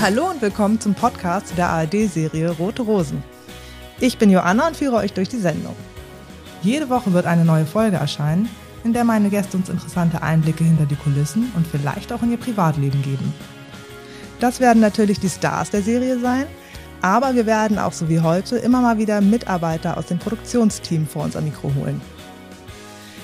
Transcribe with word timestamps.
Hallo 0.00 0.30
und 0.30 0.40
willkommen 0.40 0.80
zum 0.80 0.94
Podcast 0.94 1.52
der 1.56 1.70
ARD-Serie 1.70 2.52
Rote 2.52 2.82
Rosen. 2.82 3.20
Ich 3.98 4.16
bin 4.16 4.30
Joanna 4.30 4.68
und 4.68 4.76
führe 4.76 4.94
euch 4.94 5.12
durch 5.12 5.28
die 5.28 5.40
Sendung. 5.40 5.74
Jede 6.62 6.88
Woche 6.88 7.12
wird 7.12 7.26
eine 7.26 7.44
neue 7.44 7.66
Folge 7.66 7.96
erscheinen, 7.96 8.48
in 8.84 8.92
der 8.92 9.02
meine 9.02 9.28
Gäste 9.28 9.56
uns 9.56 9.68
interessante 9.68 10.22
Einblicke 10.22 10.62
hinter 10.62 10.86
die 10.86 10.94
Kulissen 10.94 11.50
und 11.56 11.66
vielleicht 11.66 12.12
auch 12.12 12.22
in 12.22 12.30
ihr 12.30 12.38
Privatleben 12.38 13.02
geben. 13.02 13.34
Das 14.38 14.60
werden 14.60 14.80
natürlich 14.80 15.18
die 15.18 15.30
Stars 15.30 15.70
der 15.70 15.82
Serie 15.82 16.20
sein, 16.20 16.46
aber 17.02 17.34
wir 17.34 17.46
werden 17.46 17.76
auch 17.76 17.92
so 17.92 18.08
wie 18.08 18.20
heute 18.20 18.56
immer 18.56 18.80
mal 18.80 18.98
wieder 18.98 19.20
Mitarbeiter 19.20 19.96
aus 19.98 20.06
dem 20.06 20.20
Produktionsteam 20.20 21.08
vor 21.08 21.24
unser 21.24 21.40
Mikro 21.40 21.72
holen. 21.74 22.00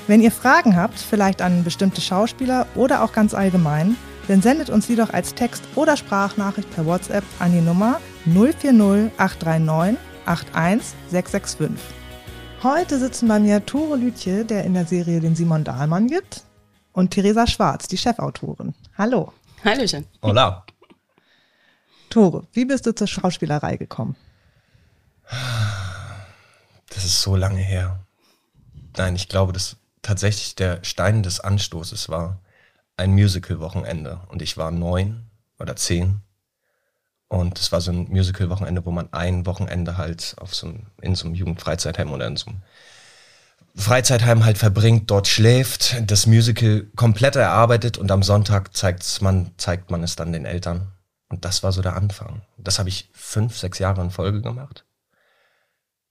Wenn 0.08 0.20
ihr 0.20 0.32
Fragen 0.32 0.76
habt, 0.76 0.98
vielleicht 0.98 1.40
an 1.40 1.62
bestimmte 1.62 2.00
Schauspieler 2.00 2.66
oder 2.74 3.04
auch 3.04 3.12
ganz 3.12 3.32
allgemein, 3.32 3.96
dann 4.28 4.42
sendet 4.42 4.70
uns 4.70 4.86
die 4.86 4.96
doch 4.96 5.10
als 5.10 5.34
Text- 5.34 5.64
oder 5.74 5.96
Sprachnachricht 5.96 6.70
per 6.74 6.86
WhatsApp 6.86 7.24
an 7.38 7.52
die 7.52 7.60
Nummer 7.60 8.00
040 8.24 9.12
839 9.18 9.98
81665. 10.26 11.94
Heute 12.62 12.98
sitzen 12.98 13.28
bei 13.28 13.38
mir 13.38 13.64
Tore 13.64 13.96
Lütje, 13.96 14.44
der 14.44 14.64
in 14.64 14.74
der 14.74 14.86
Serie 14.86 15.20
den 15.20 15.36
Simon 15.36 15.62
Dahlmann 15.62 16.08
gibt, 16.08 16.42
und 16.92 17.10
Theresa 17.10 17.46
Schwarz, 17.46 17.86
die 17.86 17.98
Chefautorin. 17.98 18.74
Hallo. 18.98 19.32
Hallöchen. 19.64 20.06
Hola. 20.22 20.64
Tore, 22.10 22.46
wie 22.52 22.64
bist 22.64 22.86
du 22.86 22.94
zur 22.94 23.06
Schauspielerei 23.06 23.76
gekommen? 23.76 24.16
Das 26.88 27.04
ist 27.04 27.20
so 27.20 27.36
lange 27.36 27.60
her. 27.60 28.00
Nein, 28.96 29.14
ich 29.14 29.28
glaube, 29.28 29.52
dass 29.52 29.76
tatsächlich 30.02 30.54
der 30.54 30.82
Stein 30.82 31.22
des 31.22 31.40
Anstoßes 31.40 32.08
war 32.08 32.40
ein 32.96 33.12
Musical-Wochenende. 33.12 34.20
Und 34.28 34.42
ich 34.42 34.56
war 34.56 34.70
neun 34.70 35.26
oder 35.58 35.76
zehn. 35.76 36.20
Und 37.28 37.58
es 37.58 37.72
war 37.72 37.80
so 37.80 37.90
ein 37.90 38.08
Musical-Wochenende, 38.08 38.84
wo 38.86 38.90
man 38.90 39.12
ein 39.12 39.46
Wochenende 39.46 39.96
halt 39.96 40.36
auf 40.38 40.54
so 40.54 40.68
einem, 40.68 40.86
in 41.02 41.14
so 41.14 41.26
einem 41.26 41.34
Jugendfreizeitheim 41.34 42.12
oder 42.12 42.26
in 42.26 42.36
so 42.36 42.46
einem 42.50 42.62
Freizeitheim 43.74 44.44
halt 44.44 44.56
verbringt, 44.56 45.10
dort 45.10 45.28
schläft, 45.28 45.96
das 46.10 46.26
Musical 46.26 46.86
komplett 46.96 47.36
erarbeitet 47.36 47.98
und 47.98 48.10
am 48.10 48.22
Sonntag 48.22 48.74
zeigt's 48.74 49.20
man, 49.20 49.50
zeigt 49.58 49.90
man 49.90 50.02
es 50.02 50.16
dann 50.16 50.32
den 50.32 50.46
Eltern. 50.46 50.92
Und 51.28 51.44
das 51.44 51.62
war 51.62 51.72
so 51.72 51.82
der 51.82 51.96
Anfang. 51.96 52.42
Das 52.56 52.78
habe 52.78 52.88
ich 52.88 53.10
fünf, 53.12 53.58
sechs 53.58 53.78
Jahre 53.78 54.00
in 54.00 54.10
Folge 54.10 54.40
gemacht. 54.40 54.85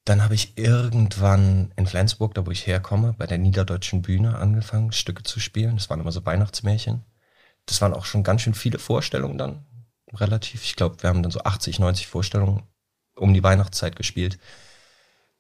Dann 0.06 0.24
habe 0.24 0.36
ich 0.36 0.58
irgendwann 0.58 1.72
in 1.76 1.88
Flensburg, 1.88 2.36
da 2.36 2.46
wo 2.46 2.52
ich 2.52 2.68
herkomme, 2.68 3.14
bei 3.18 3.26
der 3.26 3.40
Niederdeutschen 3.40 4.04
Bühne 4.04 4.38
angefangen, 4.38 4.92
Stücke 4.92 5.24
zu 5.24 5.40
spielen. 5.40 5.76
Das 5.76 5.90
waren 5.90 6.00
immer 6.00 6.12
so 6.12 6.26
Weihnachtsmärchen. 6.26 7.04
Das 7.66 7.82
waren 7.82 7.94
auch 7.94 8.06
schon 8.06 8.24
ganz 8.24 8.42
schön 8.42 8.54
viele 8.54 8.78
Vorstellungen 8.80 9.38
dann. 9.38 9.66
Relativ. 10.14 10.64
Ich 10.64 10.76
glaube, 10.76 11.02
wir 11.02 11.10
haben 11.10 11.24
dann 11.24 11.32
so 11.32 11.42
80, 11.42 11.80
90 11.80 12.08
Vorstellungen 12.08 12.64
um 13.16 13.34
die 13.34 13.44
Weihnachtszeit 13.44 13.96
gespielt. 13.96 14.38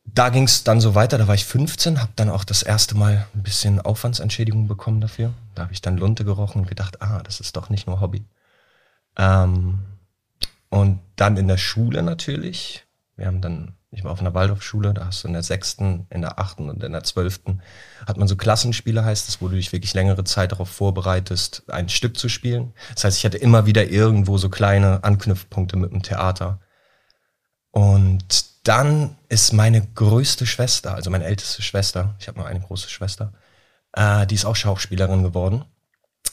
Da 0.05 0.29
ging 0.29 0.43
es 0.43 0.63
dann 0.63 0.81
so 0.81 0.95
weiter, 0.95 1.17
da 1.17 1.27
war 1.27 1.35
ich 1.35 1.45
15, 1.45 1.99
habe 1.99 2.11
dann 2.15 2.29
auch 2.29 2.43
das 2.43 2.61
erste 2.61 2.95
Mal 2.95 3.27
ein 3.33 3.43
bisschen 3.43 3.81
Aufwandsentschädigung 3.81 4.67
bekommen 4.67 5.01
dafür. 5.01 5.33
Da 5.55 5.63
habe 5.63 5.73
ich 5.73 5.81
dann 5.81 5.97
Lunte 5.97 6.25
gerochen 6.25 6.61
und 6.61 6.67
gedacht, 6.67 7.01
ah, 7.01 7.21
das 7.23 7.39
ist 7.39 7.55
doch 7.55 7.69
nicht 7.69 7.87
nur 7.87 8.01
Hobby. 8.01 8.23
Ähm, 9.17 9.79
und 10.69 10.99
dann 11.15 11.37
in 11.37 11.47
der 11.47 11.57
Schule 11.57 12.03
natürlich. 12.03 12.85
Wir 13.15 13.27
haben 13.27 13.41
dann, 13.41 13.74
ich 13.95 14.03
war 14.03 14.11
auf 14.11 14.19
einer 14.19 14.33
Waldorfschule, 14.33 14.93
da 14.93 15.05
hast 15.05 15.23
du 15.23 15.27
in 15.27 15.33
der 15.33 15.43
sechsten, 15.43 16.05
in 16.09 16.21
der 16.21 16.37
achten 16.37 16.69
und 16.69 16.83
in 16.83 16.91
der 16.91 17.03
zwölften 17.03 17.61
hat 18.05 18.17
man 18.17 18.27
so 18.27 18.35
Klassenspiele, 18.35 19.05
heißt 19.05 19.27
das, 19.27 19.41
wo 19.41 19.47
du 19.47 19.55
dich 19.55 19.71
wirklich 19.71 19.93
längere 19.93 20.25
Zeit 20.25 20.51
darauf 20.51 20.69
vorbereitest, 20.69 21.63
ein 21.69 21.87
Stück 21.87 22.17
zu 22.17 22.27
spielen. 22.27 22.73
Das 22.93 23.05
heißt, 23.05 23.17
ich 23.17 23.25
hatte 23.25 23.37
immer 23.37 23.65
wieder 23.65 23.87
irgendwo 23.87 24.37
so 24.37 24.49
kleine 24.49 25.03
Anknüpfpunkte 25.03 25.77
mit 25.77 25.91
dem 25.91 26.03
Theater. 26.03 26.59
Und 27.71 28.45
dann 28.67 29.15
ist 29.29 29.53
meine 29.53 29.81
größte 29.81 30.45
Schwester, 30.45 30.93
also 30.93 31.09
meine 31.09 31.25
älteste 31.25 31.61
Schwester, 31.61 32.15
ich 32.19 32.27
habe 32.27 32.39
nur 32.39 32.47
eine 32.47 32.59
große 32.59 32.89
Schwester, 32.89 33.31
äh, 33.93 34.27
die 34.27 34.35
ist 34.35 34.45
auch 34.45 34.55
Schauspielerin 34.55 35.23
geworden. 35.23 35.63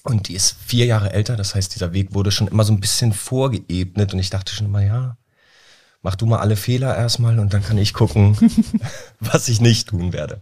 Und 0.04 0.26
die 0.26 0.34
ist 0.34 0.56
vier 0.66 0.86
Jahre 0.86 1.12
älter, 1.12 1.36
das 1.36 1.54
heißt, 1.54 1.76
dieser 1.76 1.92
Weg 1.92 2.12
wurde 2.12 2.32
schon 2.32 2.48
immer 2.48 2.64
so 2.64 2.72
ein 2.72 2.80
bisschen 2.80 3.12
vorgeebnet 3.12 4.12
und 4.12 4.18
ich 4.18 4.30
dachte 4.30 4.52
schon 4.52 4.66
immer, 4.66 4.82
ja, 4.82 5.16
mach 6.02 6.16
du 6.16 6.26
mal 6.26 6.40
alle 6.40 6.56
Fehler 6.56 6.96
erstmal 6.96 7.38
und 7.38 7.54
dann 7.54 7.62
kann 7.62 7.78
ich 7.78 7.94
gucken, 7.94 8.36
was 9.20 9.48
ich 9.48 9.60
nicht 9.60 9.88
tun 9.88 10.12
werde. 10.12 10.40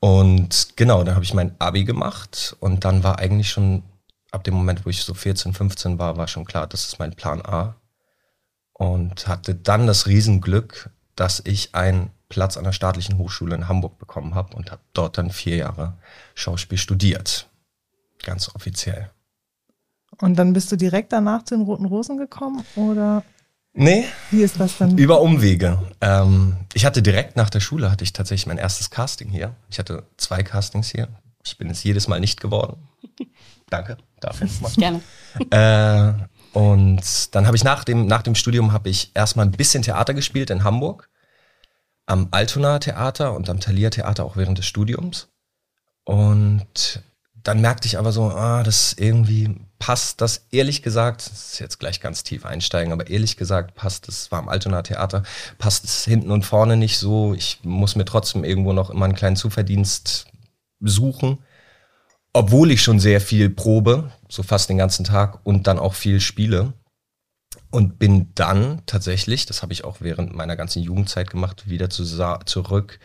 Und 0.00 0.76
genau, 0.76 1.04
dann 1.04 1.14
habe 1.14 1.24
ich 1.24 1.34
mein 1.34 1.54
Abi 1.60 1.84
gemacht 1.84 2.56
und 2.60 2.84
dann 2.84 3.04
war 3.04 3.18
eigentlich 3.18 3.50
schon 3.50 3.84
ab 4.32 4.44
dem 4.44 4.54
Moment, 4.54 4.84
wo 4.84 4.90
ich 4.90 5.02
so 5.02 5.14
14, 5.14 5.54
15 5.54 5.98
war, 5.98 6.16
war 6.16 6.26
schon 6.26 6.44
klar, 6.44 6.66
das 6.66 6.86
ist 6.86 6.98
mein 6.98 7.14
Plan 7.14 7.40
A. 7.44 7.76
Und 8.72 9.28
hatte 9.28 9.54
dann 9.54 9.86
das 9.86 10.06
Riesenglück, 10.06 10.90
dass 11.14 11.40
ich 11.44 11.74
einen 11.74 12.10
Platz 12.28 12.56
an 12.56 12.64
der 12.64 12.72
staatlichen 12.72 13.18
Hochschule 13.18 13.54
in 13.54 13.68
Hamburg 13.68 13.98
bekommen 13.98 14.34
habe 14.34 14.56
und 14.56 14.72
habe 14.72 14.80
dort 14.94 15.18
dann 15.18 15.30
vier 15.30 15.56
Jahre 15.56 15.98
Schauspiel 16.34 16.78
studiert. 16.78 17.48
Ganz 18.24 18.52
offiziell. 18.54 19.10
Und 20.20 20.36
dann 20.36 20.52
bist 20.52 20.72
du 20.72 20.76
direkt 20.76 21.12
danach 21.12 21.44
zu 21.44 21.54
den 21.54 21.64
Roten 21.64 21.84
Rosen 21.84 22.16
gekommen 22.16 22.64
oder 22.74 23.22
Nee, 23.74 24.04
wie 24.30 24.42
ist 24.42 24.60
das 24.60 24.78
dann? 24.78 24.98
über 24.98 25.20
Umwege. 25.22 25.78
Ähm, 26.00 26.56
ich 26.74 26.84
hatte 26.84 27.02
direkt 27.02 27.36
nach 27.36 27.48
der 27.48 27.60
Schule 27.60 27.90
hatte 27.90 28.04
ich 28.04 28.12
tatsächlich 28.12 28.46
mein 28.46 28.58
erstes 28.58 28.90
Casting 28.90 29.30
hier. 29.30 29.54
Ich 29.70 29.78
hatte 29.78 30.04
zwei 30.18 30.42
Castings 30.42 30.90
hier. 30.90 31.08
Ich 31.44 31.56
bin 31.56 31.70
es 31.70 31.82
jedes 31.82 32.06
Mal 32.06 32.20
nicht 32.20 32.40
geworden. 32.40 32.88
Danke 33.70 33.96
dafür. 34.20 34.48
Gerne. 34.76 35.00
Äh, 35.50 36.58
und 36.58 37.34
dann 37.34 37.46
habe 37.46 37.56
ich 37.56 37.64
nach 37.64 37.84
dem, 37.84 38.06
nach 38.06 38.22
dem 38.22 38.34
Studium 38.34 38.72
habe 38.72 38.90
ich 38.90 39.10
erstmal 39.14 39.46
ein 39.46 39.52
bisschen 39.52 39.82
Theater 39.82 40.12
gespielt 40.12 40.50
in 40.50 40.64
Hamburg. 40.64 41.08
Am 42.04 42.28
Altona 42.30 42.78
Theater 42.78 43.32
und 43.32 43.48
am 43.48 43.60
Thalia 43.60 43.88
Theater 43.88 44.24
auch 44.24 44.36
während 44.36 44.58
des 44.58 44.66
Studiums. 44.66 45.28
Und 46.04 47.02
dann 47.42 47.60
merkte 47.60 47.86
ich 47.86 47.98
aber 47.98 48.12
so, 48.12 48.24
ah, 48.24 48.62
das 48.62 48.92
irgendwie 48.98 49.56
passt 49.82 50.20
das 50.20 50.46
ehrlich 50.50 50.82
gesagt, 50.82 51.26
das 51.26 51.52
ist 51.52 51.58
jetzt 51.58 51.80
gleich 51.80 52.00
ganz 52.00 52.22
tief 52.22 52.44
einsteigen, 52.46 52.92
aber 52.92 53.08
ehrlich 53.08 53.36
gesagt 53.36 53.74
passt 53.74 54.06
das, 54.06 54.30
war 54.30 54.38
am 54.38 54.48
Altona 54.48 54.82
Theater, 54.82 55.24
passt 55.58 55.84
es 55.84 56.04
hinten 56.04 56.30
und 56.30 56.44
vorne 56.44 56.76
nicht 56.76 56.98
so. 56.98 57.34
Ich 57.34 57.60
muss 57.64 57.96
mir 57.96 58.04
trotzdem 58.04 58.44
irgendwo 58.44 58.72
noch 58.72 58.90
immer 58.90 59.06
einen 59.06 59.14
kleinen 59.14 59.36
Zuverdienst 59.36 60.26
suchen 60.80 61.38
obwohl 62.32 62.70
ich 62.70 62.82
schon 62.82 62.98
sehr 62.98 63.20
viel 63.20 63.50
probe, 63.50 64.10
so 64.28 64.42
fast 64.42 64.68
den 64.70 64.78
ganzen 64.78 65.04
Tag 65.04 65.40
und 65.44 65.66
dann 65.66 65.78
auch 65.78 65.94
viel 65.94 66.20
spiele. 66.20 66.72
Und 67.70 67.98
bin 67.98 68.32
dann 68.34 68.82
tatsächlich, 68.86 69.46
das 69.46 69.62
habe 69.62 69.72
ich 69.72 69.84
auch 69.84 69.98
während 70.00 70.34
meiner 70.34 70.56
ganzen 70.56 70.82
Jugendzeit 70.82 71.30
gemacht, 71.30 71.68
wieder 71.68 71.88
zu, 71.88 72.04
zurück 72.44 72.98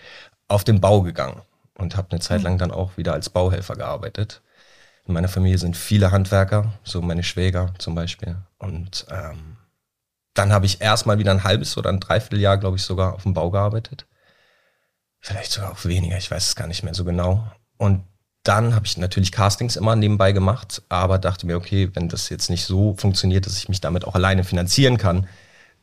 auf 0.50 0.64
den 0.64 0.82
Bau 0.82 1.02
gegangen 1.02 1.42
und 1.78 1.96
habe 1.96 2.12
eine 2.12 2.20
Zeit 2.20 2.42
lang 2.42 2.58
dann 2.58 2.72
auch 2.72 2.98
wieder 2.98 3.14
als 3.14 3.30
Bauhelfer 3.30 3.76
gearbeitet. 3.76 4.42
In 5.08 5.14
meiner 5.14 5.30
Familie 5.30 5.58
sind 5.58 5.78
viele 5.78 6.12
Handwerker, 6.12 6.74
so 6.84 7.02
meine 7.02 7.24
Schwäger 7.24 7.74
zum 7.78 7.96
Beispiel. 7.96 8.36
Und 8.58 9.06
ähm, 9.10 9.56
dann 10.34 10.52
habe 10.52 10.66
ich 10.66 10.82
erstmal 10.82 11.18
wieder 11.18 11.32
ein 11.32 11.44
halbes 11.44 11.78
oder 11.78 11.90
ein 11.90 12.02
Dreivierteljahr, 12.02 12.58
glaube 12.58 12.76
ich, 12.76 12.84
sogar 12.84 13.14
auf 13.14 13.24
dem 13.24 13.34
Bau 13.34 13.50
gearbeitet. 13.50 14.06
Vielleicht 15.20 15.52
sogar 15.52 15.72
auch 15.72 15.86
weniger, 15.86 16.18
ich 16.18 16.30
weiß 16.30 16.50
es 16.50 16.56
gar 16.56 16.68
nicht 16.68 16.84
mehr 16.84 16.94
so 16.94 17.06
genau. 17.06 17.50
Und 17.78 18.04
dann 18.44 18.76
habe 18.76 18.86
ich 18.86 18.98
natürlich 18.98 19.32
Castings 19.32 19.76
immer 19.78 19.96
nebenbei 19.96 20.32
gemacht, 20.34 20.82
aber 20.90 21.20
dachte 21.20 21.48
mir, 21.48 21.58
okay, 21.58 21.90
wenn 21.94 22.10
das 22.10 22.30
jetzt 22.30 22.50
nicht 22.50 22.66
so 22.66 22.94
funktioniert, 22.94 23.46
dass 23.46 23.58
ich 23.58 23.70
mich 23.70 23.82
damit 23.82 24.06
auch 24.06 24.16
alleine 24.16 24.44
finanzieren 24.44 24.98
kann, 24.98 25.28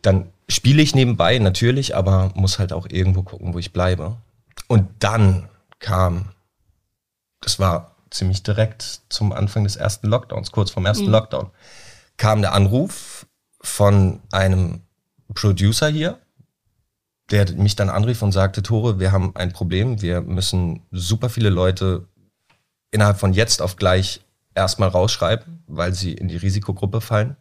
dann 0.02 0.30
spiele 0.48 0.82
ich 0.82 0.94
nebenbei 0.94 1.38
natürlich, 1.38 1.96
aber 1.96 2.30
muss 2.34 2.58
halt 2.58 2.72
auch 2.72 2.86
irgendwo 2.88 3.22
gucken, 3.22 3.54
wo 3.54 3.58
ich 3.58 3.72
bleibe. 3.72 4.16
Und 4.68 4.88
dann 4.98 5.48
kam, 5.78 6.30
das 7.40 7.58
war 7.58 7.93
ziemlich 8.14 8.42
direkt 8.42 9.02
zum 9.08 9.32
Anfang 9.32 9.64
des 9.64 9.76
ersten 9.76 10.06
Lockdowns, 10.06 10.52
kurz 10.52 10.70
vorm 10.70 10.86
ersten 10.86 11.06
Mhm. 11.06 11.12
Lockdown, 11.12 11.50
kam 12.16 12.40
der 12.40 12.52
Anruf 12.52 13.26
von 13.60 14.20
einem 14.30 14.82
Producer 15.34 15.88
hier, 15.88 16.18
der 17.30 17.50
mich 17.52 17.76
dann 17.76 17.90
anrief 17.90 18.22
und 18.22 18.32
sagte, 18.32 18.62
Tore, 18.62 19.00
wir 19.00 19.12
haben 19.12 19.34
ein 19.34 19.52
Problem, 19.52 20.02
wir 20.02 20.20
müssen 20.20 20.82
super 20.90 21.28
viele 21.28 21.50
Leute 21.50 22.06
innerhalb 22.90 23.18
von 23.18 23.32
jetzt 23.32 23.60
auf 23.60 23.76
gleich 23.76 24.20
erstmal 24.54 24.88
rausschreiben, 24.88 25.64
weil 25.66 25.94
sie 25.94 26.12
in 26.12 26.28
die 26.28 26.36
Risikogruppe 26.36 27.00
fallen. 27.00 27.36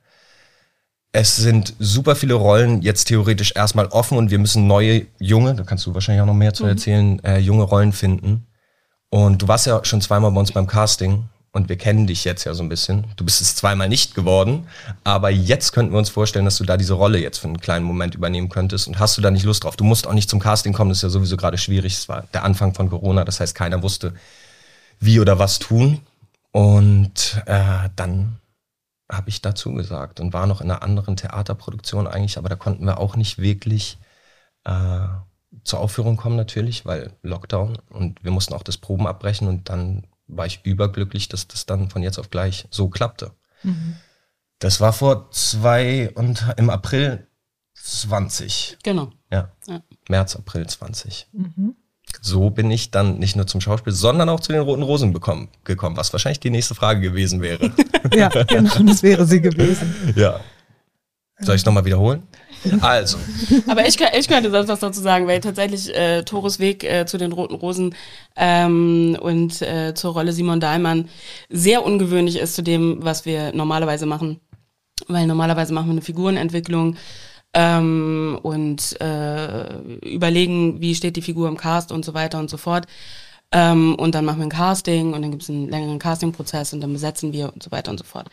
Es 1.11 1.35
sind 1.35 1.75
super 1.77 2.15
viele 2.15 2.33
Rollen 2.33 2.81
jetzt 2.81 3.05
theoretisch 3.05 3.53
erstmal 3.55 3.85
offen 3.87 4.17
und 4.17 4.31
wir 4.31 4.39
müssen 4.39 4.65
neue, 4.65 5.05
junge, 5.19 5.53
da 5.53 5.63
kannst 5.63 5.85
du 5.85 5.93
wahrscheinlich 5.93 6.23
auch 6.23 6.27
noch 6.27 6.33
mehr 6.33 6.55
zu 6.55 6.65
erzählen, 6.65 7.23
äh, 7.23 7.37
junge 7.37 7.63
Rollen 7.63 7.93
finden. 7.93 8.47
Und 9.13 9.43
du 9.43 9.47
warst 9.47 9.67
ja 9.67 9.85
schon 9.85 10.01
zweimal 10.01 10.31
bei 10.31 10.39
uns 10.39 10.51
beim 10.53 10.65
Casting 10.65 11.29
und 11.51 11.69
wir 11.69 11.77
kennen 11.77 12.07
dich 12.07 12.25
jetzt 12.25 12.45
ja 12.45 12.55
so 12.55 12.63
ein 12.63 12.69
bisschen. 12.69 13.05
Du 13.15 13.23
bist 13.23 13.41
es 13.41 13.55
zweimal 13.55 13.87
nicht 13.87 14.15
geworden, 14.15 14.67
aber 15.03 15.29
jetzt 15.29 15.71
könnten 15.71 15.91
wir 15.91 15.99
uns 15.99 16.09
vorstellen, 16.09 16.45
dass 16.45 16.57
du 16.57 16.63
da 16.63 16.77
diese 16.77 16.95
Rolle 16.95 17.19
jetzt 17.19 17.37
für 17.37 17.45
einen 17.47 17.61
kleinen 17.61 17.85
Moment 17.85 18.15
übernehmen 18.15 18.49
könntest. 18.49 18.87
Und 18.87 18.97
hast 18.97 19.15
du 19.15 19.21
da 19.21 19.29
nicht 19.29 19.45
Lust 19.45 19.65
drauf? 19.65 19.75
Du 19.75 19.83
musst 19.83 20.07
auch 20.07 20.13
nicht 20.13 20.31
zum 20.31 20.39
Casting 20.39 20.73
kommen, 20.73 20.89
das 20.89 20.97
ist 20.97 21.03
ja 21.03 21.09
sowieso 21.09 21.37
gerade 21.37 21.59
schwierig. 21.59 21.93
Es 21.93 22.09
war 22.09 22.23
der 22.33 22.43
Anfang 22.43 22.73
von 22.73 22.89
Corona, 22.89 23.23
das 23.23 23.39
heißt, 23.39 23.53
keiner 23.53 23.83
wusste, 23.83 24.15
wie 24.99 25.19
oder 25.19 25.37
was 25.37 25.59
tun. 25.59 25.99
Und 26.51 27.39
äh, 27.45 27.89
dann 27.95 28.39
habe 29.11 29.29
ich 29.29 29.43
dazu 29.43 29.75
gesagt 29.75 30.21
und 30.21 30.33
war 30.33 30.47
noch 30.47 30.59
in 30.59 30.71
einer 30.71 30.81
anderen 30.81 31.17
Theaterproduktion 31.17 32.07
eigentlich, 32.07 32.39
aber 32.39 32.49
da 32.49 32.55
konnten 32.55 32.85
wir 32.85 32.97
auch 32.97 33.15
nicht 33.15 33.37
wirklich 33.37 33.99
äh, 34.63 35.05
zur 35.63 35.79
Aufführung 35.79 36.17
kommen 36.17 36.35
natürlich, 36.35 36.85
weil 36.85 37.13
Lockdown 37.21 37.77
und 37.89 38.23
wir 38.23 38.31
mussten 38.31 38.53
auch 38.53 38.63
das 38.63 38.77
Proben 38.77 39.07
abbrechen 39.07 39.47
und 39.47 39.69
dann 39.69 40.07
war 40.27 40.45
ich 40.45 40.61
überglücklich, 40.63 41.29
dass 41.29 41.47
das 41.47 41.65
dann 41.65 41.89
von 41.89 42.03
jetzt 42.03 42.17
auf 42.17 42.29
gleich 42.29 42.67
so 42.71 42.89
klappte. 42.89 43.31
Mhm. 43.63 43.95
Das 44.59 44.79
war 44.79 44.93
vor 44.93 45.29
zwei 45.31 46.11
und 46.15 46.45
im 46.57 46.69
April 46.69 47.27
20. 47.75 48.77
Genau. 48.83 49.11
Ja. 49.31 49.51
ja. 49.67 49.81
März, 50.07 50.35
April 50.35 50.65
20. 50.65 51.27
Mhm. 51.33 51.75
So 52.21 52.49
bin 52.49 52.71
ich 52.71 52.91
dann 52.91 53.19
nicht 53.19 53.35
nur 53.35 53.47
zum 53.47 53.59
Schauspiel, 53.59 53.91
sondern 53.91 54.29
auch 54.29 54.39
zu 54.39 54.51
den 54.51 54.61
Roten 54.61 54.83
Rosen 54.83 55.13
bekommen, 55.13 55.49
gekommen, 55.63 55.97
was 55.97 56.13
wahrscheinlich 56.13 56.39
die 56.39 56.49
nächste 56.49 56.75
Frage 56.75 57.01
gewesen 57.01 57.41
wäre. 57.41 57.71
ja, 58.13 58.29
genau, 58.29 58.79
das 58.83 59.03
wäre 59.03 59.25
sie 59.25 59.41
gewesen. 59.41 59.93
Ja. 60.15 60.39
Soll 61.39 61.55
ich 61.55 61.61
es 61.61 61.65
nochmal 61.65 61.83
wiederholen? 61.83 62.23
Also. 62.81 63.17
Aber 63.67 63.87
ich, 63.87 63.99
ich 63.99 64.27
könnte 64.27 64.51
sonst 64.51 64.67
was 64.67 64.79
dazu 64.79 65.01
sagen, 65.01 65.27
weil 65.27 65.39
tatsächlich 65.39 65.93
äh, 65.95 66.23
Tores 66.23 66.59
Weg 66.59 66.83
äh, 66.83 67.05
zu 67.05 67.17
den 67.17 67.31
Roten 67.31 67.55
Rosen 67.55 67.95
ähm, 68.35 69.17
und 69.21 69.61
äh, 69.61 69.93
zur 69.93 70.13
Rolle 70.13 70.33
Simon 70.33 70.59
Dahlmann 70.59 71.09
sehr 71.49 71.85
ungewöhnlich 71.85 72.37
ist 72.37 72.55
zu 72.55 72.63
dem, 72.63 72.97
was 73.01 73.25
wir 73.25 73.53
normalerweise 73.53 74.05
machen. 74.05 74.39
Weil 75.07 75.27
normalerweise 75.27 75.73
machen 75.73 75.87
wir 75.87 75.93
eine 75.93 76.01
Figurenentwicklung 76.01 76.97
ähm, 77.53 78.39
und 78.41 78.99
äh, 79.01 79.77
überlegen, 80.01 80.81
wie 80.81 80.95
steht 80.95 81.15
die 81.15 81.21
Figur 81.21 81.47
im 81.47 81.57
Cast 81.57 81.91
und 81.91 82.03
so 82.05 82.13
weiter 82.13 82.39
und 82.39 82.49
so 82.49 82.57
fort. 82.57 82.87
Ähm, 83.51 83.95
und 83.95 84.15
dann 84.15 84.25
machen 84.25 84.39
wir 84.39 84.47
ein 84.47 84.49
Casting 84.49 85.13
und 85.13 85.21
dann 85.21 85.31
gibt 85.31 85.43
es 85.43 85.49
einen 85.49 85.69
längeren 85.69 85.99
Castingprozess 85.99 86.73
und 86.73 86.81
dann 86.81 86.91
besetzen 86.91 87.33
wir 87.33 87.53
und 87.53 87.61
so 87.61 87.71
weiter 87.71 87.91
und 87.91 87.99
so 87.99 88.03
fort. 88.03 88.27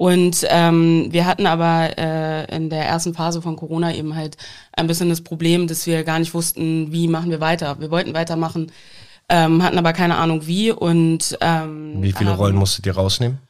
Und 0.00 0.46
ähm, 0.48 1.08
wir 1.10 1.26
hatten 1.26 1.44
aber 1.44 1.90
äh, 1.98 2.56
in 2.56 2.70
der 2.70 2.86
ersten 2.86 3.12
Phase 3.12 3.42
von 3.42 3.56
Corona 3.56 3.94
eben 3.94 4.16
halt 4.16 4.38
ein 4.72 4.86
bisschen 4.86 5.10
das 5.10 5.20
Problem, 5.20 5.66
dass 5.66 5.86
wir 5.86 6.04
gar 6.04 6.18
nicht 6.18 6.32
wussten, 6.32 6.90
wie 6.90 7.06
machen 7.06 7.30
wir 7.30 7.42
weiter. 7.42 7.78
Wir 7.80 7.90
wollten 7.90 8.14
weitermachen, 8.14 8.72
ähm, 9.28 9.62
hatten 9.62 9.76
aber 9.76 9.92
keine 9.92 10.16
Ahnung 10.16 10.46
wie. 10.46 10.70
Und 10.72 11.36
ähm, 11.42 11.96
wie 12.00 12.12
viele 12.12 12.30
Rollen 12.30 12.56
musstet 12.56 12.86
ihr 12.86 12.94
rausnehmen? 12.94 13.40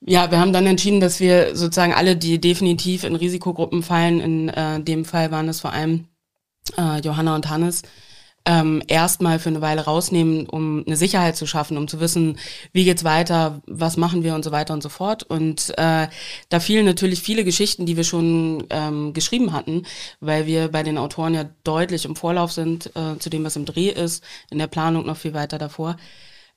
Ja, 0.00 0.30
wir 0.30 0.40
haben 0.40 0.54
dann 0.54 0.64
entschieden, 0.64 1.00
dass 1.00 1.20
wir 1.20 1.54
sozusagen 1.54 1.92
alle, 1.92 2.16
die 2.16 2.40
definitiv 2.40 3.04
in 3.04 3.14
Risikogruppen 3.14 3.82
fallen, 3.82 4.20
in 4.20 4.48
äh, 4.48 4.80
dem 4.80 5.04
Fall 5.04 5.30
waren 5.30 5.50
es 5.50 5.60
vor 5.60 5.74
allem 5.74 6.06
äh, 6.78 7.00
Johanna 7.00 7.34
und 7.34 7.50
Hannes, 7.50 7.82
ähm, 8.48 8.82
erstmal 8.88 9.38
für 9.38 9.50
eine 9.50 9.60
Weile 9.60 9.84
rausnehmen, 9.84 10.46
um 10.46 10.82
eine 10.86 10.96
Sicherheit 10.96 11.36
zu 11.36 11.46
schaffen, 11.46 11.76
um 11.76 11.86
zu 11.86 12.00
wissen, 12.00 12.38
wie 12.72 12.84
geht's 12.84 13.04
weiter, 13.04 13.60
was 13.66 13.98
machen 13.98 14.24
wir 14.24 14.34
und 14.34 14.42
so 14.42 14.50
weiter 14.52 14.72
und 14.72 14.82
so 14.82 14.88
fort. 14.88 15.22
Und 15.22 15.74
äh, 15.76 16.08
da 16.48 16.60
fielen 16.60 16.86
natürlich 16.86 17.20
viele 17.20 17.44
Geschichten, 17.44 17.84
die 17.84 17.98
wir 17.98 18.04
schon 18.04 18.64
ähm, 18.70 19.12
geschrieben 19.12 19.52
hatten, 19.52 19.82
weil 20.20 20.46
wir 20.46 20.68
bei 20.68 20.82
den 20.82 20.96
Autoren 20.96 21.34
ja 21.34 21.44
deutlich 21.62 22.06
im 22.06 22.16
Vorlauf 22.16 22.50
sind 22.50 22.90
äh, 22.96 23.18
zu 23.18 23.28
dem, 23.28 23.44
was 23.44 23.56
im 23.56 23.66
Dreh 23.66 23.90
ist, 23.90 24.24
in 24.50 24.58
der 24.58 24.66
Planung 24.66 25.04
noch 25.04 25.18
viel 25.18 25.34
weiter 25.34 25.58
davor 25.58 25.96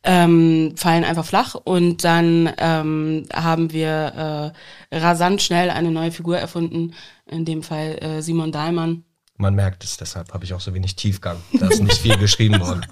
ähm, 0.03 0.73
fallen 0.77 1.03
einfach 1.03 1.25
flach 1.25 1.53
und 1.53 2.03
dann 2.03 2.51
ähm, 2.57 3.25
haben 3.31 3.71
wir 3.71 4.53
äh, 4.91 4.97
rasant 4.97 5.43
schnell 5.43 5.69
eine 5.69 5.91
neue 5.91 6.11
Figur 6.11 6.39
erfunden, 6.39 6.95
in 7.27 7.45
dem 7.45 7.61
Fall 7.61 7.99
äh, 8.01 8.21
Simon 8.21 8.51
Dahlmann. 8.51 9.03
Man 9.41 9.55
merkt 9.55 9.83
es, 9.83 9.97
deshalb 9.97 10.31
habe 10.35 10.45
ich 10.45 10.53
auch 10.53 10.59
so 10.59 10.71
wenig 10.75 10.95
Tiefgang. 10.95 11.38
Da 11.59 11.67
ist 11.67 11.81
nicht 11.81 11.97
viel 11.97 12.15
geschrieben 12.15 12.59
worden. 12.65 12.85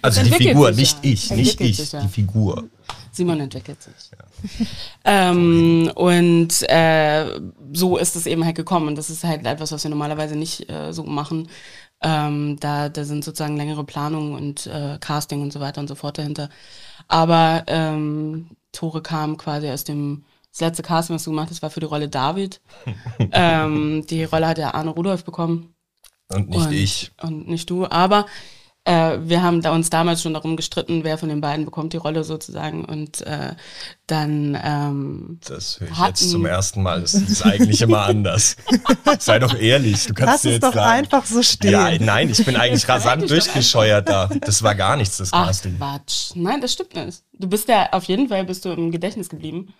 Also 0.00 0.22
die 0.22 0.30
Figur, 0.30 0.70
nicht 0.70 1.04
ja. 1.04 1.10
ich, 1.12 1.30
nicht 1.30 1.60
ich, 1.60 1.92
ja. 1.92 2.00
die 2.00 2.08
Figur. 2.08 2.70
Simon 3.12 3.38
entwickelt 3.38 3.82
sich. 3.82 4.10
Ja. 4.10 4.66
ähm, 5.30 5.92
und 5.94 6.62
äh, 6.70 7.38
so 7.74 7.98
ist 7.98 8.16
es 8.16 8.24
eben 8.24 8.46
halt 8.46 8.56
gekommen. 8.56 8.88
Und 8.88 8.96
das 8.96 9.10
ist 9.10 9.24
halt 9.24 9.44
etwas, 9.44 9.72
was 9.72 9.84
wir 9.84 9.90
normalerweise 9.90 10.36
nicht 10.36 10.70
äh, 10.70 10.90
so 10.94 11.02
machen. 11.02 11.50
Ähm, 12.02 12.56
da, 12.60 12.88
da 12.88 13.04
sind 13.04 13.22
sozusagen 13.22 13.58
längere 13.58 13.84
Planungen 13.84 14.34
und 14.34 14.66
äh, 14.68 14.96
Casting 15.00 15.42
und 15.42 15.52
so 15.52 15.60
weiter 15.60 15.82
und 15.82 15.88
so 15.88 15.96
fort 15.96 16.16
dahinter. 16.16 16.48
Aber 17.08 17.64
ähm, 17.66 18.56
Tore 18.72 19.02
kam 19.02 19.36
quasi 19.36 19.68
aus 19.68 19.84
dem, 19.84 20.24
das 20.50 20.62
letzte 20.62 20.82
Casting, 20.82 21.16
was 21.16 21.24
du 21.24 21.30
gemacht 21.30 21.50
hast, 21.50 21.60
war 21.60 21.68
für 21.68 21.80
die 21.80 21.86
Rolle 21.86 22.08
David. 22.08 22.62
ähm, 23.32 24.06
die 24.08 24.24
Rolle 24.24 24.48
hat 24.48 24.56
ja 24.56 24.72
Arne 24.72 24.90
Rudolph 24.90 25.24
bekommen. 25.24 25.74
Und 26.32 26.48
nicht 26.48 26.66
und, 26.66 26.72
ich. 26.72 27.12
Und 27.20 27.48
nicht 27.48 27.70
du. 27.70 27.86
Aber 27.86 28.26
äh, 28.84 29.18
wir 29.22 29.42
haben 29.42 29.60
da 29.60 29.72
uns 29.72 29.90
damals 29.90 30.22
schon 30.22 30.32
darum 30.32 30.56
gestritten, 30.56 31.04
wer 31.04 31.18
von 31.18 31.28
den 31.28 31.42
beiden 31.42 31.64
bekommt 31.66 31.92
die 31.92 31.98
Rolle 31.98 32.24
sozusagen. 32.24 32.84
Und 32.84 33.20
äh, 33.22 33.54
dann. 34.06 34.58
Ähm, 34.62 35.38
das 35.46 35.80
höre 35.80 35.90
ich 35.90 35.98
jetzt 35.98 36.30
zum 36.30 36.46
ersten 36.46 36.82
Mal. 36.82 37.02
Das 37.02 37.14
ist 37.14 37.44
eigentlich 37.44 37.82
immer 37.82 38.02
anders. 38.02 38.56
Sei 39.18 39.38
doch 39.38 39.54
ehrlich. 39.54 40.06
Du 40.06 40.14
kannst 40.14 40.32
Lass 40.32 40.42
dir 40.42 40.52
jetzt 40.52 40.62
doch 40.62 40.72
sagen, 40.72 40.98
einfach 40.98 41.26
so 41.26 41.42
stehen. 41.42 41.72
Ja, 41.72 41.98
nein, 41.98 42.30
ich 42.30 42.44
bin 42.44 42.56
eigentlich 42.56 42.88
rasant 42.88 43.28
durchgescheuert 43.28 44.08
da. 44.08 44.30
Das 44.40 44.62
war 44.62 44.74
gar 44.74 44.96
nichts, 44.96 45.18
das 45.18 45.32
Ach, 45.32 45.46
Casting. 45.46 45.76
Quatsch. 45.76 46.30
Nein, 46.34 46.60
das 46.60 46.72
stimmt 46.72 46.94
nicht. 46.94 47.22
Du 47.32 47.48
bist 47.48 47.68
ja 47.68 47.92
auf 47.92 48.04
jeden 48.04 48.28
Fall 48.28 48.44
bist 48.44 48.64
du 48.64 48.70
im 48.70 48.90
Gedächtnis 48.90 49.28
geblieben. 49.28 49.74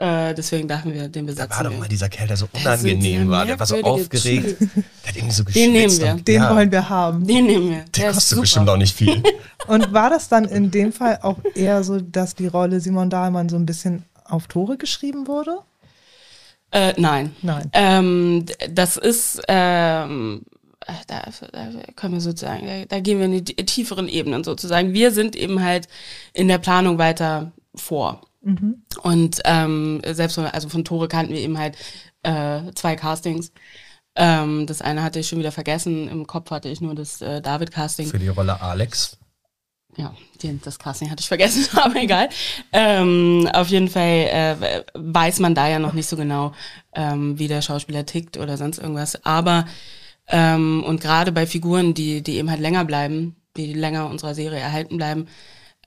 Äh, 0.00 0.32
deswegen 0.32 0.68
dachten 0.68 0.94
wir, 0.94 1.08
den 1.08 1.26
besetzen 1.26 1.50
Da 1.50 1.56
war 1.56 1.64
doch 1.64 1.76
mal 1.76 1.88
dieser 1.88 2.08
Kerl, 2.08 2.28
der 2.28 2.36
so 2.36 2.46
unangenehm 2.52 3.28
war, 3.30 3.44
der 3.44 3.58
war 3.58 3.66
so 3.66 3.82
aufgeregt. 3.82 4.60
Der 4.60 5.08
hat 5.08 5.16
irgendwie 5.16 5.34
so 5.34 5.44
geschwitzt. 5.44 5.66
Den 5.66 5.72
nehmen 5.72 5.98
wir. 5.98 6.14
Den 6.14 6.34
ja. 6.40 6.54
wollen 6.54 6.70
wir 6.70 6.88
haben. 6.88 7.26
Den 7.26 7.46
nehmen 7.46 7.70
wir. 7.70 7.78
Der, 7.78 8.04
der 8.04 8.12
kostet 8.12 8.40
bestimmt 8.40 8.68
auch 8.68 8.76
nicht 8.76 8.94
viel. 8.94 9.20
Und 9.66 9.92
war 9.92 10.08
das 10.08 10.28
dann 10.28 10.44
in 10.44 10.70
dem 10.70 10.92
Fall 10.92 11.18
auch 11.22 11.38
eher 11.56 11.82
so, 11.82 12.00
dass 12.00 12.36
die 12.36 12.46
Rolle 12.46 12.78
Simon 12.78 13.10
Dahlmann 13.10 13.48
so 13.48 13.56
ein 13.56 13.66
bisschen 13.66 14.04
auf 14.24 14.46
Tore 14.46 14.76
geschrieben 14.76 15.26
wurde? 15.26 15.58
Äh, 16.70 16.92
nein. 16.96 17.34
Nein. 17.42 17.68
Ähm, 17.72 18.46
das 18.70 18.98
ist, 18.98 19.40
ähm, 19.48 20.42
da, 21.08 21.22
da 21.50 21.70
können 21.96 22.14
wir 22.14 22.20
sozusagen, 22.20 22.68
da, 22.68 22.84
da 22.84 23.00
gehen 23.00 23.18
wir 23.18 23.24
in 23.24 23.44
die 23.44 23.56
tieferen 23.56 24.06
Ebenen 24.06 24.44
sozusagen. 24.44 24.92
Wir 24.92 25.10
sind 25.10 25.34
eben 25.34 25.60
halt 25.60 25.88
in 26.34 26.46
der 26.46 26.58
Planung 26.58 26.98
weiter 26.98 27.50
vor. 27.74 28.20
Mhm. 28.40 28.82
Und 29.02 29.40
ähm, 29.44 30.00
selbst 30.04 30.34
von, 30.34 30.46
also 30.46 30.68
von 30.68 30.84
Tore 30.84 31.08
kannten 31.08 31.32
wir 31.32 31.40
eben 31.40 31.58
halt 31.58 31.76
äh, 32.22 32.72
zwei 32.74 32.96
Castings. 32.96 33.52
Ähm, 34.14 34.66
das 34.66 34.82
eine 34.82 35.02
hatte 35.02 35.20
ich 35.20 35.28
schon 35.28 35.38
wieder 35.38 35.52
vergessen. 35.52 36.08
Im 36.08 36.26
Kopf 36.26 36.50
hatte 36.50 36.68
ich 36.68 36.80
nur 36.80 36.94
das 36.94 37.20
äh, 37.20 37.40
David-Casting. 37.40 38.08
Für 38.08 38.18
die 38.18 38.28
Rolle 38.28 38.60
Alex. 38.60 39.18
Ja, 39.96 40.14
den, 40.42 40.60
das 40.62 40.78
Casting 40.78 41.10
hatte 41.10 41.20
ich 41.20 41.28
vergessen, 41.28 41.66
aber 41.78 41.96
egal. 41.96 42.28
Ähm, 42.72 43.48
auf 43.52 43.68
jeden 43.68 43.88
Fall 43.88 44.04
äh, 44.04 44.84
weiß 44.94 45.40
man 45.40 45.54
da 45.54 45.68
ja 45.68 45.78
noch 45.78 45.92
nicht 45.92 46.08
so 46.08 46.16
genau, 46.16 46.52
ähm, 46.94 47.38
wie 47.38 47.48
der 47.48 47.62
Schauspieler 47.62 48.06
tickt 48.06 48.36
oder 48.36 48.56
sonst 48.56 48.78
irgendwas. 48.78 49.24
Aber 49.24 49.66
ähm, 50.28 50.84
und 50.86 51.00
gerade 51.00 51.32
bei 51.32 51.46
Figuren, 51.46 51.94
die, 51.94 52.22
die 52.22 52.36
eben 52.36 52.50
halt 52.50 52.60
länger 52.60 52.84
bleiben, 52.84 53.36
die 53.56 53.72
länger 53.72 54.08
unserer 54.08 54.34
Serie 54.34 54.60
erhalten 54.60 54.96
bleiben, 54.96 55.26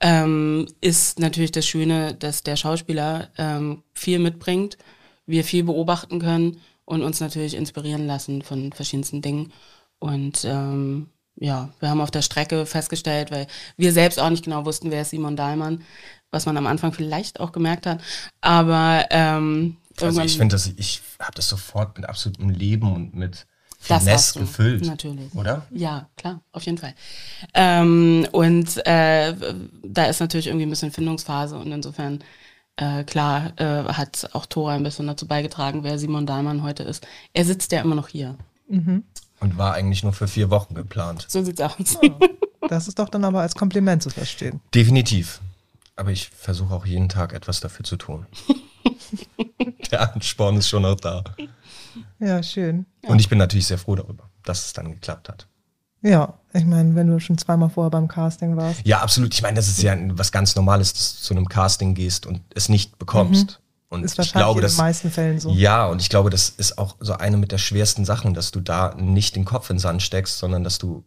ähm, 0.02 0.66
ist 0.80 1.20
natürlich 1.20 1.52
das 1.52 1.66
Schöne, 1.66 2.14
dass 2.14 2.42
der 2.42 2.56
Schauspieler 2.56 3.30
ähm, 3.38 3.82
viel 3.94 4.18
mitbringt, 4.18 4.76
wir 5.26 5.44
viel 5.44 5.62
beobachten 5.62 6.18
können 6.18 6.60
und 6.84 7.02
uns 7.02 7.20
natürlich 7.20 7.54
inspirieren 7.54 8.06
lassen 8.06 8.42
von 8.42 8.72
verschiedensten 8.72 9.22
Dingen. 9.22 9.52
Und 10.00 10.44
ähm, 10.44 11.08
ja, 11.36 11.70
wir 11.78 11.88
haben 11.88 12.00
auf 12.00 12.10
der 12.10 12.22
Strecke 12.22 12.66
festgestellt, 12.66 13.30
weil 13.30 13.46
wir 13.76 13.92
selbst 13.92 14.18
auch 14.18 14.28
nicht 14.28 14.44
genau 14.44 14.64
wussten, 14.64 14.90
wer 14.90 15.02
ist 15.02 15.10
Simon 15.10 15.36
Dahlmann, 15.36 15.82
was 16.32 16.46
man 16.46 16.56
am 16.56 16.66
Anfang 16.66 16.92
vielleicht 16.92 17.38
auch 17.38 17.52
gemerkt 17.52 17.86
hat. 17.86 18.02
Aber 18.40 19.06
ähm, 19.10 19.76
also 20.00 20.20
ich 20.22 20.36
finde 20.36 20.54
das, 20.56 20.66
ich 20.66 21.00
habe 21.20 21.34
das 21.36 21.48
sofort 21.48 21.96
mit 21.96 22.08
absolutem 22.08 22.50
Leben 22.50 22.92
und 22.92 23.14
mit 23.14 23.46
Finesse 23.82 24.38
gefüllt. 24.38 24.86
Natürlich. 24.86 25.34
Oder? 25.34 25.66
Ja, 25.70 26.08
klar, 26.16 26.40
auf 26.52 26.62
jeden 26.62 26.78
Fall. 26.78 26.94
Ähm, 27.52 28.28
und 28.30 28.86
äh, 28.86 29.34
da 29.82 30.04
ist 30.04 30.20
natürlich 30.20 30.46
irgendwie 30.46 30.66
ein 30.66 30.70
bisschen 30.70 30.92
Findungsphase 30.92 31.56
und 31.56 31.72
insofern, 31.72 32.22
äh, 32.76 33.02
klar, 33.02 33.52
äh, 33.56 33.92
hat 33.92 34.30
auch 34.34 34.46
Tora 34.46 34.74
ein 34.74 34.84
bisschen 34.84 35.08
dazu 35.08 35.26
beigetragen, 35.26 35.82
wer 35.82 35.98
Simon 35.98 36.26
Dahlmann 36.26 36.62
heute 36.62 36.84
ist. 36.84 37.06
Er 37.32 37.44
sitzt 37.44 37.72
ja 37.72 37.80
immer 37.80 37.96
noch 37.96 38.06
hier. 38.08 38.36
Mhm. 38.68 39.02
Und 39.40 39.58
war 39.58 39.74
eigentlich 39.74 40.04
nur 40.04 40.12
für 40.12 40.28
vier 40.28 40.50
Wochen 40.50 40.74
geplant. 40.74 41.26
So 41.28 41.42
sieht's 41.42 41.60
aus. 41.60 41.98
Ja. 42.00 42.10
Das 42.68 42.86
ist 42.86 43.00
doch 43.00 43.08
dann 43.08 43.24
aber 43.24 43.40
als 43.40 43.56
Kompliment 43.56 44.04
zu 44.04 44.10
verstehen. 44.10 44.60
Definitiv. 44.72 45.40
Aber 45.96 46.12
ich 46.12 46.28
versuche 46.28 46.72
auch 46.72 46.86
jeden 46.86 47.08
Tag 47.08 47.32
etwas 47.32 47.58
dafür 47.58 47.84
zu 47.84 47.96
tun. 47.96 48.26
Der 49.90 50.14
Ansporn 50.14 50.56
ist 50.56 50.68
schon 50.68 50.82
noch 50.82 50.94
da. 50.94 51.24
Ja, 52.18 52.42
schön. 52.42 52.86
Und 53.02 53.20
ich 53.20 53.28
bin 53.28 53.38
natürlich 53.38 53.66
sehr 53.66 53.78
froh 53.78 53.94
darüber, 53.94 54.30
dass 54.44 54.66
es 54.66 54.72
dann 54.72 54.90
geklappt 54.90 55.28
hat. 55.28 55.46
Ja, 56.02 56.34
ich 56.52 56.64
meine, 56.64 56.94
wenn 56.96 57.06
du 57.06 57.20
schon 57.20 57.38
zweimal 57.38 57.70
vorher 57.70 57.90
beim 57.90 58.08
Casting 58.08 58.56
warst. 58.56 58.84
Ja, 58.84 59.00
absolut. 59.00 59.32
Ich 59.32 59.42
meine, 59.42 59.56
das 59.56 59.68
ist 59.68 59.82
ja 59.82 59.96
was 60.16 60.32
ganz 60.32 60.56
Normales, 60.56 60.92
dass 60.92 61.14
du 61.16 61.22
zu 61.22 61.34
einem 61.34 61.48
Casting 61.48 61.94
gehst 61.94 62.26
und 62.26 62.40
es 62.54 62.68
nicht 62.68 62.98
bekommst. 62.98 63.46
Mhm. 63.50 63.56
Und 63.88 64.04
ist 64.04 64.16
wahrscheinlich 64.16 64.26
ich 64.26 64.32
glaube, 64.32 64.60
in 64.62 64.66
den 64.66 64.76
meisten 64.76 65.10
Fällen 65.10 65.38
so. 65.38 65.50
Ja, 65.50 65.86
und 65.86 66.00
ich 66.00 66.08
glaube, 66.08 66.30
das 66.30 66.48
ist 66.48 66.78
auch 66.78 66.96
so 66.98 67.12
eine 67.12 67.36
mit 67.36 67.52
der 67.52 67.58
schwersten 67.58 68.06
Sachen, 68.06 68.32
dass 68.32 68.50
du 68.50 68.60
da 68.60 68.94
nicht 68.94 69.36
den 69.36 69.44
Kopf 69.44 69.68
in 69.68 69.76
den 69.76 69.80
Sand 69.80 70.02
steckst, 70.02 70.38
sondern 70.38 70.64
dass 70.64 70.78
du 70.78 71.04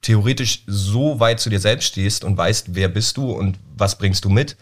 theoretisch 0.00 0.64
so 0.66 1.20
weit 1.20 1.38
zu 1.38 1.50
dir 1.50 1.60
selbst 1.60 1.86
stehst 1.86 2.24
und 2.24 2.36
weißt, 2.36 2.74
wer 2.74 2.88
bist 2.88 3.18
du 3.18 3.30
und 3.30 3.58
was 3.76 3.98
bringst 3.98 4.24
du 4.24 4.30
mit, 4.30 4.56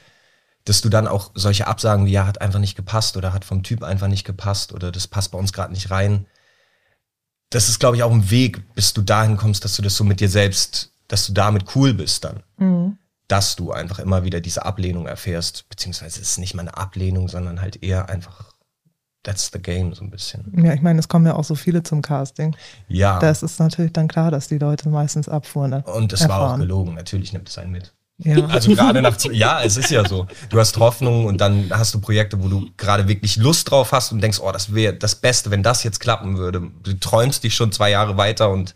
dass 0.65 0.81
du 0.81 0.89
dann 0.89 1.09
auch 1.09 1.31
solche 1.35 1.67
Absagen 1.67 2.07
wie 2.07 2.13
ja, 2.13 2.27
hat 2.27 2.41
einfach 2.41 2.59
nicht 2.59 2.77
gepasst 2.77 3.17
oder 3.17 3.33
hat 3.33 3.45
vom 3.45 3.63
Typ 3.63 3.83
einfach 3.83 4.09
nicht 4.09 4.25
gepasst 4.25 4.73
oder 4.73 4.93
das 4.93 5.07
passt 5.07 5.33
bei 5.33 5.39
uns 5.39 5.53
gerade 5.53 5.73
nicht 5.73 5.91
rein. 5.91 6.27
Das 7.51 7.69
ist, 7.69 7.81
glaube 7.81 7.97
ich, 7.97 8.03
auch 8.03 8.13
ein 8.13 8.31
Weg, 8.31 8.75
bis 8.75 8.95
du 8.95 9.03
dahin 9.03 9.37
kommst, 9.37 9.65
dass 9.65 9.77
du 9.77 9.83
das 9.83 9.97
so 9.97 10.05
mit 10.05 10.21
dir 10.21 10.29
selbst, 10.29 10.93
dass 11.09 11.27
du 11.27 11.33
damit 11.33 11.75
cool 11.75 11.93
bist 11.95 12.25
dann. 12.25 12.43
Mhm. 12.57 12.99
Dass 13.29 13.57
du 13.57 13.73
einfach 13.73 13.99
immer 13.99 14.25
wieder 14.25 14.41
diese 14.41 14.65
Ablehnung 14.65 15.07
erfährst, 15.07 15.69
beziehungsweise 15.69 16.21
es 16.21 16.31
ist 16.31 16.39
nicht 16.39 16.55
mal 16.55 16.63
eine 16.63 16.77
Ablehnung, 16.77 17.29
sondern 17.29 17.61
halt 17.61 17.83
eher 17.83 18.09
einfach 18.09 18.53
that's 19.23 19.51
the 19.53 19.59
game 19.59 19.95
so 19.95 20.05
ein 20.05 20.11
bisschen. 20.11 20.53
Ja, 20.65 20.75
ich 20.75 20.83
meine, 20.83 20.99
es 20.99 21.09
kommen 21.09 21.27
ja 21.27 21.35
auch 21.35 21.45
so 21.45 21.55
viele 21.55 21.83
zum 21.83 22.03
Casting. 22.03 22.57
Ja. 22.89 23.19
Das 23.19 23.43
ist 23.43 23.59
natürlich 23.59 23.93
dann 23.93 24.09
klar, 24.09 24.31
dass 24.31 24.49
die 24.49 24.59
Leute 24.59 24.89
meistens 24.89 25.29
abfuhren. 25.29 25.73
Und 25.83 26.13
es 26.13 26.29
war 26.29 26.55
auch 26.55 26.59
gelogen. 26.59 26.95
Natürlich 26.95 27.33
nimmt 27.33 27.49
es 27.49 27.59
einen 27.59 27.73
mit. 27.73 27.93
Ja. 28.19 28.47
Also 28.47 28.75
gerade 28.75 29.03
nach, 29.03 29.17
ja, 29.33 29.63
es 29.63 29.77
ist 29.77 29.91
ja 29.91 30.07
so. 30.07 30.27
Du 30.49 30.61
hast 30.61 30.77
Hoffnung 30.77 31.27
und 31.27 31.39
dann 31.39 31.71
hast 31.71 31.95
du 31.95 32.01
Projekte, 32.01 32.43
wo 32.43 32.49
du 32.49 32.71
gerade 32.77 33.09
wirklich 33.09 33.37
Lust 33.37 33.71
drauf 33.71 33.93
hast 33.93 34.13
und 34.13 34.21
denkst, 34.21 34.39
oh, 34.41 34.53
das 34.53 34.75
wäre 34.75 34.95
das 34.95 35.17
Beste, 35.17 35.51
wenn 35.51 35.63
das 35.63 35.83
jetzt 35.83 35.99
klappen 35.99 36.39
würde. 36.39 36.71
Du 36.83 36.93
träumst 36.95 37.43
dich 37.43 37.55
schon 37.55 37.73
zwei 37.73 37.91
Jahre 37.91 38.17
weiter 38.17 38.51
und 38.51 38.75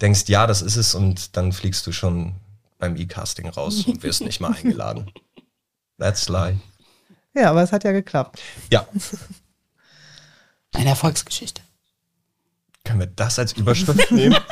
denkst, 0.00 0.24
ja, 0.26 0.46
das 0.46 0.62
ist 0.62 0.76
es 0.76 0.94
und 0.94 1.36
dann 1.36 1.52
fliegst 1.52 1.86
du 1.86 1.92
schon 1.92 2.34
beim 2.78 2.96
E-Casting 2.96 3.48
raus 3.48 3.84
und 3.86 4.02
wirst 4.02 4.22
nicht 4.22 4.40
mal 4.40 4.52
eingeladen. 4.52 5.10
That's 5.98 6.28
lie. 6.28 6.58
Ja, 7.34 7.50
aber 7.50 7.62
es 7.62 7.72
hat 7.72 7.84
ja 7.84 7.92
geklappt. 7.92 8.40
Ja. 8.70 8.86
Eine 10.74 10.90
Erfolgsgeschichte. 10.90 11.62
Können 12.84 13.00
wir 13.00 13.06
das 13.06 13.38
als 13.38 13.52
Überschrift 13.52 14.10
nehmen? 14.10 14.36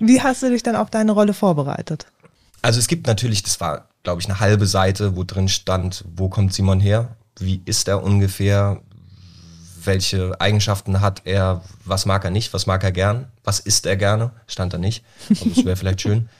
Wie 0.00 0.20
hast 0.20 0.42
du 0.42 0.50
dich 0.50 0.62
dann 0.62 0.76
auf 0.76 0.90
deine 0.90 1.12
Rolle 1.12 1.34
vorbereitet? 1.34 2.06
Also 2.62 2.78
es 2.78 2.86
gibt 2.86 3.06
natürlich, 3.06 3.42
das 3.42 3.60
war, 3.60 3.88
glaube 4.02 4.20
ich, 4.20 4.26
eine 4.28 4.40
halbe 4.40 4.66
Seite, 4.66 5.16
wo 5.16 5.24
drin 5.24 5.48
stand, 5.48 6.04
wo 6.16 6.28
kommt 6.28 6.54
Simon 6.54 6.80
her? 6.80 7.16
Wie 7.38 7.60
ist 7.64 7.88
er 7.88 8.02
ungefähr? 8.02 8.80
Welche 9.82 10.40
Eigenschaften 10.40 11.00
hat 11.00 11.22
er? 11.24 11.62
Was 11.84 12.06
mag 12.06 12.24
er 12.24 12.30
nicht? 12.30 12.54
Was 12.54 12.66
mag 12.66 12.82
er 12.82 12.92
gern? 12.92 13.26
Was 13.44 13.60
isst 13.60 13.84
er 13.84 13.96
gerne? 13.96 14.30
Stand 14.46 14.72
da 14.72 14.78
nicht. 14.78 15.04
Aber 15.28 15.50
das 15.50 15.64
wäre 15.64 15.76
vielleicht 15.76 16.00
schön. 16.00 16.28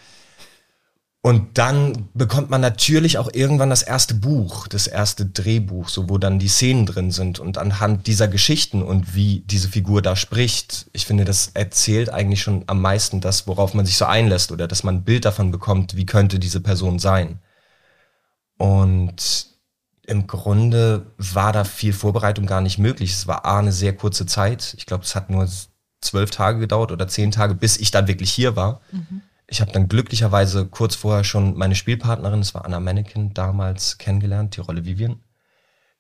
Und 1.25 1.57
dann 1.57 2.11
bekommt 2.13 2.51
man 2.51 2.61
natürlich 2.61 3.17
auch 3.17 3.31
irgendwann 3.33 3.71
das 3.71 3.81
erste 3.81 4.13
Buch, 4.13 4.69
das 4.69 4.87
erste 4.87 5.25
Drehbuch, 5.25 5.89
so 5.89 6.11
wo 6.11 6.19
dann 6.19 6.39
die 6.39 6.49
Szenen 6.49 6.85
drin 6.85 7.11
sind 7.11 7.39
und 7.39 7.57
anhand 7.57 8.07
dieser 8.07 8.29
Geschichten 8.29 8.83
und 8.83 9.15
wie 9.15 9.43
diese 9.47 9.71
Figur 9.71 10.03
da 10.03 10.17
spricht. 10.17 10.91
Ich 10.93 11.07
finde, 11.07 11.25
das 11.25 11.53
erzählt 11.55 12.11
eigentlich 12.11 12.43
schon 12.43 12.65
am 12.67 12.83
meisten 12.83 13.23
das, 13.23 13.47
worauf 13.47 13.73
man 13.73 13.87
sich 13.87 13.97
so 13.97 14.05
einlässt 14.05 14.53
oder 14.53 14.69
dass 14.69 14.85
man 14.85 14.97
ein 14.97 15.05
Bild 15.05 15.25
davon 15.25 15.51
bekommt, 15.51 15.97
wie 15.97 16.05
könnte 16.05 16.39
diese 16.39 16.61
Person 16.61 16.99
sein. 16.99 17.39
Und 18.59 19.47
im 20.03 20.27
Grunde 20.27 21.07
war 21.17 21.55
da 21.55 21.65
viel 21.65 21.95
Vorbereitung 21.95 22.45
gar 22.45 22.61
nicht 22.61 22.77
möglich. 22.77 23.13
Es 23.13 23.27
war 23.27 23.47
A, 23.47 23.61
eine 23.61 23.73
sehr 23.73 23.97
kurze 23.97 24.27
Zeit. 24.27 24.75
Ich 24.77 24.85
glaube, 24.85 25.05
es 25.05 25.15
hat 25.15 25.31
nur 25.31 25.49
zwölf 26.03 26.31
Tage 26.31 26.59
gedauert 26.59 26.93
oder 26.93 27.09
zehn 27.09 27.31
Tage, 27.31 27.55
bis 27.55 27.79
ich 27.79 27.91
dann 27.91 28.09
wirklich 28.09 28.31
hier 28.31 28.57
war. 28.57 28.83
Mhm 28.93 29.23
ich 29.55 29.61
habe 29.61 29.71
dann 29.71 29.87
glücklicherweise 29.87 30.67
kurz 30.67 30.97
vorher 30.97 31.23
schon 31.23 31.57
meine 31.57 31.77
Spielpartnerin, 31.77 32.41
das 32.41 32.55
war 32.55 32.65
Anna 32.65 32.81
Mannequin, 32.81 33.35
damals 33.35 33.99
kennengelernt, 33.99 34.57
die 34.57 34.61
Rolle 34.61 34.85
Vivian. 34.85 35.23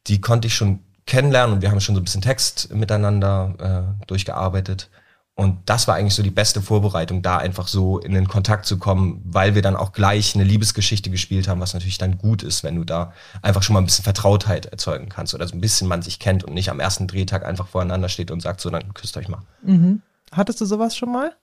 Die 0.08 0.20
konnte 0.20 0.48
ich 0.48 0.56
schon 0.56 0.80
kennenlernen 1.06 1.54
und 1.54 1.62
wir 1.62 1.70
haben 1.70 1.80
schon 1.80 1.94
so 1.94 2.00
ein 2.00 2.04
bisschen 2.04 2.20
Text 2.20 2.74
miteinander 2.74 3.96
äh, 4.00 4.06
durchgearbeitet. 4.08 4.90
Und 5.36 5.58
das 5.66 5.86
war 5.86 5.94
eigentlich 5.94 6.16
so 6.16 6.24
die 6.24 6.32
beste 6.32 6.62
Vorbereitung, 6.62 7.22
da 7.22 7.38
einfach 7.38 7.68
so 7.68 8.00
in 8.00 8.12
den 8.12 8.26
Kontakt 8.26 8.66
zu 8.66 8.76
kommen, 8.76 9.22
weil 9.24 9.54
wir 9.54 9.62
dann 9.62 9.76
auch 9.76 9.92
gleich 9.92 10.34
eine 10.34 10.42
Liebesgeschichte 10.42 11.08
gespielt 11.08 11.46
haben, 11.46 11.60
was 11.60 11.74
natürlich 11.74 11.98
dann 11.98 12.18
gut 12.18 12.42
ist, 12.42 12.64
wenn 12.64 12.74
du 12.74 12.82
da 12.82 13.12
einfach 13.40 13.62
schon 13.62 13.74
mal 13.74 13.80
ein 13.80 13.86
bisschen 13.86 14.02
Vertrautheit 14.02 14.66
erzeugen 14.66 15.08
kannst 15.08 15.32
oder 15.32 15.46
so 15.46 15.54
ein 15.54 15.60
bisschen 15.60 15.86
man 15.86 16.02
sich 16.02 16.18
kennt 16.18 16.42
und 16.42 16.54
nicht 16.54 16.70
am 16.70 16.80
ersten 16.80 17.06
Drehtag 17.06 17.44
einfach 17.44 17.68
voreinander 17.68 18.08
steht 18.08 18.32
und 18.32 18.40
sagt 18.40 18.60
so, 18.60 18.70
dann 18.70 18.94
küsst 18.94 19.16
euch 19.16 19.28
mal. 19.28 19.42
Mhm. 19.62 20.02
Hattest 20.32 20.60
du 20.60 20.64
sowas 20.64 20.96
schon 20.96 21.12
mal? 21.12 21.36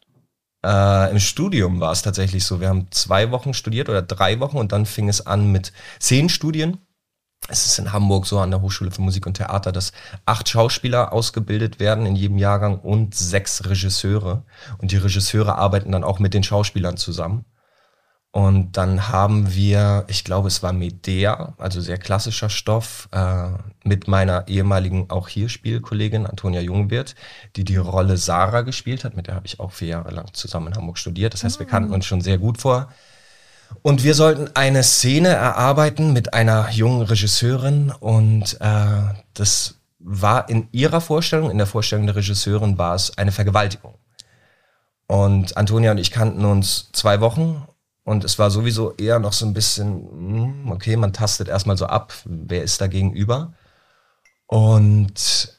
Äh, 0.63 1.11
Im 1.11 1.19
Studium 1.19 1.79
war 1.79 1.91
es 1.91 2.01
tatsächlich 2.01 2.45
so. 2.45 2.59
Wir 2.59 2.69
haben 2.69 2.87
zwei 2.91 3.31
Wochen 3.31 3.53
studiert 3.53 3.89
oder 3.89 4.01
drei 4.01 4.39
Wochen 4.39 4.57
und 4.57 4.71
dann 4.71 4.85
fing 4.85 5.09
es 5.09 5.25
an 5.25 5.51
mit 5.51 5.73
zehn 5.99 6.29
Studien. 6.29 6.77
Es 7.47 7.65
ist 7.65 7.79
in 7.79 7.91
Hamburg 7.91 8.27
so 8.27 8.39
an 8.39 8.51
der 8.51 8.61
Hochschule 8.61 8.91
für 8.91 9.01
Musik 9.01 9.25
und 9.25 9.33
Theater, 9.33 9.71
dass 9.71 9.93
acht 10.25 10.47
Schauspieler 10.47 11.11
ausgebildet 11.11 11.79
werden 11.79 12.05
in 12.05 12.15
jedem 12.15 12.37
Jahrgang 12.37 12.79
und 12.79 13.15
sechs 13.15 13.65
Regisseure. 13.65 14.43
Und 14.77 14.91
die 14.91 14.97
Regisseure 14.97 15.55
arbeiten 15.55 15.91
dann 15.91 16.03
auch 16.03 16.19
mit 16.19 16.35
den 16.35 16.43
Schauspielern 16.43 16.97
zusammen. 16.97 17.45
Und 18.33 18.77
dann 18.77 19.09
haben 19.09 19.53
wir, 19.53 20.05
ich 20.07 20.23
glaube, 20.23 20.47
es 20.47 20.63
war 20.63 20.71
Medea, 20.71 21.53
also 21.57 21.81
sehr 21.81 21.97
klassischer 21.97 22.49
Stoff, 22.49 23.09
äh, 23.11 23.49
mit 23.83 24.07
meiner 24.07 24.47
ehemaligen 24.47 25.09
auch 25.09 25.27
hier 25.27 25.49
Spielkollegin 25.49 26.25
Antonia 26.25 26.61
Jungwirth, 26.61 27.15
die 27.57 27.65
die 27.65 27.75
Rolle 27.75 28.15
Sarah 28.15 28.61
gespielt 28.61 29.03
hat. 29.03 29.17
Mit 29.17 29.27
der 29.27 29.35
habe 29.35 29.47
ich 29.47 29.59
auch 29.59 29.73
vier 29.73 29.89
Jahre 29.89 30.11
lang 30.11 30.33
zusammen 30.33 30.67
in 30.67 30.75
Hamburg 30.75 30.97
studiert. 30.97 31.33
Das 31.33 31.43
heißt, 31.43 31.59
wir 31.59 31.67
kannten 31.67 31.93
uns 31.93 32.05
schon 32.05 32.21
sehr 32.21 32.37
gut 32.37 32.61
vor. 32.61 32.87
Und 33.81 34.03
wir 34.03 34.15
sollten 34.15 34.49
eine 34.55 34.83
Szene 34.83 35.29
erarbeiten 35.29 36.13
mit 36.13 36.33
einer 36.33 36.69
jungen 36.71 37.01
Regisseurin 37.01 37.91
und 37.99 38.57
äh, 38.61 39.13
das 39.33 39.75
war 39.99 40.49
in 40.49 40.67
ihrer 40.71 41.01
Vorstellung, 41.01 41.51
in 41.51 41.57
der 41.57 41.67
Vorstellung 41.67 42.05
der 42.05 42.15
Regisseurin 42.15 42.77
war 42.77 42.95
es 42.95 43.17
eine 43.17 43.31
Vergewaltigung. 43.31 43.95
Und 45.07 45.57
Antonia 45.57 45.91
und 45.91 45.97
ich 45.97 46.11
kannten 46.11 46.45
uns 46.45 46.89
zwei 46.93 47.19
Wochen 47.21 47.67
und 48.11 48.25
es 48.25 48.37
war 48.37 48.51
sowieso 48.51 48.93
eher 48.95 49.19
noch 49.19 49.31
so 49.31 49.45
ein 49.45 49.53
bisschen, 49.53 50.09
hm, 50.11 50.71
okay, 50.71 50.97
man 50.97 51.13
tastet 51.13 51.47
erstmal 51.47 51.77
so 51.77 51.85
ab, 51.85 52.13
wer 52.25 52.61
ist 52.61 52.81
da 52.81 52.87
gegenüber. 52.87 53.53
Und 54.47 55.55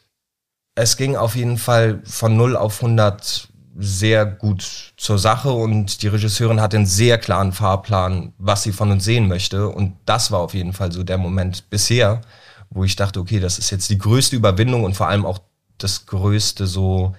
es 0.74 0.96
ging 0.98 1.16
auf 1.16 1.34
jeden 1.34 1.56
Fall 1.56 2.02
von 2.04 2.36
0 2.36 2.56
auf 2.56 2.82
100 2.82 3.48
sehr 3.78 4.26
gut 4.26 4.92
zur 4.98 5.18
Sache 5.18 5.50
und 5.50 6.02
die 6.02 6.08
Regisseurin 6.08 6.60
hatte 6.60 6.76
einen 6.76 6.84
sehr 6.84 7.16
klaren 7.16 7.52
Fahrplan, 7.52 8.34
was 8.36 8.64
sie 8.64 8.72
von 8.72 8.90
uns 8.90 9.04
sehen 9.04 9.28
möchte. 9.28 9.68
Und 9.68 9.96
das 10.04 10.30
war 10.30 10.40
auf 10.40 10.52
jeden 10.52 10.74
Fall 10.74 10.92
so 10.92 11.02
der 11.02 11.16
Moment 11.16 11.70
bisher, 11.70 12.20
wo 12.68 12.84
ich 12.84 12.96
dachte, 12.96 13.18
okay, 13.18 13.40
das 13.40 13.58
ist 13.58 13.70
jetzt 13.70 13.88
die 13.88 13.98
größte 13.98 14.36
Überwindung 14.36 14.84
und 14.84 14.94
vor 14.94 15.08
allem 15.08 15.24
auch 15.24 15.40
das 15.78 16.04
größte 16.04 16.66
so 16.66 17.14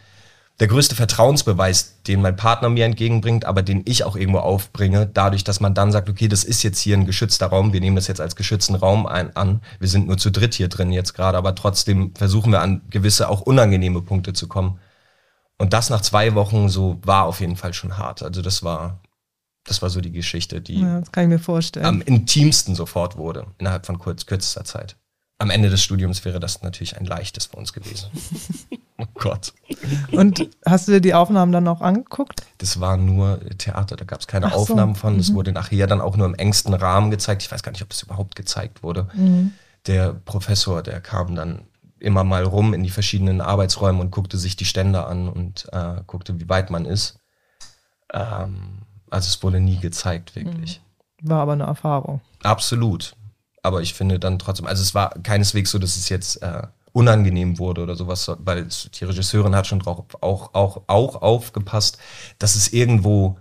der 0.59 0.67
größte 0.67 0.95
Vertrauensbeweis, 0.95 2.03
den 2.03 2.21
mein 2.21 2.35
Partner 2.35 2.69
mir 2.69 2.85
entgegenbringt, 2.85 3.45
aber 3.45 3.63
den 3.63 3.81
ich 3.85 4.03
auch 4.03 4.15
irgendwo 4.15 4.39
aufbringe, 4.39 5.07
dadurch, 5.07 5.43
dass 5.43 5.59
man 5.59 5.73
dann 5.73 5.91
sagt, 5.91 6.09
okay, 6.09 6.27
das 6.27 6.43
ist 6.43 6.61
jetzt 6.61 6.79
hier 6.79 6.95
ein 6.95 7.05
geschützter 7.05 7.47
Raum, 7.47 7.73
wir 7.73 7.81
nehmen 7.81 7.95
das 7.95 8.07
jetzt 8.07 8.21
als 8.21 8.35
geschützten 8.35 8.75
Raum 8.75 9.07
ein, 9.07 9.35
an, 9.35 9.61
wir 9.79 9.87
sind 9.87 10.07
nur 10.07 10.17
zu 10.17 10.29
dritt 10.31 10.53
hier 10.53 10.69
drin 10.69 10.91
jetzt 10.91 11.13
gerade, 11.13 11.37
aber 11.37 11.55
trotzdem 11.55 12.13
versuchen 12.15 12.51
wir 12.51 12.61
an 12.61 12.81
gewisse 12.89 13.29
auch 13.29 13.41
unangenehme 13.41 14.01
Punkte 14.01 14.33
zu 14.33 14.47
kommen. 14.47 14.79
Und 15.57 15.73
das 15.73 15.89
nach 15.89 16.01
zwei 16.01 16.35
Wochen 16.35 16.69
so 16.69 16.99
war 17.03 17.25
auf 17.25 17.39
jeden 17.39 17.55
Fall 17.55 17.73
schon 17.73 17.97
hart. 17.97 18.21
Also 18.21 18.41
das 18.41 18.63
war, 18.63 19.01
das 19.63 19.81
war 19.81 19.89
so 19.89 20.01
die 20.01 20.11
Geschichte, 20.11 20.61
die 20.61 20.81
ja, 20.81 20.99
das 20.99 21.11
kann 21.11 21.23
ich 21.23 21.29
mir 21.29 21.39
vorstellen. 21.39 21.85
am 21.85 22.01
intimsten 22.01 22.75
sofort 22.75 23.17
wurde, 23.17 23.47
innerhalb 23.57 23.85
von 23.85 23.97
kurz, 23.97 24.25
kürzester 24.25 24.65
Zeit 24.65 24.97
am 25.43 25.49
Ende 25.49 25.69
des 25.69 25.83
Studiums 25.83 26.23
wäre 26.25 26.39
das 26.39 26.61
natürlich 26.61 26.97
ein 26.97 27.05
leichtes 27.05 27.47
für 27.47 27.57
uns 27.57 27.73
gewesen. 27.73 28.09
oh 28.97 29.05
Gott. 29.15 29.53
Und 30.11 30.49
hast 30.65 30.87
du 30.87 30.93
dir 30.93 31.01
die 31.01 31.13
Aufnahmen 31.13 31.51
dann 31.51 31.67
auch 31.67 31.81
angeguckt? 31.81 32.41
Das 32.57 32.79
war 32.79 32.97
nur 32.97 33.39
Theater, 33.57 33.95
da 33.95 34.05
gab 34.05 34.19
es 34.19 34.27
keine 34.27 34.47
Ach 34.47 34.53
Aufnahmen 34.53 34.95
so. 34.95 35.01
von. 35.01 35.17
Das 35.17 35.29
mhm. 35.29 35.35
wurde 35.35 35.51
nachher 35.51 35.87
dann 35.87 36.01
auch 36.01 36.17
nur 36.17 36.27
im 36.27 36.35
engsten 36.35 36.73
Rahmen 36.73 37.11
gezeigt. 37.11 37.43
Ich 37.43 37.51
weiß 37.51 37.63
gar 37.63 37.71
nicht, 37.71 37.81
ob 37.81 37.89
das 37.89 38.03
überhaupt 38.03 38.35
gezeigt 38.35 38.83
wurde. 38.83 39.07
Mhm. 39.13 39.53
Der 39.87 40.13
Professor, 40.13 40.81
der 40.81 41.01
kam 41.01 41.35
dann 41.35 41.63
immer 41.99 42.23
mal 42.23 42.43
rum 42.43 42.73
in 42.73 42.83
die 42.83 42.89
verschiedenen 42.89 43.41
Arbeitsräume 43.41 44.01
und 44.01 44.11
guckte 44.11 44.37
sich 44.37 44.55
die 44.55 44.65
Stände 44.65 45.05
an 45.05 45.29
und 45.29 45.67
äh, 45.71 46.01
guckte, 46.05 46.39
wie 46.39 46.49
weit 46.49 46.69
man 46.69 46.85
ist. 46.85 47.17
Ähm, 48.11 48.79
also 49.09 49.27
es 49.27 49.41
wurde 49.43 49.59
nie 49.59 49.79
gezeigt, 49.79 50.35
wirklich. 50.35 50.81
Mhm. 51.21 51.29
War 51.29 51.41
aber 51.41 51.53
eine 51.53 51.63
Erfahrung. 51.63 52.21
Absolut 52.43 53.15
aber 53.63 53.81
ich 53.81 53.93
finde 53.93 54.19
dann 54.19 54.37
trotzdem, 54.37 54.67
also 54.67 54.83
es 54.83 54.93
war 54.93 55.11
keineswegs 55.23 55.71
so, 55.71 55.79
dass 55.79 55.95
es 55.95 56.09
jetzt 56.09 56.43
äh, 56.43 56.63
unangenehm 56.93 57.59
wurde 57.59 57.81
oder 57.81 57.95
sowas, 57.95 58.31
weil 58.39 58.67
die 58.67 59.05
Regisseurin 59.05 59.55
hat 59.55 59.67
schon 59.67 59.79
drauf 59.79 60.05
auch, 60.21 60.53
auch, 60.53 60.83
auch 60.87 61.21
aufgepasst, 61.21 61.97
dass 62.39 62.55
es 62.55 62.71
irgendwo 62.71 63.37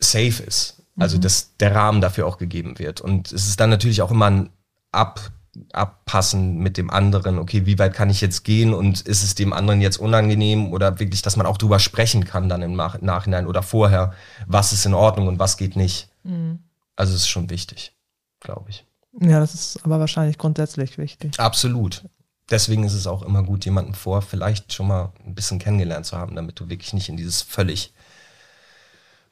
safe 0.00 0.42
ist. 0.42 0.82
Also, 0.96 1.16
mhm. 1.16 1.22
dass 1.22 1.56
der 1.56 1.74
Rahmen 1.74 2.00
dafür 2.00 2.26
auch 2.26 2.38
gegeben 2.38 2.78
wird. 2.78 3.00
Und 3.00 3.32
es 3.32 3.46
ist 3.46 3.60
dann 3.60 3.70
natürlich 3.70 4.02
auch 4.02 4.10
immer 4.10 4.30
ein 4.30 4.50
Ab, 4.92 5.32
Abpassen 5.72 6.58
mit 6.58 6.76
dem 6.76 6.88
anderen. 6.88 7.38
Okay, 7.38 7.66
wie 7.66 7.78
weit 7.80 7.94
kann 7.94 8.10
ich 8.10 8.20
jetzt 8.20 8.44
gehen 8.44 8.72
und 8.72 9.00
ist 9.00 9.24
es 9.24 9.34
dem 9.34 9.52
anderen 9.52 9.80
jetzt 9.80 9.96
unangenehm 9.96 10.72
oder 10.72 11.00
wirklich, 11.00 11.22
dass 11.22 11.36
man 11.36 11.46
auch 11.46 11.58
drüber 11.58 11.80
sprechen 11.80 12.24
kann 12.24 12.48
dann 12.48 12.62
im 12.62 12.76
Nach 12.76 13.00
Nachhinein 13.00 13.48
oder 13.48 13.62
vorher, 13.62 14.14
was 14.46 14.72
ist 14.72 14.86
in 14.86 14.94
Ordnung 14.94 15.26
und 15.26 15.40
was 15.40 15.56
geht 15.56 15.74
nicht. 15.74 16.08
Mhm. 16.22 16.60
Also, 16.94 17.12
es 17.14 17.22
ist 17.22 17.28
schon 17.28 17.50
wichtig, 17.50 17.92
glaube 18.38 18.70
ich. 18.70 18.84
Ja, 19.20 19.40
das 19.40 19.54
ist 19.54 19.84
aber 19.84 19.98
wahrscheinlich 19.98 20.38
grundsätzlich 20.38 20.96
wichtig. 20.96 21.38
Absolut. 21.38 22.04
Deswegen 22.50 22.84
ist 22.84 22.94
es 22.94 23.06
auch 23.06 23.22
immer 23.22 23.42
gut, 23.42 23.64
jemanden 23.64 23.94
vor 23.94 24.20
vielleicht 24.22 24.72
schon 24.72 24.88
mal 24.88 25.12
ein 25.24 25.34
bisschen 25.34 25.58
kennengelernt 25.58 26.06
zu 26.06 26.16
haben, 26.16 26.36
damit 26.36 26.60
du 26.60 26.68
wirklich 26.68 26.92
nicht 26.92 27.08
in 27.08 27.16
dieses 27.16 27.42
völlig 27.42 27.92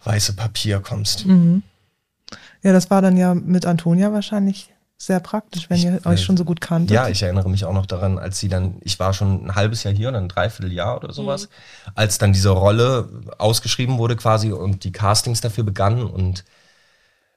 weiße 0.05 0.35
Papier 0.35 0.81
kommst. 0.81 1.27
Mhm. 1.27 1.63
Ja, 2.63 2.73
das 2.73 2.91
war 2.91 3.03
dann 3.03 3.17
ja 3.17 3.35
mit 3.35 3.67
Antonia 3.67 4.13
wahrscheinlich 4.13 4.73
sehr 4.97 5.19
praktisch, 5.19 5.69
wenn 5.69 5.83
ihr 5.83 6.01
euch 6.07 6.23
schon 6.23 6.37
so 6.37 6.45
gut 6.45 6.61
kanntet. 6.61 6.95
Ja, 6.95 7.09
ich 7.09 7.23
erinnere 7.23 7.51
mich 7.51 7.65
auch 7.65 7.73
noch 7.73 7.87
daran, 7.87 8.19
als 8.19 8.39
sie 8.39 8.49
dann, 8.49 8.77
ich 8.83 9.01
war 9.01 9.13
schon 9.13 9.47
ein 9.47 9.55
halbes 9.57 9.83
Jahr 9.83 9.93
hier 9.93 10.09
oder 10.09 10.19
ein 10.19 10.29
Dreivierteljahr 10.29 10.97
oder 10.97 11.13
sowas, 11.13 11.49
mhm. 11.49 11.93
als 11.97 12.19
dann 12.19 12.33
diese 12.33 12.51
Rolle 12.51 13.09
ausgeschrieben 13.37 13.99
wurde 13.99 14.15
quasi 14.15 14.53
und 14.53 14.85
die 14.85 14.93
Castings 14.93 15.41
dafür 15.41 15.65
begannen 15.65 16.07
und 16.07 16.45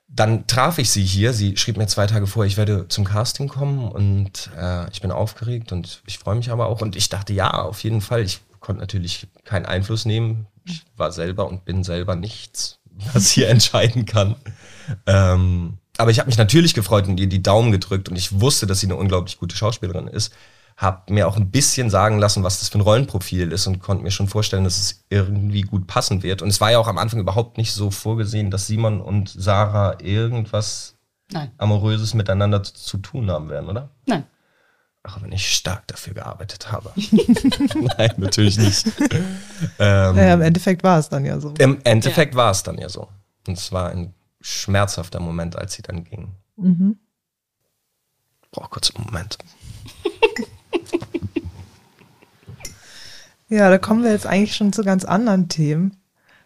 dann 0.07 0.47
traf 0.47 0.77
ich 0.77 0.89
sie 0.89 1.03
hier. 1.03 1.33
Sie 1.33 1.57
schrieb 1.57 1.77
mir 1.77 1.87
zwei 1.87 2.07
Tage 2.07 2.27
vor, 2.27 2.45
ich 2.45 2.57
werde 2.57 2.87
zum 2.87 3.03
Casting 3.03 3.47
kommen 3.47 3.87
und 3.87 4.49
äh, 4.57 4.89
ich 4.91 5.01
bin 5.01 5.11
aufgeregt 5.11 5.71
und 5.71 6.01
ich 6.05 6.19
freue 6.19 6.35
mich 6.35 6.51
aber 6.51 6.67
auch. 6.67 6.81
Und 6.81 6.95
ich 6.95 7.09
dachte, 7.09 7.33
ja, 7.33 7.51
auf 7.51 7.83
jeden 7.83 8.01
Fall. 8.01 8.21
Ich 8.21 8.41
konnte 8.59 8.81
natürlich 8.81 9.27
keinen 9.43 9.65
Einfluss 9.65 10.05
nehmen. 10.05 10.47
Ich 10.65 10.83
war 10.97 11.11
selber 11.11 11.47
und 11.47 11.65
bin 11.65 11.83
selber 11.83 12.15
nichts, 12.15 12.79
was 13.13 13.29
hier 13.29 13.49
entscheiden 13.49 14.05
kann. 14.05 14.35
Ähm, 15.05 15.77
aber 15.97 16.11
ich 16.11 16.19
habe 16.19 16.27
mich 16.27 16.37
natürlich 16.37 16.73
gefreut 16.73 17.07
und 17.07 17.19
ihr 17.19 17.27
die 17.27 17.43
Daumen 17.43 17.71
gedrückt 17.71 18.09
und 18.09 18.15
ich 18.15 18.39
wusste, 18.39 18.67
dass 18.67 18.79
sie 18.79 18.87
eine 18.87 18.95
unglaublich 18.95 19.37
gute 19.37 19.55
Schauspielerin 19.55 20.07
ist. 20.07 20.33
Hab 20.77 21.09
mir 21.09 21.27
auch 21.27 21.37
ein 21.37 21.51
bisschen 21.51 21.89
sagen 21.89 22.19
lassen, 22.19 22.43
was 22.43 22.59
das 22.59 22.67
für 22.67 22.77
ein 22.77 22.81
Rollenprofil 22.81 23.51
ist 23.53 23.65
und 23.65 23.79
konnte 23.79 24.03
mir 24.03 24.11
schon 24.11 24.27
vorstellen, 24.27 24.65
dass 24.65 24.77
es 24.77 25.05
irgendwie 25.09 25.61
gut 25.61 25.87
passen 25.87 26.21
wird. 26.21 26.41
Und 26.41 26.49
es 26.49 26.59
war 26.59 26.71
ja 26.71 26.79
auch 26.79 26.87
am 26.87 26.97
Anfang 26.97 27.19
überhaupt 27.21 27.57
nicht 27.57 27.71
so 27.71 27.91
vorgesehen, 27.91 28.51
dass 28.51 28.67
Simon 28.67 28.99
und 28.99 29.29
Sarah 29.29 29.97
irgendwas 30.01 30.95
Nein. 31.31 31.51
Amoröses 31.57 32.13
miteinander 32.13 32.61
zu, 32.63 32.97
tun 32.97 33.31
haben 33.31 33.49
werden, 33.49 33.69
oder? 33.69 33.89
Nein. 34.05 34.25
Auch 35.03 35.21
wenn 35.21 35.31
ich 35.31 35.55
stark 35.55 35.87
dafür 35.87 36.13
gearbeitet 36.13 36.71
habe. 36.71 36.91
Nein, 37.97 38.11
natürlich 38.17 38.57
nicht. 38.57 38.87
ähm, 39.79 40.15
naja, 40.15 40.33
im 40.33 40.41
Endeffekt 40.41 40.83
war 40.83 40.99
es 40.99 41.09
dann 41.09 41.25
ja 41.25 41.39
so. 41.39 41.53
Im 41.59 41.79
Endeffekt 41.83 42.33
ja. 42.33 42.37
war 42.37 42.51
es 42.51 42.63
dann 42.63 42.77
ja 42.77 42.89
so. 42.89 43.07
Und 43.47 43.57
es 43.57 43.71
war 43.71 43.91
ein 43.91 44.13
schmerzhafter 44.41 45.19
Moment, 45.19 45.55
als 45.55 45.73
sie 45.73 45.83
dann 45.83 46.03
ging. 46.03 46.35
Mhm. 46.57 46.97
Brauch 48.51 48.69
kurz 48.69 48.91
einen 48.95 49.05
Moment. 49.05 49.37
Ja, 53.49 53.69
da 53.69 53.77
kommen 53.77 54.03
wir 54.03 54.11
jetzt 54.11 54.27
eigentlich 54.27 54.55
schon 54.55 54.73
zu 54.73 54.83
ganz 54.83 55.05
anderen 55.05 55.49
Themen. 55.49 55.97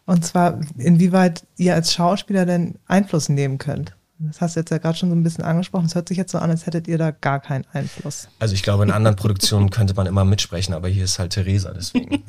Und 0.05 0.25
zwar, 0.25 0.59
inwieweit 0.77 1.43
ihr 1.57 1.75
als 1.75 1.93
Schauspieler 1.93 2.45
denn 2.45 2.79
Einfluss 2.87 3.29
nehmen 3.29 3.59
könnt. 3.59 3.95
Das 4.17 4.41
hast 4.41 4.55
du 4.55 4.59
jetzt 4.59 4.69
ja 4.69 4.79
gerade 4.79 4.97
schon 4.97 5.09
so 5.09 5.15
ein 5.15 5.23
bisschen 5.23 5.45
angesprochen. 5.45 5.85
Es 5.85 5.95
hört 5.95 6.09
sich 6.09 6.17
jetzt 6.17 6.31
so 6.31 6.39
an, 6.39 6.49
als 6.49 6.65
hättet 6.65 6.87
ihr 6.87 6.97
da 6.97 7.11
gar 7.11 7.39
keinen 7.39 7.65
Einfluss. 7.71 8.27
Also 8.39 8.53
ich 8.53 8.63
glaube, 8.63 8.83
in 8.83 8.91
anderen 8.91 9.15
Produktionen 9.15 9.69
könnte 9.71 9.93
man 9.93 10.07
immer 10.07 10.25
mitsprechen, 10.25 10.73
aber 10.73 10.89
hier 10.89 11.05
ist 11.05 11.19
halt 11.19 11.31
Theresa, 11.31 11.71
deswegen. 11.73 12.23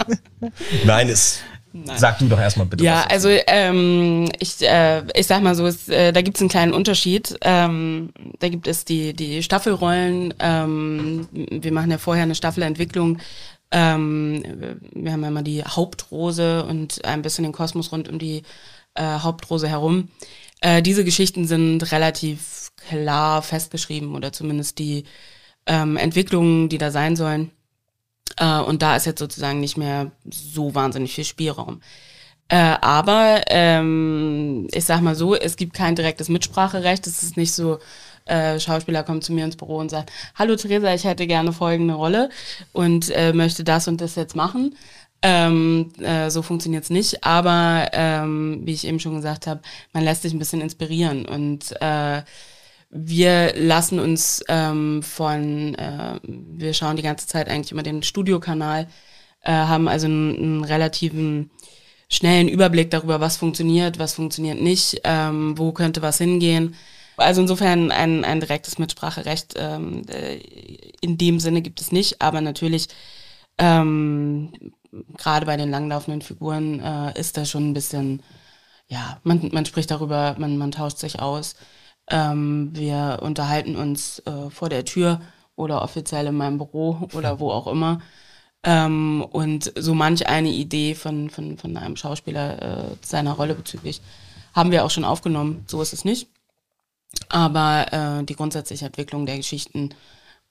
Nein, 0.84 1.08
es 1.08 1.40
Nein. 1.72 1.98
Sag 1.98 2.18
du 2.18 2.26
doch 2.26 2.40
erstmal 2.40 2.66
bitte. 2.66 2.82
Ja, 2.82 3.04
also 3.08 3.28
ähm, 3.46 4.28
ich, 4.40 4.60
äh, 4.60 5.02
ich 5.14 5.26
sag 5.28 5.40
mal 5.40 5.54
so, 5.54 5.66
es, 5.66 5.88
äh, 5.88 6.12
da 6.12 6.20
gibt 6.20 6.36
es 6.36 6.42
einen 6.42 6.50
kleinen 6.50 6.72
Unterschied. 6.72 7.38
Ähm, 7.42 8.10
da 8.40 8.48
gibt 8.48 8.66
es 8.66 8.84
die, 8.84 9.14
die 9.14 9.42
Staffelrollen. 9.44 10.34
Ähm, 10.40 11.28
wir 11.32 11.72
machen 11.72 11.92
ja 11.92 11.98
vorher 11.98 12.24
eine 12.24 12.34
Staffelentwicklung. 12.34 13.18
Ähm, 13.72 14.42
wir 14.92 15.12
haben 15.12 15.22
ja 15.22 15.28
immer 15.28 15.42
die 15.42 15.62
Hauptrose 15.62 16.64
und 16.64 17.04
ein 17.04 17.22
bisschen 17.22 17.44
den 17.44 17.52
Kosmos 17.52 17.92
rund 17.92 18.08
um 18.08 18.18
die 18.18 18.42
äh, 18.94 19.02
Hauptrose 19.20 19.68
herum. 19.68 20.08
Äh, 20.60 20.82
diese 20.82 21.04
Geschichten 21.04 21.46
sind 21.46 21.92
relativ 21.92 22.72
klar 22.88 23.42
festgeschrieben 23.42 24.14
oder 24.14 24.32
zumindest 24.32 24.78
die 24.78 25.04
ähm, 25.66 25.96
Entwicklungen, 25.96 26.68
die 26.68 26.78
da 26.78 26.90
sein 26.90 27.16
sollen. 27.16 27.50
Äh, 28.36 28.60
und 28.60 28.82
da 28.82 28.96
ist 28.96 29.06
jetzt 29.06 29.20
sozusagen 29.20 29.60
nicht 29.60 29.76
mehr 29.76 30.10
so 30.28 30.74
wahnsinnig 30.74 31.14
viel 31.14 31.24
Spielraum. 31.24 31.80
Äh, 32.48 32.76
aber 32.80 33.42
ähm, 33.46 34.66
ich 34.72 34.84
sag 34.84 35.00
mal 35.02 35.14
so, 35.14 35.36
es 35.36 35.56
gibt 35.56 35.72
kein 35.72 35.94
direktes 35.94 36.28
Mitspracherecht. 36.28 37.06
Es 37.06 37.22
ist 37.22 37.36
nicht 37.36 37.52
so, 37.52 37.78
äh, 38.26 38.58
Schauspieler 38.58 39.02
kommt 39.02 39.24
zu 39.24 39.32
mir 39.32 39.44
ins 39.44 39.56
Büro 39.56 39.76
und 39.76 39.90
sagt, 39.90 40.10
hallo 40.34 40.56
Theresa, 40.56 40.94
ich 40.94 41.04
hätte 41.04 41.26
gerne 41.26 41.52
folgende 41.52 41.94
Rolle 41.94 42.30
und 42.72 43.10
äh, 43.10 43.32
möchte 43.32 43.64
das 43.64 43.88
und 43.88 44.00
das 44.00 44.14
jetzt 44.14 44.36
machen. 44.36 44.76
Ähm, 45.22 45.92
äh, 46.00 46.30
so 46.30 46.40
funktioniert's 46.40 46.88
nicht, 46.88 47.24
aber 47.24 47.88
ähm, 47.92 48.62
wie 48.64 48.72
ich 48.72 48.86
eben 48.86 49.00
schon 49.00 49.16
gesagt 49.16 49.46
habe, 49.46 49.60
man 49.92 50.02
lässt 50.02 50.22
sich 50.22 50.32
ein 50.32 50.38
bisschen 50.38 50.62
inspirieren 50.62 51.26
und 51.26 51.74
äh, 51.82 52.22
wir 52.90 53.52
lassen 53.54 54.00
uns 54.00 54.42
ähm, 54.48 55.02
von, 55.02 55.74
äh, 55.74 56.18
wir 56.22 56.74
schauen 56.74 56.96
die 56.96 57.02
ganze 57.02 57.26
Zeit 57.26 57.48
eigentlich 57.48 57.70
immer 57.70 57.82
den 57.82 58.02
Studiokanal, 58.02 58.88
äh, 59.42 59.52
haben 59.52 59.88
also 59.88 60.06
einen, 60.06 60.36
einen 60.36 60.64
relativen 60.64 61.50
schnellen 62.08 62.48
Überblick 62.48 62.90
darüber, 62.90 63.20
was 63.20 63.36
funktioniert, 63.36 63.98
was 63.98 64.14
funktioniert 64.14 64.60
nicht, 64.60 65.02
ähm, 65.04 65.56
wo 65.56 65.72
könnte 65.72 66.02
was 66.02 66.18
hingehen. 66.18 66.74
Also 67.20 67.40
insofern 67.42 67.90
ein, 67.90 68.24
ein 68.24 68.40
direktes 68.40 68.78
Mitspracherecht 68.78 69.54
ähm, 69.56 70.02
äh, 70.08 70.36
in 71.00 71.18
dem 71.18 71.40
Sinne 71.40 71.62
gibt 71.62 71.80
es 71.80 71.92
nicht, 71.92 72.20
aber 72.20 72.40
natürlich 72.40 72.88
ähm, 73.58 74.52
gerade 75.16 75.46
bei 75.46 75.56
den 75.56 75.70
langlaufenden 75.70 76.22
Figuren 76.22 76.80
äh, 76.80 77.18
ist 77.18 77.36
da 77.36 77.44
schon 77.44 77.70
ein 77.70 77.74
bisschen, 77.74 78.22
ja, 78.88 79.20
man, 79.22 79.50
man 79.52 79.66
spricht 79.66 79.90
darüber, 79.90 80.34
man, 80.38 80.56
man 80.56 80.72
tauscht 80.72 80.98
sich 80.98 81.20
aus. 81.20 81.54
Ähm, 82.10 82.70
wir 82.72 83.20
unterhalten 83.22 83.76
uns 83.76 84.20
äh, 84.20 84.50
vor 84.50 84.68
der 84.68 84.84
Tür 84.84 85.20
oder 85.56 85.82
offiziell 85.82 86.26
in 86.26 86.36
meinem 86.36 86.58
Büro 86.58 87.08
oder 87.12 87.38
wo 87.38 87.50
auch 87.50 87.66
immer. 87.66 88.00
Ähm, 88.64 89.24
und 89.30 89.72
so 89.76 89.94
manch 89.94 90.26
eine 90.26 90.50
Idee 90.50 90.94
von, 90.94 91.30
von, 91.30 91.56
von 91.58 91.76
einem 91.76 91.96
Schauspieler 91.96 92.62
äh, 92.62 92.96
seiner 93.02 93.32
Rolle 93.32 93.54
bezüglich 93.54 94.00
haben 94.52 94.70
wir 94.70 94.84
auch 94.84 94.90
schon 94.90 95.04
aufgenommen. 95.04 95.64
So 95.66 95.80
ist 95.80 95.92
es 95.92 96.04
nicht. 96.04 96.28
Aber 97.28 97.92
äh, 97.92 98.24
die 98.24 98.36
grundsätzliche 98.36 98.86
Entwicklung 98.86 99.26
der 99.26 99.36
Geschichten 99.36 99.90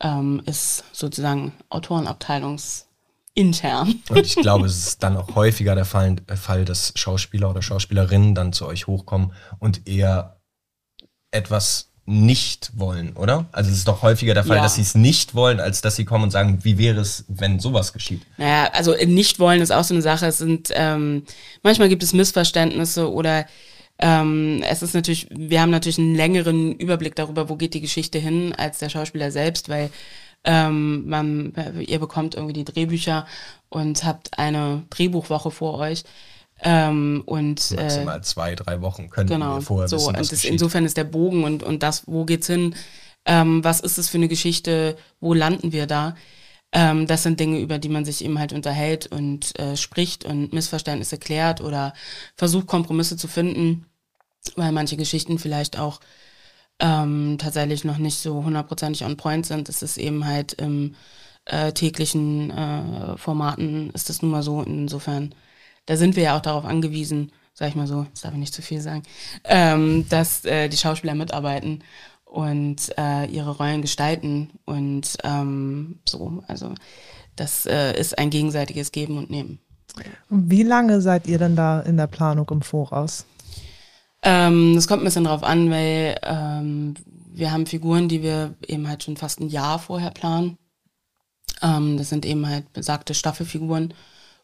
ähm, 0.02 0.42
ist 0.46 0.84
sozusagen 0.94 1.54
Autorenabteilungsintern. 1.70 4.02
Und 4.10 4.26
ich 4.26 4.36
glaube, 4.36 4.68
es 4.68 4.88
ist 4.88 5.04
dann 5.04 5.18
auch 5.18 5.36
häufiger 5.36 5.76
der 5.76 5.86
Fall, 5.86 6.16
der 6.16 6.38
Fall, 6.38 6.64
dass 6.66 6.94
Schauspieler 6.96 7.50
oder 7.50 7.62
Schauspielerinnen 7.62 8.36
dann 8.36 8.54
zu 8.54 8.66
euch 8.66 8.88
hochkommen 8.88 9.34
und 9.60 9.88
eher 9.88 10.40
etwas 11.32 11.90
nicht 12.10 12.72
wollen, 12.74 13.16
oder? 13.16 13.46
Also 13.52 13.70
es 13.70 13.78
ist 13.78 13.88
doch 13.88 14.02
häufiger 14.02 14.34
der 14.34 14.44
Fall, 14.44 14.58
ja. 14.58 14.64
dass 14.64 14.76
sie 14.76 14.82
es 14.82 14.96
nicht 14.96 15.36
wollen, 15.36 15.60
als 15.60 15.82
dass 15.82 15.96
sie 15.96 16.06
kommen 16.06 16.24
und 16.24 16.32
sagen, 16.32 16.60
wie 16.64 16.80
wäre 16.80 17.00
es, 17.00 17.24
wenn 17.28 17.60
sowas 17.60 17.94
geschieht? 17.94 18.24
Naja, 18.38 18.72
also 18.74 18.96
nicht 19.06 19.38
wollen 19.38 19.62
ist 19.62 19.72
auch 19.72 19.84
so 19.84 19.94
eine 19.94 20.02
Sache. 20.02 20.26
Es 20.26 20.40
sind 20.40 20.72
ähm, 20.74 21.24
manchmal 21.62 21.88
gibt 21.88 22.02
es 22.02 22.14
Missverständnisse 22.14 23.12
oder 23.12 23.46
ähm, 24.00 24.64
es 24.68 24.82
ist 24.82 24.94
natürlich, 24.94 25.28
wir 25.30 25.62
haben 25.62 25.72
natürlich 25.72 26.00
einen 26.00 26.16
längeren 26.16 26.74
Überblick 26.74 27.16
darüber, 27.16 27.50
wo 27.50 27.56
geht 27.56 27.74
die 27.74 27.82
Geschichte 27.82 28.18
hin, 28.18 28.54
als 28.58 28.80
der 28.80 28.90
Schauspieler 28.90 29.32
selbst, 29.32 29.68
weil 29.68 29.90
ähm, 30.46 31.08
man, 31.08 31.54
ihr 31.80 32.00
bekommt 32.00 32.36
irgendwie 32.36 32.54
die 32.54 32.64
Drehbücher 32.64 33.28
und 33.68 34.06
habt 34.06 34.40
eine 34.40 34.84
Drehbuchwoche 34.90 35.52
vor 35.52 35.80
euch. 35.80 36.04
Ähm, 36.62 37.24
und, 37.26 37.72
Maximal 37.72 38.20
äh, 38.20 38.22
zwei, 38.22 38.56
drei 38.56 38.82
Wochen 38.82 39.10
können 39.10 39.30
genau, 39.30 39.58
wir 39.58 39.62
vorher 39.62 39.88
so, 39.90 39.98
wissen, 39.98 40.14
was 40.14 40.20
und 40.20 40.32
das, 40.32 40.44
Insofern 40.46 40.86
ist 40.86 40.98
der 40.98 41.04
Bogen 41.06 41.44
und, 41.44 41.64
und 41.64 41.84
das, 41.84 42.04
wo 42.08 42.26
geht's 42.26 42.48
hin? 42.48 42.76
Ähm, 43.26 43.64
was 43.64 43.82
ist 43.82 43.98
es 43.98 44.10
für 44.10 44.18
eine 44.18 44.28
Geschichte? 44.30 44.98
Wo 45.20 45.34
landen 45.34 45.74
wir 45.74 45.88
da? 45.88 46.16
Ähm, 46.72 47.08
das 47.08 47.24
sind 47.24 47.40
Dinge, 47.40 47.60
über 47.60 47.80
die 47.80 47.90
man 47.90 48.06
sich 48.06 48.24
eben 48.24 48.40
halt 48.40 48.54
unterhält 48.54 49.08
und 49.08 49.58
äh, 49.60 49.76
spricht 49.76 50.24
und 50.24 50.54
Missverständnisse 50.54 51.18
klärt 51.18 51.62
oder 51.62 51.94
versucht, 52.36 52.68
Kompromisse 52.68 53.18
zu 53.18 53.28
finden, 53.28 53.86
weil 54.56 54.72
manche 54.72 54.98
Geschichten 54.98 55.40
vielleicht 55.40 55.78
auch 55.78 56.00
ähm, 56.80 57.38
tatsächlich 57.40 57.84
noch 57.84 57.98
nicht 57.98 58.20
so 58.20 58.44
hundertprozentig 58.44 59.04
on 59.04 59.18
point 59.18 59.46
sind. 59.46 59.70
Es 59.70 59.82
ist 59.82 59.98
eben 59.98 60.26
halt 60.26 60.54
im 60.54 60.96
äh, 61.46 61.72
täglichen 61.74 62.52
äh, 62.52 63.18
Formaten 63.18 63.90
ist 63.92 64.10
das 64.10 64.22
nun 64.22 64.32
mal 64.32 64.44
so. 64.44 64.62
Insofern 64.62 65.34
da 65.90 65.98
sind 65.98 66.16
wir 66.16 66.22
ja 66.22 66.38
auch 66.38 66.42
darauf 66.42 66.66
angewiesen, 66.66 67.32
sag 67.56 67.70
ich 67.70 67.76
mal 67.76 67.88
so, 67.88 68.06
das 68.12 68.22
darf 68.22 68.34
ich 68.34 68.40
nicht 68.40 68.54
zu 68.54 68.62
viel 68.62 68.80
sagen, 68.80 69.02
ähm, 69.44 70.06
dass 70.08 70.46
äh, 70.46 70.70
die 70.70 70.78
Schauspieler 70.78 71.16
mitarbeiten 71.16 71.84
und 72.26 72.96
äh, 72.96 73.26
ihre 73.26 73.58
Rollen 73.58 73.82
gestalten 73.82 74.52
und 74.66 75.18
ähm, 75.24 75.98
so, 76.08 76.44
also 76.48 76.76
das 77.36 77.66
äh, 77.66 78.00
ist 78.00 78.20
ein 78.20 78.30
gegenseitiges 78.30 78.92
Geben 78.92 79.18
und 79.18 79.32
Nehmen. 79.32 79.60
Wie 80.30 80.62
lange 80.62 81.02
seid 81.02 81.26
ihr 81.26 81.40
denn 81.40 81.56
da 81.56 81.80
in 81.80 81.98
der 81.98 82.06
Planung 82.06 82.48
im 82.52 82.62
Voraus? 82.62 83.26
Ähm, 84.22 84.76
das 84.76 84.88
kommt 84.88 85.02
ein 85.02 85.06
bisschen 85.06 85.24
drauf 85.24 85.44
an, 85.44 85.70
weil 85.72 86.20
ähm, 86.24 86.96
wir 87.32 87.52
haben 87.52 87.66
Figuren, 87.66 88.10
die 88.10 88.22
wir 88.22 88.56
eben 88.68 88.88
halt 88.88 89.04
schon 89.04 89.18
fast 89.18 89.40
ein 89.40 89.50
Jahr 89.50 89.80
vorher 89.80 90.12
planen. 90.12 90.58
Ähm, 91.62 91.98
das 91.98 92.10
sind 92.10 92.26
eben 92.26 92.48
halt 92.48 92.72
besagte 92.74 93.14
Staffelfiguren, 93.14 93.94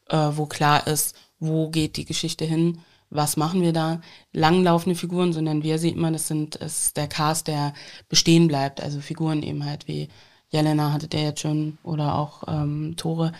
äh, 0.09 0.29
wo 0.33 0.45
klar 0.45 0.87
ist, 0.87 1.15
wo 1.39 1.69
geht 1.69 1.97
die 1.97 2.05
Geschichte 2.05 2.45
hin, 2.45 2.79
was 3.09 3.37
machen 3.37 3.61
wir 3.61 3.73
da. 3.73 4.01
Langlaufende 4.31 4.97
Figuren, 4.97 5.33
so 5.33 5.41
nennen 5.41 5.63
wir 5.63 5.77
sie 5.77 5.89
immer, 5.89 6.11
das 6.11 6.27
sind 6.27 6.55
ist 6.55 6.97
der 6.97 7.07
Cast, 7.07 7.47
der 7.47 7.73
bestehen 8.09 8.47
bleibt. 8.47 8.81
Also 8.81 9.01
Figuren 9.01 9.43
eben 9.43 9.65
halt 9.65 9.87
wie 9.87 10.09
Jelena 10.49 10.93
hatte 10.93 11.07
der 11.07 11.23
jetzt 11.23 11.41
schon 11.41 11.77
oder 11.83 12.15
auch 12.15 12.43
ähm, 12.47 12.95
Tore. 12.97 13.33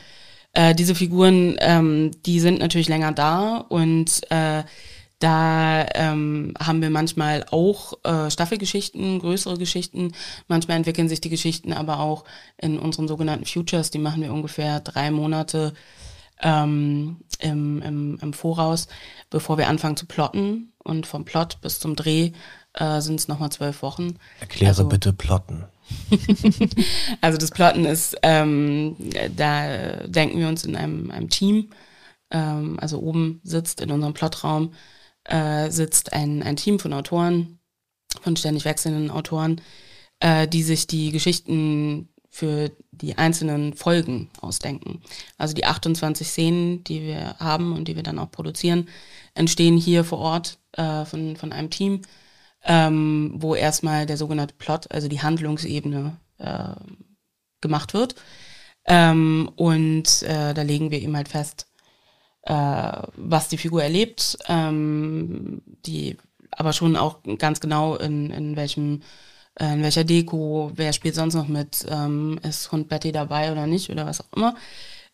Äh, 0.54 0.76
diese 0.76 0.95
Figuren, 0.95 1.56
ähm, 1.60 2.12
die 2.26 2.39
sind 2.39 2.60
natürlich 2.60 2.88
länger 2.89 3.12
da 3.12 3.58
und 3.58 4.21
äh, 4.32 4.63
Da 5.19 5.86
ähm, 5.93 6.54
haben 6.60 6.82
wir 6.82 6.89
manchmal 6.89 7.45
auch 7.49 7.93
äh, 8.04 8.30
Staffelgeschichten, 8.30 9.19
größere 9.19 9.58
Geschichten. 9.58 10.12
Manchmal 10.47 10.78
entwickeln 10.78 11.08
sich 11.08 11.21
die 11.21 11.30
Geschichten 11.30 11.71
aber 11.71 11.99
auch 11.99 12.25
in 12.58 12.78
unseren 12.78 13.08
sogenannten 13.08 13.45
Futures. 13.45 13.91
Die 13.91 13.99
machen 13.99 14.21
wir 14.21 14.34
ungefähr 14.34 14.82
drei 14.82 15.12
Monate 15.12 15.73
ähm, 16.41 17.17
im, 17.39 17.82
im, 17.82 18.19
im 18.21 18.34
Voraus, 18.34 18.88
bevor 19.30 19.58
wir 19.58 19.67
anfangen 19.67 19.97
zu 19.97 20.06
plotten. 20.06 20.73
Und 20.84 21.08
vom 21.08 21.25
Plot 21.25 21.62
bis 21.62 21.80
zum 21.80 21.95
Dreh 21.95 22.32
äh, 22.73 23.01
sind 23.01 23.19
es 23.19 23.28
nochmal 23.28 23.51
zwölf 23.51 23.82
Wochen. 23.82 24.17
Erkläre 24.39 24.71
also, 24.71 24.88
bitte 24.88 25.13
Plotten. 25.13 25.65
also 27.21 27.38
das 27.38 27.51
Plotten 27.51 27.86
ist, 27.86 28.17
ähm, 28.21 28.95
da 29.36 30.08
denken 30.08 30.39
wir 30.39 30.47
uns 30.47 30.65
in 30.65 30.75
einem, 30.75 31.12
einem 31.12 31.30
Team, 31.30 31.69
ähm, 32.32 32.78
also 32.80 32.99
oben 32.99 33.39
sitzt 33.43 33.82
in 33.82 33.91
unserem 33.91 34.13
Plotraum, 34.13 34.73
äh, 35.26 35.70
sitzt 35.70 36.14
ein, 36.14 36.44
ein 36.44 36.56
Team 36.56 36.80
von 36.80 36.94
Autoren, 36.94 37.60
von 38.22 38.36
ständig 38.36 38.66
wechselnden 38.66 39.12
Autoren, 39.12 39.62
äh, 40.20 40.48
die 40.48 40.64
sich 40.64 40.88
die 40.88 41.12
Geschichten 41.12 42.10
für 42.30 42.72
die 42.92 43.18
einzelnen 43.18 43.74
Folgen 43.74 44.30
ausdenken. 44.42 45.02
Also 45.38 45.54
die 45.54 45.66
28 45.66 46.28
Szenen, 46.28 46.84
die 46.84 47.02
wir 47.02 47.38
haben 47.40 47.74
und 47.74 47.88
die 47.88 47.96
wir 47.96 48.04
dann 48.04 48.20
auch 48.20 48.30
produzieren, 48.30 48.90
entstehen 49.36 49.78
hier 49.78 50.04
vor 50.04 50.20
Ort 50.20 50.60
äh, 50.74 51.06
von, 51.06 51.38
von 51.38 51.54
einem 51.54 51.70
Team, 51.70 52.02
ähm, 52.64 53.36
wo 53.36 53.56
erstmal 53.56 54.06
der 54.06 54.18
sogenannte 54.18 54.56
Plot, 54.56 54.92
also 54.92 55.08
die 55.08 55.22
Handlungsebene 55.22 56.18
äh, 56.40 56.76
gemacht 57.62 57.94
wird. 57.94 58.16
Ähm, 58.86 59.50
und 59.56 60.22
äh, 60.24 60.54
da 60.54 60.62
legen 60.62 60.92
wir 60.92 61.02
eben 61.02 61.16
halt 61.16 61.30
fest, 61.30 61.68
äh, 62.46 63.02
was 63.16 63.50
die 63.50 63.58
Figur 63.58 63.84
erlebt, 63.84 64.38
ähm, 64.48 65.62
die 65.86 66.18
aber 66.52 66.74
schon 66.74 66.96
auch 66.96 67.20
ganz 67.38 67.60
genau 67.60 67.96
in, 67.96 68.32
in 68.32 68.56
welchem 68.56 69.02
äh, 69.60 69.74
in 69.74 69.84
welcher 69.84 70.04
Deko, 70.04 70.72
wer 70.76 70.94
spielt 70.94 71.16
sonst 71.16 71.34
noch 71.34 71.48
mit, 71.48 71.86
ähm, 71.90 72.40
ist 72.44 72.72
Hund 72.72 72.90
Betty 72.90 73.12
dabei 73.12 73.52
oder 73.52 73.68
nicht 73.68 73.90
oder 73.90 74.06
was 74.06 74.22
auch 74.22 74.34
immer. 74.36 74.56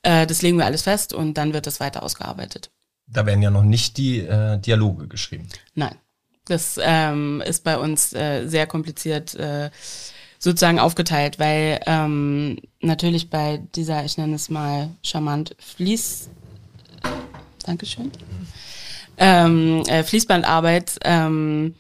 Äh, 0.04 0.26
das 0.26 0.41
legen 0.41 0.58
wir 0.58 0.65
alles 0.65 0.82
fest 0.82 1.13
und 1.13 1.36
dann 1.36 1.54
wird 1.54 1.67
das 1.67 1.80
weiter 1.80 2.04
ausgearbeitet. 2.04 2.72
Da 3.08 3.26
werden 3.26 3.41
ja 3.41 3.52
noch 3.52 3.63
nicht 3.63 3.98
die 3.98 4.20
äh, 4.20 4.58
Dialoge 4.58 5.08
geschrieben. 5.08 5.48
Nein, 5.76 5.96
das 6.46 6.80
ähm, 6.82 7.44
ist 7.46 7.63
bei 7.63 7.78
uns 7.78 8.13
äh, 8.13 8.48
sehr 8.48 8.67
kompliziert 8.67 9.38
sozusagen 10.44 10.80
aufgeteilt, 10.80 11.38
weil 11.38 11.80
ähm, 11.86 12.58
natürlich 12.82 13.30
bei 13.30 13.62
dieser, 13.76 14.04
ich 14.06 14.17
nenne 14.17 14.34
es 14.34 14.50
mal 14.50 14.89
charmant, 15.04 15.56
Fließ, 15.60 16.32
Dankeschön, 17.65 18.11
ähm, 19.17 19.83
äh, 19.87 20.03
Fließbandarbeit 20.03 20.97
ähm, 21.03 21.75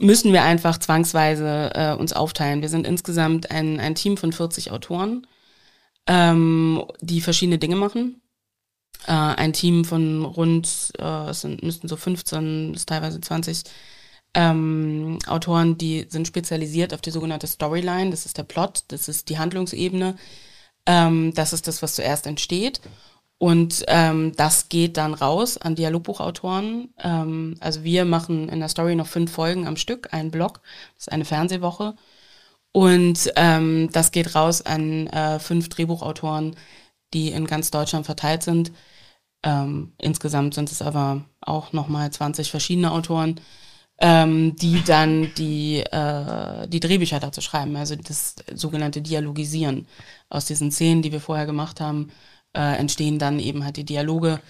müssen 0.00 0.32
wir 0.32 0.42
einfach 0.42 0.78
zwangsweise 0.78 1.70
äh, 1.74 1.94
uns 1.94 2.12
aufteilen. 2.12 2.62
Wir 2.62 2.68
sind 2.68 2.86
insgesamt 2.86 3.50
ein, 3.50 3.80
ein 3.80 3.94
Team 3.94 4.16
von 4.16 4.32
40 4.32 4.70
Autoren, 4.70 5.26
ähm, 6.06 6.84
die 7.00 7.20
verschiedene 7.20 7.58
Dinge 7.58 7.76
machen. 7.76 8.20
Äh, 9.06 9.12
ein 9.12 9.52
Team 9.52 9.84
von 9.84 10.24
rund, 10.24 10.92
äh, 10.98 11.30
es 11.30 11.40
sind, 11.40 11.62
müssten 11.62 11.88
so 11.88 11.96
15 11.96 12.72
bis 12.72 12.86
teilweise 12.86 13.20
20 13.20 13.62
ähm, 14.34 15.18
Autoren, 15.26 15.78
die 15.78 16.06
sind 16.08 16.26
spezialisiert 16.26 16.92
auf 16.92 17.00
die 17.00 17.10
sogenannte 17.10 17.46
Storyline. 17.46 18.10
Das 18.10 18.26
ist 18.26 18.36
der 18.36 18.42
Plot, 18.42 18.84
das 18.88 19.08
ist 19.08 19.28
die 19.28 19.38
Handlungsebene. 19.38 20.16
Ähm, 20.86 21.32
das 21.34 21.52
ist 21.52 21.66
das, 21.66 21.82
was 21.82 21.94
zuerst 21.94 22.26
entsteht. 22.26 22.80
Und 23.38 23.84
ähm, 23.86 24.32
das 24.36 24.68
geht 24.68 24.96
dann 24.96 25.14
raus 25.14 25.58
an 25.58 25.76
Dialogbuchautoren. 25.76 26.92
Ähm, 26.98 27.54
also 27.60 27.84
wir 27.84 28.04
machen 28.04 28.48
in 28.48 28.58
der 28.58 28.68
Story 28.68 28.96
noch 28.96 29.06
fünf 29.06 29.30
Folgen 29.32 29.66
am 29.68 29.76
Stück, 29.76 30.12
einen 30.12 30.32
Blog, 30.32 30.60
das 30.96 31.06
ist 31.06 31.12
eine 31.12 31.24
Fernsehwoche. 31.24 31.94
Und 32.72 33.32
ähm, 33.36 33.90
das 33.92 34.10
geht 34.10 34.34
raus 34.34 34.62
an 34.62 35.06
äh, 35.08 35.38
fünf 35.38 35.68
Drehbuchautoren, 35.68 36.56
die 37.14 37.30
in 37.30 37.46
ganz 37.46 37.70
Deutschland 37.70 38.06
verteilt 38.06 38.42
sind. 38.42 38.72
Ähm, 39.44 39.92
insgesamt 39.98 40.54
sind 40.54 40.70
es 40.70 40.82
aber 40.82 41.24
auch 41.40 41.72
nochmal 41.72 42.10
20 42.10 42.50
verschiedene 42.50 42.90
Autoren, 42.92 43.40
ähm, 44.00 44.56
die 44.56 44.82
dann 44.84 45.32
die, 45.36 45.80
äh, 45.80 46.68
die 46.68 46.80
Drehbücher 46.80 47.20
dazu 47.20 47.40
schreiben, 47.40 47.76
also 47.76 47.96
das 47.96 48.36
sogenannte 48.54 49.00
Dialogisieren 49.00 49.86
aus 50.28 50.46
diesen 50.46 50.70
Szenen, 50.72 51.02
die 51.02 51.12
wir 51.12 51.20
vorher 51.20 51.46
gemacht 51.46 51.80
haben 51.80 52.10
äh, 52.58 52.76
entstehen 52.76 53.18
dann 53.18 53.38
eben 53.38 53.64
halt 53.64 53.76
die 53.76 53.84
Dialoge. 53.84 54.40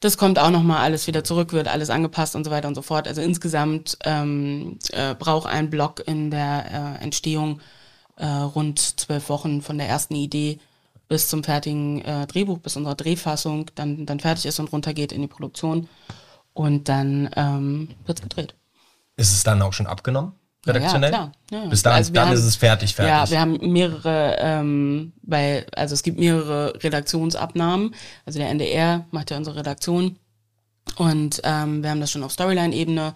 Das 0.00 0.16
kommt 0.16 0.38
auch 0.38 0.50
nochmal 0.50 0.78
alles 0.78 1.06
wieder 1.06 1.22
zurück, 1.22 1.52
wird 1.52 1.68
alles 1.68 1.90
angepasst 1.90 2.34
und 2.34 2.44
so 2.44 2.50
weiter 2.50 2.66
und 2.66 2.74
so 2.74 2.82
fort. 2.82 3.06
Also 3.06 3.20
insgesamt 3.20 3.98
ähm, 4.04 4.78
äh, 4.90 5.14
braucht 5.14 5.46
ein 5.46 5.70
Blog 5.70 6.02
in 6.06 6.30
der 6.30 6.98
äh, 7.00 7.04
Entstehung 7.04 7.60
äh, 8.16 8.26
rund 8.26 8.80
zwölf 8.98 9.28
Wochen 9.28 9.62
von 9.62 9.78
der 9.78 9.88
ersten 9.88 10.14
Idee 10.16 10.58
bis 11.08 11.28
zum 11.28 11.44
fertigen 11.44 12.00
äh, 12.02 12.26
Drehbuch, 12.26 12.58
bis 12.58 12.76
unsere 12.76 12.96
Drehfassung 12.96 13.66
dann, 13.74 14.06
dann 14.06 14.18
fertig 14.18 14.46
ist 14.46 14.58
und 14.58 14.72
runtergeht 14.72 15.12
in 15.12 15.20
die 15.20 15.28
Produktion. 15.28 15.88
Und 16.54 16.88
dann 16.88 17.30
ähm, 17.36 17.88
wird 18.06 18.22
gedreht. 18.22 18.54
Ist 19.16 19.32
es 19.32 19.42
dann 19.42 19.62
auch 19.62 19.72
schon 19.72 19.86
abgenommen? 19.86 20.32
Redaktionell? 20.66 21.10
Ja, 21.10 21.16
klar. 21.16 21.32
Ja. 21.50 21.68
Bis 21.68 21.82
dann, 21.82 21.92
also 21.94 22.12
dann 22.12 22.28
haben, 22.28 22.34
ist 22.34 22.44
es 22.44 22.56
fertig, 22.56 22.94
fertig. 22.94 23.10
Ja, 23.10 23.30
wir 23.30 23.40
haben 23.40 23.72
mehrere, 23.72 24.36
ähm, 24.38 25.12
weil, 25.22 25.66
also 25.74 25.94
es 25.94 26.02
gibt 26.02 26.18
mehrere 26.18 26.74
Redaktionsabnahmen. 26.82 27.94
Also 28.24 28.38
der 28.38 28.48
NDR 28.50 29.06
macht 29.10 29.30
ja 29.30 29.36
unsere 29.36 29.56
Redaktion. 29.56 30.16
Und 30.96 31.40
ähm, 31.44 31.82
wir 31.82 31.90
haben 31.90 32.00
das 32.00 32.10
schon 32.10 32.22
auf 32.22 32.32
Storyline-Ebene, 32.32 33.14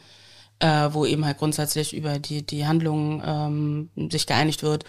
äh, 0.60 0.88
wo 0.92 1.04
eben 1.04 1.24
halt 1.24 1.38
grundsätzlich 1.38 1.94
über 1.94 2.18
die, 2.18 2.44
die 2.44 2.66
Handlungen 2.66 3.22
ähm, 3.24 4.10
sich 4.10 4.26
geeinigt 4.26 4.62
wird. 4.62 4.84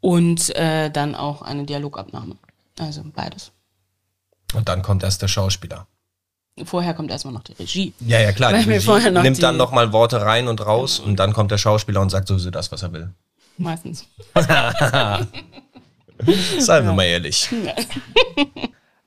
Und 0.00 0.54
äh, 0.54 0.90
dann 0.90 1.14
auch 1.14 1.42
eine 1.42 1.64
Dialogabnahme. 1.64 2.36
Also 2.78 3.02
beides. 3.14 3.52
Und 4.54 4.68
dann 4.68 4.82
kommt 4.82 5.02
erst 5.02 5.22
der 5.22 5.28
Schauspieler. 5.28 5.86
Vorher 6.64 6.94
kommt 6.94 7.10
erstmal 7.10 7.34
noch 7.34 7.42
die 7.42 7.52
Regie. 7.52 7.92
Ja, 8.00 8.18
ja, 8.18 8.32
klar. 8.32 8.52
Die 8.54 8.70
Regie 8.70 9.10
nimmt 9.10 9.42
dann 9.42 9.58
nochmal 9.58 9.92
Worte 9.92 10.22
rein 10.22 10.48
und 10.48 10.64
raus 10.64 10.98
und 10.98 11.16
dann 11.16 11.34
kommt 11.34 11.50
der 11.50 11.58
Schauspieler 11.58 12.00
und 12.00 12.08
sagt 12.10 12.28
sowieso 12.28 12.50
das, 12.50 12.72
was 12.72 12.82
er 12.82 12.92
will. 12.92 13.10
Meistens. 13.58 14.06
Seien 16.58 16.84
wir 16.84 16.92
mal 16.92 17.04
ehrlich. 17.04 17.48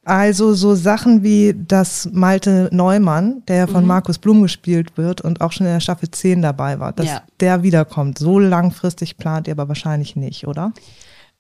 Also 0.06 0.54
so 0.54 0.74
Sachen 0.74 1.24
wie, 1.24 1.56
dass 1.56 2.10
Malte 2.12 2.70
Neumann, 2.72 3.44
der 3.48 3.68
von 3.68 3.82
mhm. 3.82 3.90
Markus 3.90 4.18
Blum 4.18 4.42
gespielt 4.42 4.98
wird 4.98 5.22
und 5.22 5.42
auch 5.42 5.52
schon 5.52 5.68
in 5.68 5.74
der 5.74 5.82
Staffel 5.82 6.10
10 6.10 6.42
dabei 6.42 6.80
war, 6.80 6.94
dass 6.94 7.06
ja. 7.06 7.22
der 7.40 7.62
wiederkommt. 7.62 8.18
So 8.18 8.40
langfristig 8.40 9.18
plant 9.18 9.48
ihr 9.48 9.54
aber 9.54 9.68
wahrscheinlich 9.68 10.16
nicht, 10.16 10.48
oder? 10.48 10.72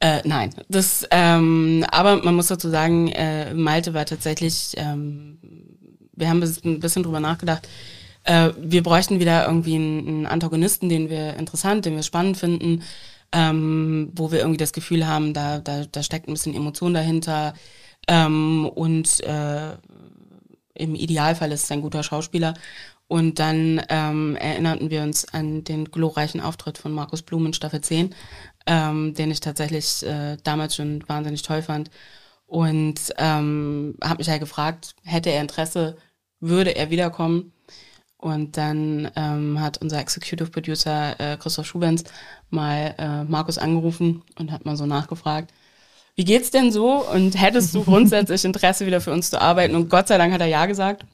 Äh, 0.02 0.22
nein, 0.24 0.54
das, 0.69 1.06
ähm, 1.12 1.84
aber 1.91 2.24
man 2.24 2.36
muss 2.36 2.48
dazu 2.48 2.69
sagen, 2.69 3.08
äh, 3.10 3.54
Malte 3.54 3.93
war 3.93 4.06
tatsächlich 4.06 4.74
ähm, 4.78 5.38
wir 6.20 6.30
haben 6.30 6.44
ein 6.44 6.80
bisschen 6.80 7.04
drüber 7.04 7.20
nachgedacht. 7.20 7.68
Äh, 8.24 8.52
wir 8.58 8.84
bräuchten 8.84 9.20
wieder 9.20 9.46
irgendwie 9.48 9.76
einen, 9.76 10.08
einen, 10.08 10.26
Antagonisten, 10.26 10.90
den 10.90 11.10
wir 11.10 11.36
interessant, 11.38 11.86
den 11.86 11.96
wir 11.96 12.04
spannend 12.04 12.38
finden, 12.38 12.84
ähm, 13.32 14.12
wo 14.16 14.32
wir 14.32 14.40
irgendwie 14.40 14.58
das 14.58 14.74
Gefühl 14.74 15.08
haben, 15.08 15.34
da, 15.34 15.60
da, 15.60 15.86
da 15.86 16.04
steckt 16.04 16.28
ein 16.28 16.34
bisschen 16.34 16.56
Emotion 16.56 16.94
dahinter. 16.94 17.54
Ähm, 18.08 18.70
und 18.74 19.22
äh, 19.22 19.72
im 20.74 20.96
Idealfall 20.96 21.52
ist 21.52 21.66
es 21.66 21.72
ein 21.72 21.82
guter 21.82 22.04
Schauspieler. 22.04 22.54
Und 23.08 23.40
dann 23.40 23.82
ähm, 23.90 24.36
erinnerten 24.36 24.92
wir 24.92 25.02
uns 25.02 25.34
an 25.34 25.64
den 25.64 25.86
glorreichen 25.86 26.42
Auftritt 26.42 26.78
von 26.78 26.92
Markus 26.92 27.24
Blum 27.24 27.48
in 27.48 27.54
Staffel 27.54 27.82
10, 27.82 28.14
ähm, 28.68 29.16
den 29.16 29.32
ich 29.32 29.40
tatsächlich 29.40 30.06
äh, 30.06 30.38
damals 30.44 30.76
schon 30.76 31.04
wahnsinnig 31.08 31.42
toll 31.42 31.64
fand. 31.64 31.90
Und 32.46 33.14
ähm, 33.18 33.96
habe 34.04 34.20
mich 34.20 34.30
halt 34.30 34.42
gefragt, 34.42 34.96
hätte 35.04 35.32
er 35.32 35.42
Interesse, 35.42 35.98
würde 36.39 36.75
er 36.75 36.89
wiederkommen. 36.89 37.54
Und 38.17 38.58
dann 38.58 39.10
ähm, 39.15 39.62
hat 39.62 39.78
unser 39.78 39.99
Executive 39.99 40.49
Producer 40.49 41.17
äh, 41.19 41.38
Christoph 41.38 41.67
Schubenz 41.67 42.04
mal 42.49 42.93
äh, 42.97 43.23
Markus 43.23 43.58
angerufen 43.58 44.23
und 44.38 44.52
hat 44.52 44.65
mal 44.65 44.75
so 44.75 44.86
nachgefragt, 44.86 45.54
wie 46.15 46.25
geht's 46.25 46.52
denn 46.52 46.69
so? 46.69 47.08
Und 47.08 47.39
hättest 47.39 47.73
du 47.73 47.84
grundsätzlich 47.86 48.43
Interesse, 48.43 48.86
wieder 48.86 48.99
für 48.99 49.13
uns 49.13 49.30
zu 49.30 49.41
arbeiten? 49.41 49.73
Und 49.73 49.89
Gott 49.89 50.10
sei 50.10 50.17
Dank 50.17 50.34
hat 50.34 50.41
er 50.41 50.47
ja 50.47 50.65
gesagt. 50.65 51.06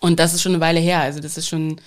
Und 0.00 0.18
das 0.18 0.34
ist 0.34 0.42
schon 0.42 0.52
eine 0.52 0.60
Weile 0.60 0.80
her. 0.80 1.00
Also 1.00 1.20
das 1.20 1.38
ist 1.38 1.48
schon 1.48 1.80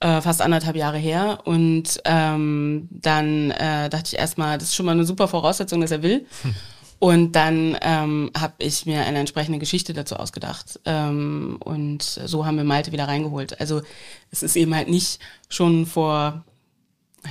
äh, 0.00 0.20
fast 0.20 0.42
anderthalb 0.42 0.76
Jahre 0.76 0.98
her. 0.98 1.38
Und 1.44 2.00
ähm, 2.04 2.88
dann 2.90 3.50
äh, 3.52 3.88
dachte 3.88 4.10
ich 4.12 4.18
erstmal, 4.18 4.58
das 4.58 4.68
ist 4.68 4.74
schon 4.74 4.84
mal 4.84 4.92
eine 4.92 5.06
super 5.06 5.26
Voraussetzung, 5.26 5.80
dass 5.80 5.90
er 5.90 6.02
will. 6.02 6.26
Und 6.98 7.32
dann 7.32 7.76
ähm, 7.82 8.30
habe 8.36 8.54
ich 8.58 8.86
mir 8.86 9.04
eine 9.04 9.18
entsprechende 9.18 9.58
Geschichte 9.58 9.92
dazu 9.92 10.16
ausgedacht. 10.16 10.80
Ähm, 10.86 11.58
und 11.60 12.02
so 12.02 12.46
haben 12.46 12.56
wir 12.56 12.64
Malte 12.64 12.92
wieder 12.92 13.06
reingeholt. 13.06 13.60
Also 13.60 13.82
es 14.30 14.42
ist 14.42 14.56
eben 14.56 14.74
halt 14.74 14.88
nicht 14.88 15.20
schon 15.48 15.84
vor, 15.84 16.44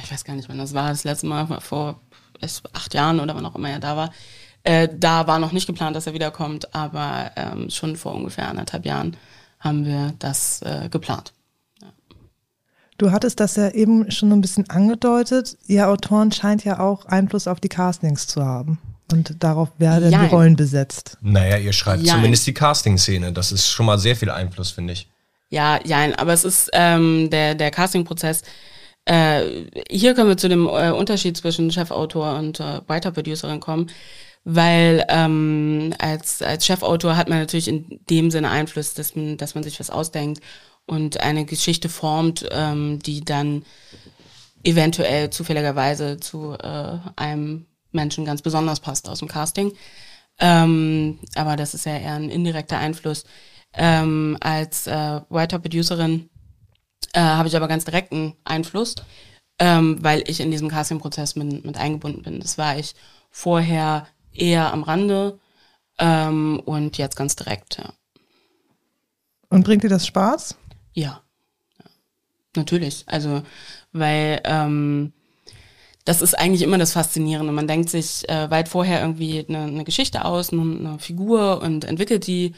ich 0.03 0.11
weiß 0.11 0.23
gar 0.23 0.35
nicht, 0.35 0.49
wann 0.49 0.59
das 0.59 0.73
war, 0.73 0.89
das 0.89 1.03
letzte 1.03 1.25
Mal 1.25 1.47
vor 1.61 1.99
acht 2.73 2.93
Jahren 2.93 3.19
oder 3.19 3.35
wann 3.35 3.45
auch 3.45 3.55
immer 3.55 3.69
er 3.69 3.79
da 3.79 3.97
war. 3.97 4.11
Äh, 4.63 4.89
da 4.93 5.25
war 5.25 5.39
noch 5.39 5.51
nicht 5.51 5.67
geplant, 5.67 5.95
dass 5.95 6.07
er 6.07 6.13
wiederkommt, 6.13 6.73
aber 6.75 7.31
ähm, 7.35 7.69
schon 7.69 7.95
vor 7.95 8.13
ungefähr 8.13 8.49
anderthalb 8.49 8.85
Jahren 8.85 9.17
haben 9.59 9.85
wir 9.85 10.13
das 10.19 10.61
äh, 10.61 10.89
geplant. 10.89 11.33
Du 12.97 13.11
hattest 13.11 13.39
das 13.39 13.57
ja 13.57 13.69
eben 13.71 14.09
schon 14.09 14.31
ein 14.31 14.41
bisschen 14.41 14.69
angedeutet. 14.69 15.57
Ihr 15.67 15.89
Autoren 15.89 16.31
scheint 16.31 16.63
ja 16.63 16.79
auch 16.79 17.05
Einfluss 17.05 17.47
auf 17.47 17.59
die 17.59 17.67
Castings 17.67 18.27
zu 18.27 18.45
haben. 18.45 18.79
Und 19.11 19.43
darauf 19.43 19.69
werden 19.77 20.11
Jein. 20.11 20.23
die 20.23 20.27
Rollen 20.27 20.55
besetzt. 20.55 21.17
Naja, 21.21 21.57
ihr 21.57 21.73
schreibt 21.73 22.03
Jein. 22.03 22.15
zumindest 22.15 22.47
die 22.47 22.53
Casting-Szene. 22.53 23.33
Das 23.33 23.51
ist 23.51 23.69
schon 23.69 23.85
mal 23.85 23.99
sehr 23.99 24.15
viel 24.15 24.31
Einfluss, 24.31 24.71
finde 24.71 24.93
ich. 24.93 25.07
Ja, 25.49 25.79
ja, 25.85 26.07
aber 26.17 26.33
es 26.33 26.43
ist 26.43 26.69
ähm, 26.73 27.29
der, 27.29 27.55
der 27.55 27.69
Casting-Prozess. 27.71 28.41
Äh, 29.05 29.67
hier 29.89 30.15
können 30.15 30.29
wir 30.29 30.37
zu 30.37 30.49
dem 30.49 30.65
äh, 30.67 30.89
Unterschied 30.89 31.37
zwischen 31.37 31.71
Chefautor 31.71 32.35
und 32.37 32.59
äh, 32.59 32.81
Writer-Producerin 32.87 33.59
kommen, 33.59 33.91
weil 34.43 35.05
ähm, 35.09 35.93
als, 35.99 36.41
als 36.41 36.65
Chefautor 36.65 37.15
hat 37.15 37.29
man 37.29 37.37
natürlich 37.37 37.67
in 37.67 37.99
dem 38.09 38.31
Sinne 38.31 38.49
Einfluss, 38.49 38.95
dass 38.95 39.15
man, 39.15 39.37
dass 39.37 39.53
man 39.53 39.63
sich 39.63 39.79
was 39.79 39.91
ausdenkt 39.91 40.41
und 40.87 41.21
eine 41.21 41.45
Geschichte 41.45 41.89
formt, 41.89 42.47
ähm, 42.51 42.99
die 42.99 43.23
dann 43.23 43.63
eventuell 44.63 45.29
zufälligerweise 45.29 46.19
zu 46.19 46.53
äh, 46.53 46.97
einem 47.15 47.67
Menschen 47.95 48.25
ganz 48.25 48.41
besonders 48.41 48.79
passt 48.79 49.09
aus 49.09 49.19
dem 49.19 49.27
Casting. 49.27 49.73
Ähm, 50.39 51.19
aber 51.35 51.55
das 51.55 51.73
ist 51.73 51.85
ja 51.85 51.97
eher 51.97 52.13
ein 52.13 52.29
indirekter 52.29 52.77
Einfluss. 52.77 53.23
Ähm, 53.73 54.37
als 54.41 54.87
äh, 54.87 55.21
Writer-Producerin 55.29 56.29
äh, 57.13 57.19
habe 57.19 57.47
ich 57.47 57.55
aber 57.55 57.67
ganz 57.67 57.85
direkten 57.85 58.35
Einfluss, 58.43 58.95
ähm, 59.59 59.97
weil 60.01 60.23
ich 60.27 60.39
in 60.39 60.51
diesem 60.51 60.69
Casting-Prozess 60.69 61.35
mit, 61.35 61.65
mit 61.65 61.77
eingebunden 61.77 62.21
bin. 62.23 62.39
Das 62.39 62.57
war 62.57 62.77
ich 62.77 62.93
vorher 63.31 64.07
eher 64.31 64.71
am 64.71 64.83
Rande 64.83 65.39
ähm, 65.97 66.61
und 66.65 66.97
jetzt 66.97 67.15
ganz 67.15 67.35
direkt, 67.35 67.77
ja. 67.77 67.93
Und 69.49 69.63
bringt 69.63 69.83
dir 69.83 69.89
das 69.89 70.07
Spaß? 70.07 70.57
Ja, 70.93 71.21
ja. 71.79 71.85
natürlich. 72.55 73.03
Also, 73.07 73.43
weil 73.93 74.41
ähm, 74.43 75.13
das 76.05 76.21
ist 76.21 76.35
eigentlich 76.35 76.61
immer 76.61 76.77
das 76.77 76.93
Faszinierende. 76.93 77.51
Man 77.51 77.67
denkt 77.67 77.89
sich 77.89 78.27
äh, 78.29 78.49
weit 78.51 78.69
vorher 78.69 79.01
irgendwie 79.01 79.45
eine, 79.47 79.63
eine 79.63 79.83
Geschichte 79.83 80.23
aus, 80.23 80.53
eine, 80.53 80.61
eine 80.61 80.99
Figur 80.99 81.61
und 81.61 81.83
entwickelt 81.83 82.27
die. 82.27 82.53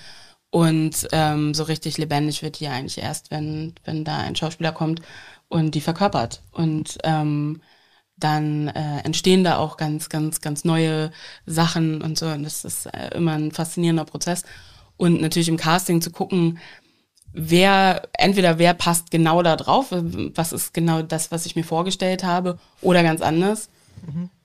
Und 0.49 1.07
ähm, 1.11 1.53
so 1.53 1.63
richtig 1.63 1.97
lebendig 1.97 2.41
wird 2.43 2.59
die 2.59 2.67
eigentlich 2.67 2.99
erst, 2.99 3.31
wenn, 3.31 3.73
wenn 3.85 4.03
da 4.03 4.17
ein 4.17 4.35
Schauspieler 4.35 4.71
kommt 4.71 5.01
und 5.49 5.75
die 5.75 5.81
verkörpert. 5.81 6.41
Und 6.51 6.97
ähm, 7.03 7.61
dann 8.17 8.69
äh, 8.69 8.99
entstehen 9.03 9.43
da 9.43 9.57
auch 9.57 9.77
ganz, 9.77 10.09
ganz, 10.09 10.41
ganz 10.41 10.65
neue 10.65 11.11
Sachen 11.45 12.01
und 12.01 12.17
so. 12.17 12.27
Und 12.27 12.43
das 12.43 12.65
ist 12.65 12.87
äh, 12.87 13.15
immer 13.15 13.33
ein 13.33 13.51
faszinierender 13.51 14.05
Prozess. 14.05 14.43
Und 14.97 15.21
natürlich 15.21 15.49
im 15.49 15.57
Casting 15.57 16.01
zu 16.01 16.11
gucken, 16.11 16.59
wer, 17.33 18.07
entweder 18.13 18.57
wer 18.57 18.73
passt 18.73 19.11
genau 19.11 19.43
da 19.43 19.55
drauf, 19.55 19.87
was 19.91 20.53
ist 20.53 20.73
genau 20.73 21.01
das, 21.01 21.31
was 21.31 21.45
ich 21.45 21.55
mir 21.55 21.63
vorgestellt 21.63 22.23
habe, 22.23 22.57
oder 22.81 23.03
ganz 23.03 23.21
anders. 23.21 23.69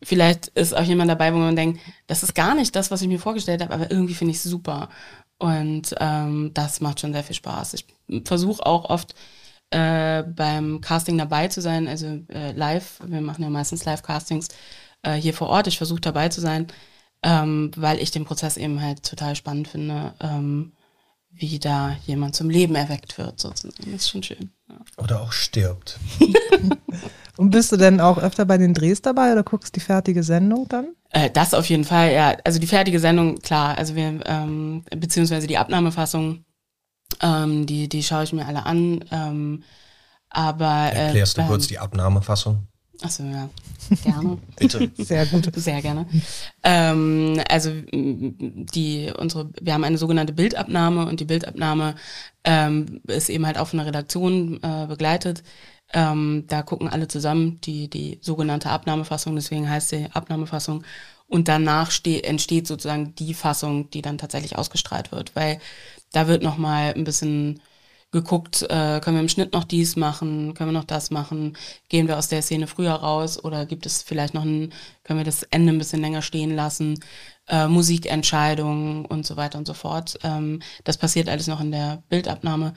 Vielleicht 0.02 0.48
ist 0.48 0.74
auch 0.74 0.82
jemand 0.82 1.10
dabei, 1.10 1.32
wo 1.32 1.38
man 1.38 1.56
denkt, 1.56 1.80
das 2.06 2.22
ist 2.22 2.34
gar 2.34 2.54
nicht 2.54 2.74
das, 2.74 2.90
was 2.90 3.02
ich 3.02 3.08
mir 3.08 3.18
vorgestellt 3.18 3.62
habe, 3.62 3.74
aber 3.74 3.90
irgendwie 3.90 4.14
finde 4.14 4.32
ich 4.32 4.38
es 4.38 4.44
super. 4.44 4.88
Und 5.38 5.94
ähm, 6.00 6.52
das 6.54 6.80
macht 6.80 7.00
schon 7.00 7.12
sehr 7.12 7.24
viel 7.24 7.36
Spaß. 7.36 7.74
Ich 7.74 7.86
versuche 8.24 8.64
auch 8.64 8.88
oft 8.88 9.14
äh, 9.70 10.22
beim 10.22 10.80
Casting 10.80 11.18
dabei 11.18 11.48
zu 11.48 11.60
sein, 11.60 11.88
also 11.88 12.06
äh, 12.28 12.52
live. 12.52 13.00
Wir 13.04 13.20
machen 13.20 13.42
ja 13.42 13.50
meistens 13.50 13.84
Live-Castings 13.84 14.48
äh, 15.02 15.14
hier 15.14 15.34
vor 15.34 15.48
Ort. 15.48 15.66
Ich 15.66 15.78
versuche 15.78 16.00
dabei 16.00 16.28
zu 16.28 16.40
sein, 16.40 16.68
ähm, 17.22 17.70
weil 17.76 17.98
ich 17.98 18.10
den 18.10 18.24
Prozess 18.24 18.56
eben 18.56 18.80
halt 18.80 19.02
total 19.02 19.34
spannend 19.36 19.68
finde, 19.68 20.14
ähm, 20.20 20.72
wie 21.34 21.58
da 21.58 21.96
jemand 22.06 22.36
zum 22.36 22.50
Leben 22.50 22.74
erweckt 22.74 23.18
wird, 23.18 23.40
sozusagen. 23.40 23.74
Das 23.92 24.02
ist 24.02 24.10
schon 24.10 24.22
schön. 24.22 24.50
Ja. 24.68 24.76
Oder 25.02 25.20
auch 25.22 25.32
stirbt. 25.32 25.98
Und 27.36 27.50
bist 27.50 27.72
du 27.72 27.76
denn 27.76 28.00
auch 28.00 28.18
öfter 28.18 28.44
bei 28.44 28.58
den 28.58 28.74
Drehs 28.74 29.00
dabei 29.02 29.32
oder 29.32 29.42
guckst 29.42 29.74
die 29.74 29.80
fertige 29.80 30.22
Sendung 30.22 30.68
dann? 30.68 30.94
Äh, 31.10 31.30
das 31.30 31.54
auf 31.54 31.66
jeden 31.66 31.84
Fall, 31.84 32.12
ja. 32.12 32.36
Also 32.44 32.58
die 32.58 32.66
fertige 32.66 33.00
Sendung, 33.00 33.38
klar. 33.38 33.76
Also 33.78 33.94
wir, 33.96 34.20
ähm, 34.26 34.84
beziehungsweise 34.94 35.46
die 35.46 35.56
Abnahmefassung, 35.58 36.44
ähm, 37.20 37.64
die, 37.66 37.88
die 37.88 38.02
schaue 38.02 38.24
ich 38.24 38.32
mir 38.34 38.46
alle 38.46 38.66
an. 38.66 39.02
Ähm, 39.10 39.62
aber 40.28 40.90
äh, 40.92 41.06
Erklärst 41.06 41.36
du 41.36 41.40
beim- 41.40 41.48
kurz 41.48 41.66
die 41.66 41.78
Abnahmefassung? 41.78 42.66
Achso, 43.02 43.24
ja. 43.24 43.48
Gerne. 44.04 44.38
Bitte. 44.56 44.90
Sehr 44.96 45.26
gut. 45.26 45.50
Sehr 45.56 45.82
gerne. 45.82 46.06
Ähm, 46.62 47.40
also 47.48 47.70
die 47.92 49.12
unsere, 49.18 49.50
wir 49.60 49.74
haben 49.74 49.84
eine 49.84 49.98
sogenannte 49.98 50.32
Bildabnahme 50.32 51.06
und 51.06 51.20
die 51.20 51.24
Bildabnahme 51.24 51.96
ähm, 52.44 53.00
ist 53.06 53.28
eben 53.28 53.44
halt 53.44 53.58
auch 53.58 53.68
von 53.68 53.78
der 53.78 53.86
Redaktion 53.86 54.62
äh, 54.62 54.86
begleitet. 54.86 55.42
Ähm, 55.92 56.44
da 56.48 56.62
gucken 56.62 56.88
alle 56.88 57.08
zusammen 57.08 57.60
die 57.62 57.90
die 57.90 58.18
sogenannte 58.22 58.70
Abnahmefassung, 58.70 59.34
deswegen 59.34 59.68
heißt 59.68 59.90
sie 59.90 60.06
Abnahmefassung. 60.12 60.84
Und 61.26 61.48
danach 61.48 61.90
ste 61.90 62.24
entsteht 62.24 62.66
sozusagen 62.66 63.14
die 63.14 63.34
Fassung, 63.34 63.90
die 63.90 64.02
dann 64.02 64.18
tatsächlich 64.18 64.56
ausgestrahlt 64.56 65.12
wird, 65.12 65.34
weil 65.34 65.60
da 66.12 66.28
wird 66.28 66.42
noch 66.42 66.58
mal 66.58 66.94
ein 66.94 67.04
bisschen 67.04 67.60
geguckt, 68.12 68.62
äh, 68.62 69.00
können 69.00 69.16
wir 69.16 69.22
im 69.22 69.28
Schnitt 69.28 69.54
noch 69.54 69.64
dies 69.64 69.96
machen, 69.96 70.54
können 70.54 70.70
wir 70.70 70.78
noch 70.78 70.84
das 70.84 71.10
machen, 71.10 71.56
gehen 71.88 72.08
wir 72.08 72.18
aus 72.18 72.28
der 72.28 72.42
Szene 72.42 72.66
früher 72.66 72.92
raus 72.92 73.42
oder 73.42 73.66
gibt 73.66 73.86
es 73.86 74.02
vielleicht 74.02 74.34
noch 74.34 74.44
ein, 74.44 74.72
können 75.02 75.18
wir 75.18 75.24
das 75.24 75.42
Ende 75.44 75.72
ein 75.72 75.78
bisschen 75.78 76.02
länger 76.02 76.20
stehen 76.20 76.54
lassen, 76.54 77.00
äh, 77.48 77.66
Musikentscheidungen 77.66 79.06
und 79.06 79.26
so 79.26 79.36
weiter 79.36 79.58
und 79.58 79.66
so 79.66 79.74
fort. 79.74 80.18
Ähm, 80.22 80.60
das 80.84 80.98
passiert 80.98 81.28
alles 81.28 81.46
noch 81.46 81.60
in 81.60 81.72
der 81.72 82.02
Bildabnahme 82.10 82.74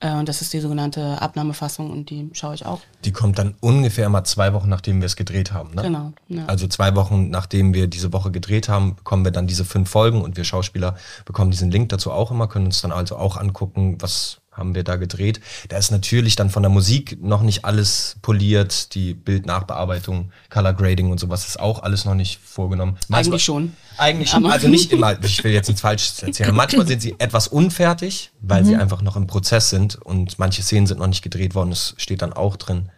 äh, 0.00 0.14
und 0.14 0.28
das 0.28 0.42
ist 0.42 0.52
die 0.52 0.58
sogenannte 0.58 1.22
Abnahmefassung 1.22 1.90
und 1.90 2.10
die 2.10 2.28
schaue 2.32 2.56
ich 2.56 2.66
auch. 2.66 2.80
Die 3.04 3.12
kommt 3.12 3.38
dann 3.38 3.54
ungefähr 3.60 4.08
mal 4.08 4.24
zwei 4.24 4.52
Wochen, 4.52 4.68
nachdem 4.68 5.00
wir 5.00 5.06
es 5.06 5.14
gedreht 5.14 5.52
haben. 5.52 5.74
Ne? 5.74 5.82
Genau. 5.82 6.12
Ja. 6.26 6.46
Also 6.46 6.66
zwei 6.66 6.96
Wochen, 6.96 7.30
nachdem 7.30 7.72
wir 7.72 7.86
diese 7.86 8.12
Woche 8.12 8.32
gedreht 8.32 8.68
haben, 8.68 8.96
bekommen 8.96 9.24
wir 9.24 9.30
dann 9.30 9.46
diese 9.46 9.64
fünf 9.64 9.88
Folgen 9.88 10.20
und 10.22 10.36
wir 10.36 10.42
Schauspieler 10.42 10.96
bekommen 11.24 11.52
diesen 11.52 11.70
Link 11.70 11.90
dazu 11.90 12.10
auch 12.10 12.32
immer, 12.32 12.48
können 12.48 12.66
uns 12.66 12.82
dann 12.82 12.90
also 12.90 13.16
auch 13.16 13.36
angucken, 13.36 13.98
was 14.00 14.41
haben 14.52 14.74
wir 14.74 14.84
da 14.84 14.96
gedreht. 14.96 15.40
Da 15.70 15.78
ist 15.78 15.90
natürlich 15.90 16.36
dann 16.36 16.50
von 16.50 16.62
der 16.62 16.70
Musik 16.70 17.18
noch 17.22 17.40
nicht 17.42 17.64
alles 17.64 18.16
poliert, 18.22 18.94
die 18.94 19.14
Bildnachbearbeitung, 19.14 20.30
Color 20.50 20.74
Grading 20.74 21.10
und 21.10 21.18
sowas 21.18 21.48
ist 21.48 21.58
auch 21.58 21.82
alles 21.82 22.04
noch 22.04 22.14
nicht 22.14 22.38
vorgenommen. 22.38 22.98
Manchmal- 23.08 23.18
Eigentlich 23.34 23.44
schon. 23.44 23.72
Eigentlich 23.96 24.30
schon, 24.30 24.46
also 24.46 24.68
nicht 24.68 24.92
immer, 24.92 25.22
ich 25.24 25.42
will 25.42 25.52
jetzt 25.52 25.68
nichts 25.68 25.80
Falsches 25.80 26.22
erzählen. 26.22 26.54
Manchmal 26.54 26.86
sind 26.86 27.00
sie 27.02 27.14
etwas 27.18 27.48
unfertig, 27.48 28.30
weil 28.40 28.64
sie 28.64 28.76
einfach 28.76 29.02
noch 29.02 29.16
im 29.16 29.26
Prozess 29.26 29.70
sind 29.70 29.96
und 29.96 30.38
manche 30.38 30.62
Szenen 30.62 30.86
sind 30.86 30.98
noch 31.00 31.06
nicht 31.06 31.22
gedreht 31.22 31.54
worden, 31.54 31.70
das 31.70 31.94
steht 31.96 32.20
dann 32.22 32.32
auch 32.32 32.56
drin. 32.56 32.90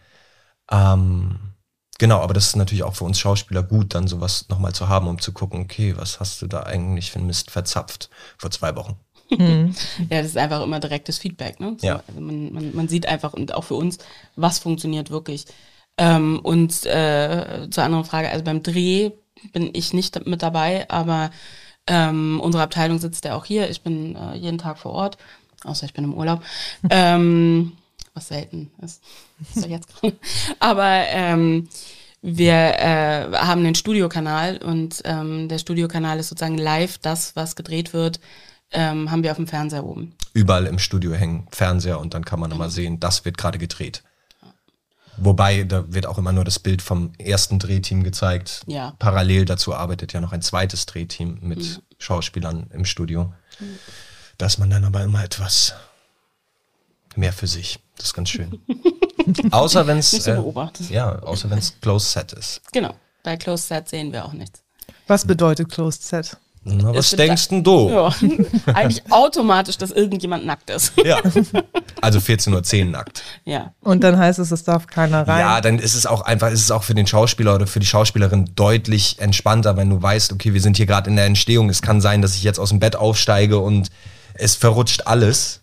Ähm, 0.71 1.39
genau, 1.99 2.19
aber 2.21 2.33
das 2.33 2.47
ist 2.47 2.55
natürlich 2.55 2.83
auch 2.83 2.95
für 2.95 3.03
uns 3.03 3.19
Schauspieler 3.19 3.63
gut, 3.63 3.93
dann 3.93 4.07
sowas 4.07 4.45
nochmal 4.49 4.73
zu 4.73 4.89
haben, 4.89 5.07
um 5.07 5.19
zu 5.19 5.31
gucken, 5.31 5.61
okay, 5.61 5.93
was 5.97 6.19
hast 6.19 6.41
du 6.41 6.47
da 6.47 6.63
eigentlich 6.63 7.11
für 7.11 7.19
einen 7.19 7.27
Mist 7.27 7.51
verzapft 7.51 8.09
vor 8.37 8.51
zwei 8.51 8.75
Wochen. 8.75 8.95
Ja, 9.29 10.21
das 10.21 10.27
ist 10.27 10.37
einfach 10.37 10.61
immer 10.61 10.79
direktes 10.79 11.17
Feedback. 11.17 11.59
Ne? 11.59 11.75
So, 11.79 11.87
Ja. 11.87 12.03
Also 12.07 12.21
man, 12.21 12.53
man, 12.53 12.75
man 12.75 12.87
sieht 12.87 13.07
einfach 13.07 13.33
und 13.33 13.53
auch 13.53 13.63
für 13.63 13.75
uns, 13.75 13.97
was 14.35 14.59
funktioniert 14.59 15.09
wirklich. 15.09 15.45
Ähm, 15.97 16.39
und 16.43 16.85
äh, 16.85 17.67
zur 17.69 17.83
anderen 17.83 18.05
Frage, 18.05 18.29
also 18.29 18.43
beim 18.43 18.63
Dreh 18.63 19.11
bin 19.53 19.69
ich 19.73 19.93
nicht 19.93 20.25
mit 20.25 20.41
dabei, 20.41 20.89
aber 20.89 21.31
ähm, 21.87 22.39
unsere 22.41 22.63
Abteilung 22.63 22.99
sitzt 22.99 23.25
ja 23.25 23.35
auch 23.35 23.45
hier. 23.45 23.69
Ich 23.69 23.81
bin 23.81 24.15
äh, 24.15 24.35
jeden 24.35 24.57
Tag 24.57 24.77
vor 24.77 24.91
Ort, 24.91 25.17
außer 25.63 25.85
ich 25.85 25.93
bin 25.93 26.03
im 26.03 26.13
Urlaub. 26.13 26.41
ähm, 26.89 27.73
was 28.13 28.29
selten 28.29 28.71
ist. 28.81 29.03
ist 29.53 29.67
jetzt. 29.67 29.89
Aber 30.59 31.03
ähm, 31.09 31.67
wir 32.21 32.53
äh, 32.53 33.31
haben 33.33 33.63
den 33.63 33.75
Studiokanal 33.75 34.57
und 34.57 35.01
ähm, 35.05 35.47
der 35.47 35.59
Studiokanal 35.59 36.17
ist 36.17 36.29
sozusagen 36.29 36.57
live 36.57 36.97
das, 36.97 37.35
was 37.35 37.55
gedreht 37.55 37.93
wird, 37.93 38.19
ähm, 38.71 39.11
haben 39.11 39.23
wir 39.23 39.31
auf 39.31 39.37
dem 39.37 39.47
Fernseher 39.47 39.85
oben. 39.85 40.15
Überall 40.33 40.65
im 40.65 40.79
Studio 40.79 41.13
hängen 41.13 41.47
Fernseher 41.51 41.99
und 41.99 42.13
dann 42.13 42.25
kann 42.25 42.39
man 42.39 42.51
immer 42.51 42.69
sehen, 42.69 42.99
das 42.99 43.25
wird 43.25 43.37
gerade 43.37 43.57
gedreht. 43.57 44.03
Wobei, 45.17 45.63
da 45.63 45.93
wird 45.93 46.05
auch 46.05 46.17
immer 46.17 46.33
nur 46.33 46.43
das 46.43 46.59
Bild 46.59 46.81
vom 46.81 47.13
ersten 47.17 47.57
Drehteam 47.59 48.03
gezeigt. 48.03 48.61
Ja. 48.67 48.95
Parallel 48.99 49.45
dazu 49.45 49.73
arbeitet 49.73 50.13
ja 50.13 50.19
noch 50.19 50.33
ein 50.33 50.41
zweites 50.41 50.85
Drehteam 50.85 51.39
mit 51.41 51.81
Schauspielern 51.99 52.69
im 52.73 52.85
Studio. 52.85 53.33
Da 54.37 54.47
ist 54.47 54.57
man 54.57 54.69
dann 54.69 54.83
aber 54.83 55.03
immer 55.03 55.23
etwas 55.23 55.73
mehr 57.15 57.31
für 57.31 57.47
sich. 57.47 57.79
Das 57.95 58.07
ist 58.07 58.13
ganz 58.13 58.29
schön. 58.29 58.59
außer 59.51 59.87
wenn 59.87 59.99
es 59.99 60.11
so 60.11 60.31
äh, 60.31 60.93
ja, 60.93 61.19
außer 61.19 61.49
wenn 61.49 61.59
es 61.59 61.79
Closed 61.79 62.11
Set 62.11 62.33
ist. 62.33 62.61
Genau. 62.73 62.93
Bei 63.23 63.37
Closed 63.37 63.67
Set 63.67 63.87
sehen 63.87 64.11
wir 64.11 64.25
auch 64.25 64.33
nichts. 64.33 64.63
Was 65.07 65.25
bedeutet 65.25 65.71
Closed 65.71 66.03
Set? 66.03 66.37
Na, 66.67 66.95
was 66.95 67.11
denkst 67.11 67.49
denn 67.49 67.63
du? 67.63 67.89
Ja. 67.91 68.09
Eigentlich 68.73 69.03
automatisch, 69.11 69.77
dass 69.77 69.91
irgendjemand 69.91 70.45
nackt 70.45 70.69
ist. 70.69 70.93
Ja. 71.03 71.19
Also 72.01 72.19
14.10 72.19 72.85
Uhr 72.85 72.91
nackt. 72.91 73.23
ja. 73.45 73.73
Und 73.81 74.03
dann 74.03 74.17
heißt 74.19 74.37
es, 74.37 74.51
es 74.51 74.63
darf 74.63 74.85
keiner 74.85 75.27
rein. 75.27 75.39
Ja, 75.39 75.61
dann 75.61 75.79
ist 75.79 75.95
es 75.95 76.05
auch 76.05 76.21
einfach, 76.21 76.51
ist 76.51 76.61
es 76.61 76.69
auch 76.69 76.83
für 76.83 76.93
den 76.93 77.07
Schauspieler 77.07 77.55
oder 77.55 77.65
für 77.65 77.79
die 77.79 77.85
Schauspielerin 77.87 78.51
deutlich 78.55 79.17
entspannter, 79.19 79.75
wenn 79.75 79.89
du 79.89 79.99
weißt, 80.01 80.31
okay, 80.33 80.53
wir 80.53 80.61
sind 80.61 80.77
hier 80.77 80.85
gerade 80.85 81.09
in 81.09 81.15
der 81.15 81.25
Entstehung. 81.25 81.67
Es 81.69 81.81
kann 81.81 82.01
sein, 82.01 82.21
dass 82.21 82.35
ich 82.35 82.43
jetzt 82.43 82.59
aus 82.59 82.69
dem 82.69 82.79
Bett 82.79 82.95
aufsteige 82.95 83.57
und 83.57 83.89
es 84.35 84.55
verrutscht 84.55 85.07
alles. 85.07 85.61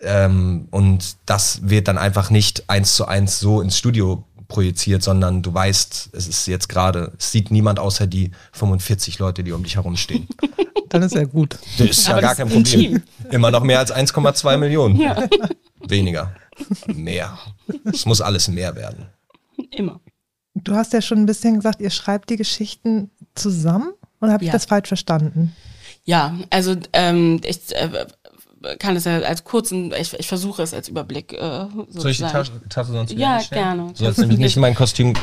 Ähm, 0.00 0.66
und 0.70 1.16
das 1.26 1.60
wird 1.68 1.86
dann 1.86 1.98
einfach 1.98 2.30
nicht 2.30 2.68
eins 2.68 2.96
zu 2.96 3.06
eins 3.06 3.38
so 3.38 3.60
ins 3.60 3.78
Studio 3.78 4.24
projiziert, 4.54 5.02
sondern 5.02 5.42
du 5.42 5.52
weißt, 5.52 6.10
es 6.12 6.28
ist 6.28 6.46
jetzt 6.46 6.68
gerade, 6.68 7.12
es 7.18 7.32
sieht 7.32 7.50
niemand 7.50 7.78
außer 7.80 8.06
die 8.06 8.30
45 8.52 9.18
Leute, 9.18 9.42
die 9.42 9.50
um 9.52 9.64
dich 9.64 9.74
herumstehen. 9.76 10.28
Dann 10.90 11.02
ist 11.02 11.14
ja 11.16 11.24
gut. 11.24 11.58
Das 11.78 11.88
ist 11.88 12.06
ja 12.06 12.12
Aber 12.12 12.20
gar 12.22 12.30
das 12.30 12.38
kein 12.38 12.48
Problem. 12.48 12.80
intim. 12.94 13.02
Immer 13.32 13.50
noch 13.50 13.64
mehr 13.64 13.80
als 13.80 13.92
1,2 13.92 14.56
Millionen. 14.58 15.00
Weniger. 15.88 16.32
Mehr. 16.86 17.36
Es 17.92 18.06
muss 18.06 18.20
alles 18.20 18.46
mehr 18.46 18.76
werden. 18.76 19.06
Immer. 19.70 20.00
Du 20.54 20.74
hast 20.76 20.92
ja 20.92 21.02
schon 21.02 21.18
ein 21.18 21.26
bisschen 21.26 21.56
gesagt, 21.56 21.80
ihr 21.80 21.90
schreibt 21.90 22.30
die 22.30 22.36
Geschichten 22.36 23.10
zusammen 23.34 23.92
oder 24.20 24.32
habe 24.32 24.44
ich 24.44 24.48
Ja. 24.48 24.52
das 24.52 24.66
falsch 24.66 24.86
verstanden? 24.88 25.52
Ja, 26.04 26.38
also 26.50 26.76
ähm, 26.92 27.40
ich 27.44 27.74
äh, 27.74 28.06
kann 28.78 28.96
es 28.96 29.04
ja 29.04 29.18
als 29.20 29.44
kurzen, 29.44 29.92
ich, 29.98 30.12
ich 30.18 30.26
versuche 30.28 30.62
es 30.62 30.74
als 30.74 30.88
Überblick 30.88 31.32
äh. 31.32 31.66
Soll 31.90 32.10
ich 32.10 32.18
die 32.18 32.24
Tasche, 32.24 32.52
Tasse 32.68 32.92
sonst 32.92 33.10
wieder 33.10 33.20
Ja, 33.20 33.36
hinstellen? 33.36 33.64
gerne. 33.64 33.92
Du 33.92 34.04
sollst 34.04 34.18
nämlich 34.18 34.38
nicht 34.38 34.56
in 34.56 34.62
mein 34.62 34.74
Kostüm 34.74 35.14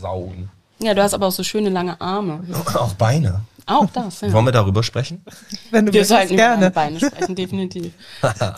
saugen. 0.00 0.50
Ja, 0.80 0.94
du 0.94 1.02
hast 1.02 1.14
aber 1.14 1.26
auch 1.26 1.32
so 1.32 1.42
schöne 1.42 1.70
lange 1.70 2.00
Arme. 2.00 2.42
Auch 2.74 2.94
Beine. 2.94 3.42
Auch 3.66 3.86
das, 3.94 4.20
ja. 4.20 4.30
Wollen 4.32 4.44
wir 4.44 4.52
darüber 4.52 4.82
sprechen? 4.82 5.24
Wenn 5.70 5.86
du 5.86 5.92
Wir 5.94 6.04
sollten 6.04 6.34
über 6.34 6.42
gerne. 6.42 6.56
meine 6.56 6.70
Beine 6.70 7.00
sprechen, 7.00 7.34
definitiv. 7.34 7.92
ja. 8.22 8.56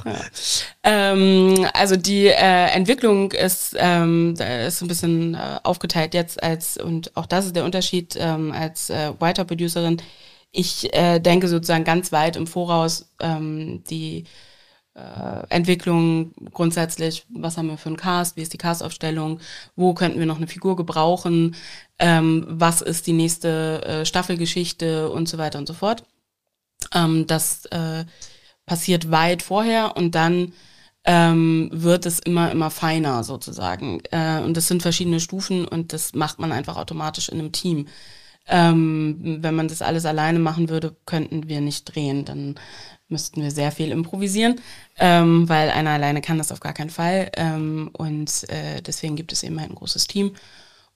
ähm, 0.83 1.65
also 1.75 1.95
die 1.95 2.27
äh, 2.27 2.71
Entwicklung 2.73 3.31
ist, 3.31 3.77
ähm, 3.79 4.35
ist 4.67 4.83
ein 4.83 4.89
bisschen 4.89 5.35
äh, 5.35 5.39
aufgeteilt 5.63 6.13
jetzt 6.15 6.43
als, 6.43 6.77
und 6.77 7.17
auch 7.17 7.27
das 7.27 7.47
ist 7.47 7.55
der 7.55 7.65
Unterschied 7.65 8.17
ähm, 8.19 8.51
als 8.51 8.91
äh, 8.91 9.13
Writer-Producerin. 9.21 10.03
Ich 10.57 10.93
äh, 10.95 11.21
denke 11.21 11.49
sozusagen 11.49 11.85
ganz 11.85 12.13
weit 12.13 12.35
im 12.35 12.47
Voraus 12.47 13.11
ähm, 13.21 13.85
die 13.91 14.25
äh, 14.95 15.47
Entwicklung 15.51 16.33
grundsätzlich, 16.51 17.27
was 17.29 17.59
haben 17.59 17.69
wir 17.69 17.77
für 17.77 17.91
einen 17.91 17.99
Cast, 17.99 18.37
wie 18.37 18.43
ist 18.43 18.55
die 18.55 18.59
Castaufstellung, 18.59 19.41
wo 19.77 19.93
könnten 19.93 20.19
wir 20.19 20.25
noch 20.25 20.39
eine 20.39 20.47
Figur 20.47 20.75
gebrauchen, 20.75 21.55
ähm, 21.99 22.47
was 22.49 22.81
ist 22.81 23.07
die 23.07 23.13
nächste 23.13 23.85
äh, 23.85 24.07
Staffelgeschichte 24.07 25.11
und 25.11 25.29
so 25.29 25.37
weiter 25.37 25.59
und 25.59 25.69
so 25.69 25.75
fort. 25.75 26.05
Ähm, 26.95 27.27
das 27.27 27.67
äh, 27.67 28.07
passiert 28.65 29.11
weit 29.11 29.43
vorher 29.43 29.95
und 29.95 30.15
dann 30.15 30.55
ähm, 31.05 31.69
wird 31.71 32.07
es 32.07 32.19
immer, 32.19 32.51
immer 32.51 32.71
feiner 32.71 33.25
sozusagen. 33.25 34.01
Äh, 34.11 34.41
und 34.41 34.57
das 34.57 34.69
sind 34.69 34.81
verschiedene 34.81 35.21
Stufen 35.21 35.69
und 35.69 35.93
das 35.93 36.15
macht 36.15 36.39
man 36.39 36.51
einfach 36.51 36.79
automatisch 36.79 37.29
in 37.29 37.41
einem 37.41 37.53
Team. 37.53 37.89
Ähm, 38.49 39.39
wenn 39.41 39.55
man 39.55 39.69
das 39.69 39.83
alles 39.83 40.07
alleine 40.07 40.39
machen 40.39 40.69
würde, 40.69 40.95
könnten 41.05 41.49
wir 41.49 41.61
nicht 41.61 41.85
drehen. 41.85 42.25
Dann 42.25 42.55
müssten 43.09 43.43
wir 43.43 43.51
sehr 43.51 43.73
viel 43.73 43.91
improvisieren, 43.91 44.61
ähm, 44.99 45.49
weil 45.49 45.71
einer 45.71 45.91
alleine 45.91 46.21
kann 46.21 46.39
das 46.39 46.53
auf 46.53 46.61
gar 46.61 46.73
keinen 46.73 46.91
Fall. 46.91 47.31
Ähm, 47.37 47.91
und 47.93 48.49
äh, 48.49 48.83
deswegen 48.83 49.17
gibt 49.17 49.33
es 49.33 49.43
eben 49.43 49.59
ein 49.59 49.75
großes 49.75 50.07
Team. 50.07 50.33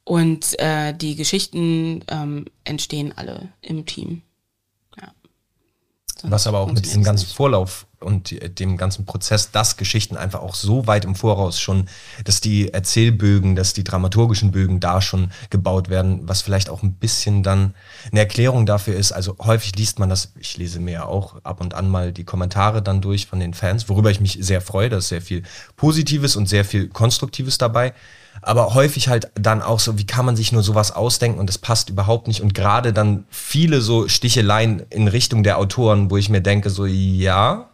Und 0.04 0.58
äh, 0.58 0.92
die 0.94 1.14
Geschichten 1.14 2.04
ähm, 2.08 2.46
entstehen 2.64 3.12
alle 3.16 3.48
im 3.60 3.86
Team. 3.86 4.22
Ja. 5.00 5.12
Was 6.22 6.46
aber 6.46 6.60
auch 6.60 6.72
mit 6.72 6.84
diesem 6.84 7.02
es 7.02 7.06
ganzen. 7.06 7.26
Vorlauf 7.26 7.86
und 8.00 8.34
dem 8.58 8.76
ganzen 8.76 9.04
Prozess, 9.04 9.50
dass 9.50 9.76
Geschichten 9.76 10.16
einfach 10.16 10.40
auch 10.40 10.54
so 10.54 10.86
weit 10.86 11.04
im 11.04 11.14
Voraus 11.14 11.60
schon, 11.60 11.86
dass 12.24 12.40
die 12.40 12.72
Erzählbögen, 12.72 13.56
dass 13.56 13.74
die 13.74 13.84
dramaturgischen 13.84 14.50
Bögen 14.50 14.80
da 14.80 15.02
schon 15.02 15.30
gebaut 15.50 15.90
werden, 15.90 16.28
was 16.28 16.42
vielleicht 16.42 16.70
auch 16.70 16.82
ein 16.82 16.94
bisschen 16.94 17.42
dann 17.42 17.74
eine 18.10 18.20
Erklärung 18.20 18.64
dafür 18.64 18.96
ist. 18.96 19.12
Also 19.12 19.36
häufig 19.40 19.76
liest 19.76 19.98
man 19.98 20.08
das, 20.08 20.32
ich 20.40 20.56
lese 20.56 20.80
mir 20.80 20.92
ja 20.92 21.04
auch 21.04 21.36
ab 21.44 21.60
und 21.60 21.74
an 21.74 21.88
mal 21.88 22.12
die 22.12 22.24
Kommentare 22.24 22.82
dann 22.82 23.00
durch 23.02 23.26
von 23.26 23.40
den 23.40 23.54
Fans, 23.54 23.88
worüber 23.88 24.10
ich 24.10 24.20
mich 24.20 24.38
sehr 24.40 24.60
freue, 24.60 24.88
da 24.88 24.98
ist 24.98 25.08
sehr 25.08 25.22
viel 25.22 25.42
Positives 25.76 26.36
und 26.36 26.48
sehr 26.48 26.64
viel 26.64 26.88
Konstruktives 26.88 27.58
dabei. 27.58 27.92
Aber 28.42 28.74
häufig 28.74 29.08
halt 29.08 29.30
dann 29.34 29.60
auch 29.60 29.80
so, 29.80 29.98
wie 29.98 30.06
kann 30.06 30.24
man 30.24 30.36
sich 30.36 30.52
nur 30.52 30.62
sowas 30.62 30.92
ausdenken 30.92 31.38
und 31.38 31.48
das 31.48 31.58
passt 31.58 31.90
überhaupt 31.90 32.28
nicht. 32.28 32.40
Und 32.40 32.54
gerade 32.54 32.92
dann 32.92 33.24
viele 33.28 33.82
so 33.82 34.08
Sticheleien 34.08 34.84
in 34.88 35.08
Richtung 35.08 35.42
der 35.42 35.58
Autoren, 35.58 36.10
wo 36.10 36.16
ich 36.16 36.30
mir 36.30 36.40
denke, 36.40 36.70
so 36.70 36.86
ja, 36.86 37.69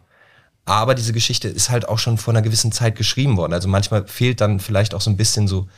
aber 0.66 0.94
diese 0.94 1.12
Geschichte 1.12 1.48
ist 1.48 1.70
halt 1.70 1.88
auch 1.88 1.98
schon 1.98 2.18
vor 2.18 2.34
einer 2.34 2.42
gewissen 2.42 2.72
Zeit 2.72 2.96
geschrieben 2.96 3.36
worden. 3.36 3.54
Also 3.54 3.68
manchmal 3.68 4.06
fehlt 4.06 4.40
dann 4.40 4.60
vielleicht 4.60 4.94
auch 4.94 5.00
so 5.00 5.08
ein 5.10 5.16
bisschen 5.16 5.48
so 5.48 5.68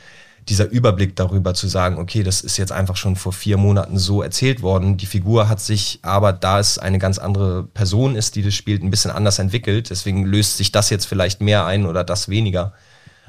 dieser 0.47 0.67
Überblick 0.69 1.15
darüber 1.15 1.53
zu 1.53 1.67
sagen, 1.67 1.99
okay, 1.99 2.23
das 2.23 2.41
ist 2.41 2.57
jetzt 2.57 2.71
einfach 2.71 2.95
schon 2.97 3.15
vor 3.15 3.31
vier 3.31 3.57
Monaten 3.57 3.99
so 3.99 4.23
erzählt 4.23 4.61
worden. 4.63 4.97
Die 4.97 5.05
Figur 5.05 5.47
hat 5.47 5.61
sich 5.61 5.99
aber, 6.01 6.33
da 6.33 6.59
es 6.59 6.79
eine 6.79 6.97
ganz 6.97 7.19
andere 7.19 7.63
Person 7.63 8.15
ist, 8.15 8.35
die 8.35 8.41
das 8.41 8.55
spielt, 8.55 8.81
ein 8.81 8.89
bisschen 8.89 9.11
anders 9.11 9.37
entwickelt. 9.37 9.91
Deswegen 9.91 10.25
löst 10.25 10.57
sich 10.57 10.71
das 10.71 10.89
jetzt 10.89 11.05
vielleicht 11.05 11.39
mehr 11.39 11.65
ein 11.65 11.85
oder 11.85 12.03
das 12.03 12.29
weniger. 12.29 12.73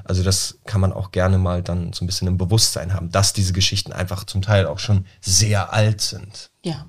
Also 0.04 0.22
das 0.22 0.60
kann 0.64 0.80
man 0.80 0.94
auch 0.94 1.12
gerne 1.12 1.36
mal 1.36 1.62
dann 1.62 1.92
so 1.92 2.04
ein 2.04 2.06
bisschen 2.06 2.26
im 2.26 2.38
Bewusstsein 2.38 2.94
haben, 2.94 3.10
dass 3.10 3.34
diese 3.34 3.52
Geschichten 3.52 3.92
einfach 3.92 4.24
zum 4.24 4.40
Teil 4.40 4.66
auch 4.66 4.78
schon 4.78 5.04
sehr 5.20 5.74
alt 5.74 6.00
sind 6.00 6.50
Ja, 6.64 6.86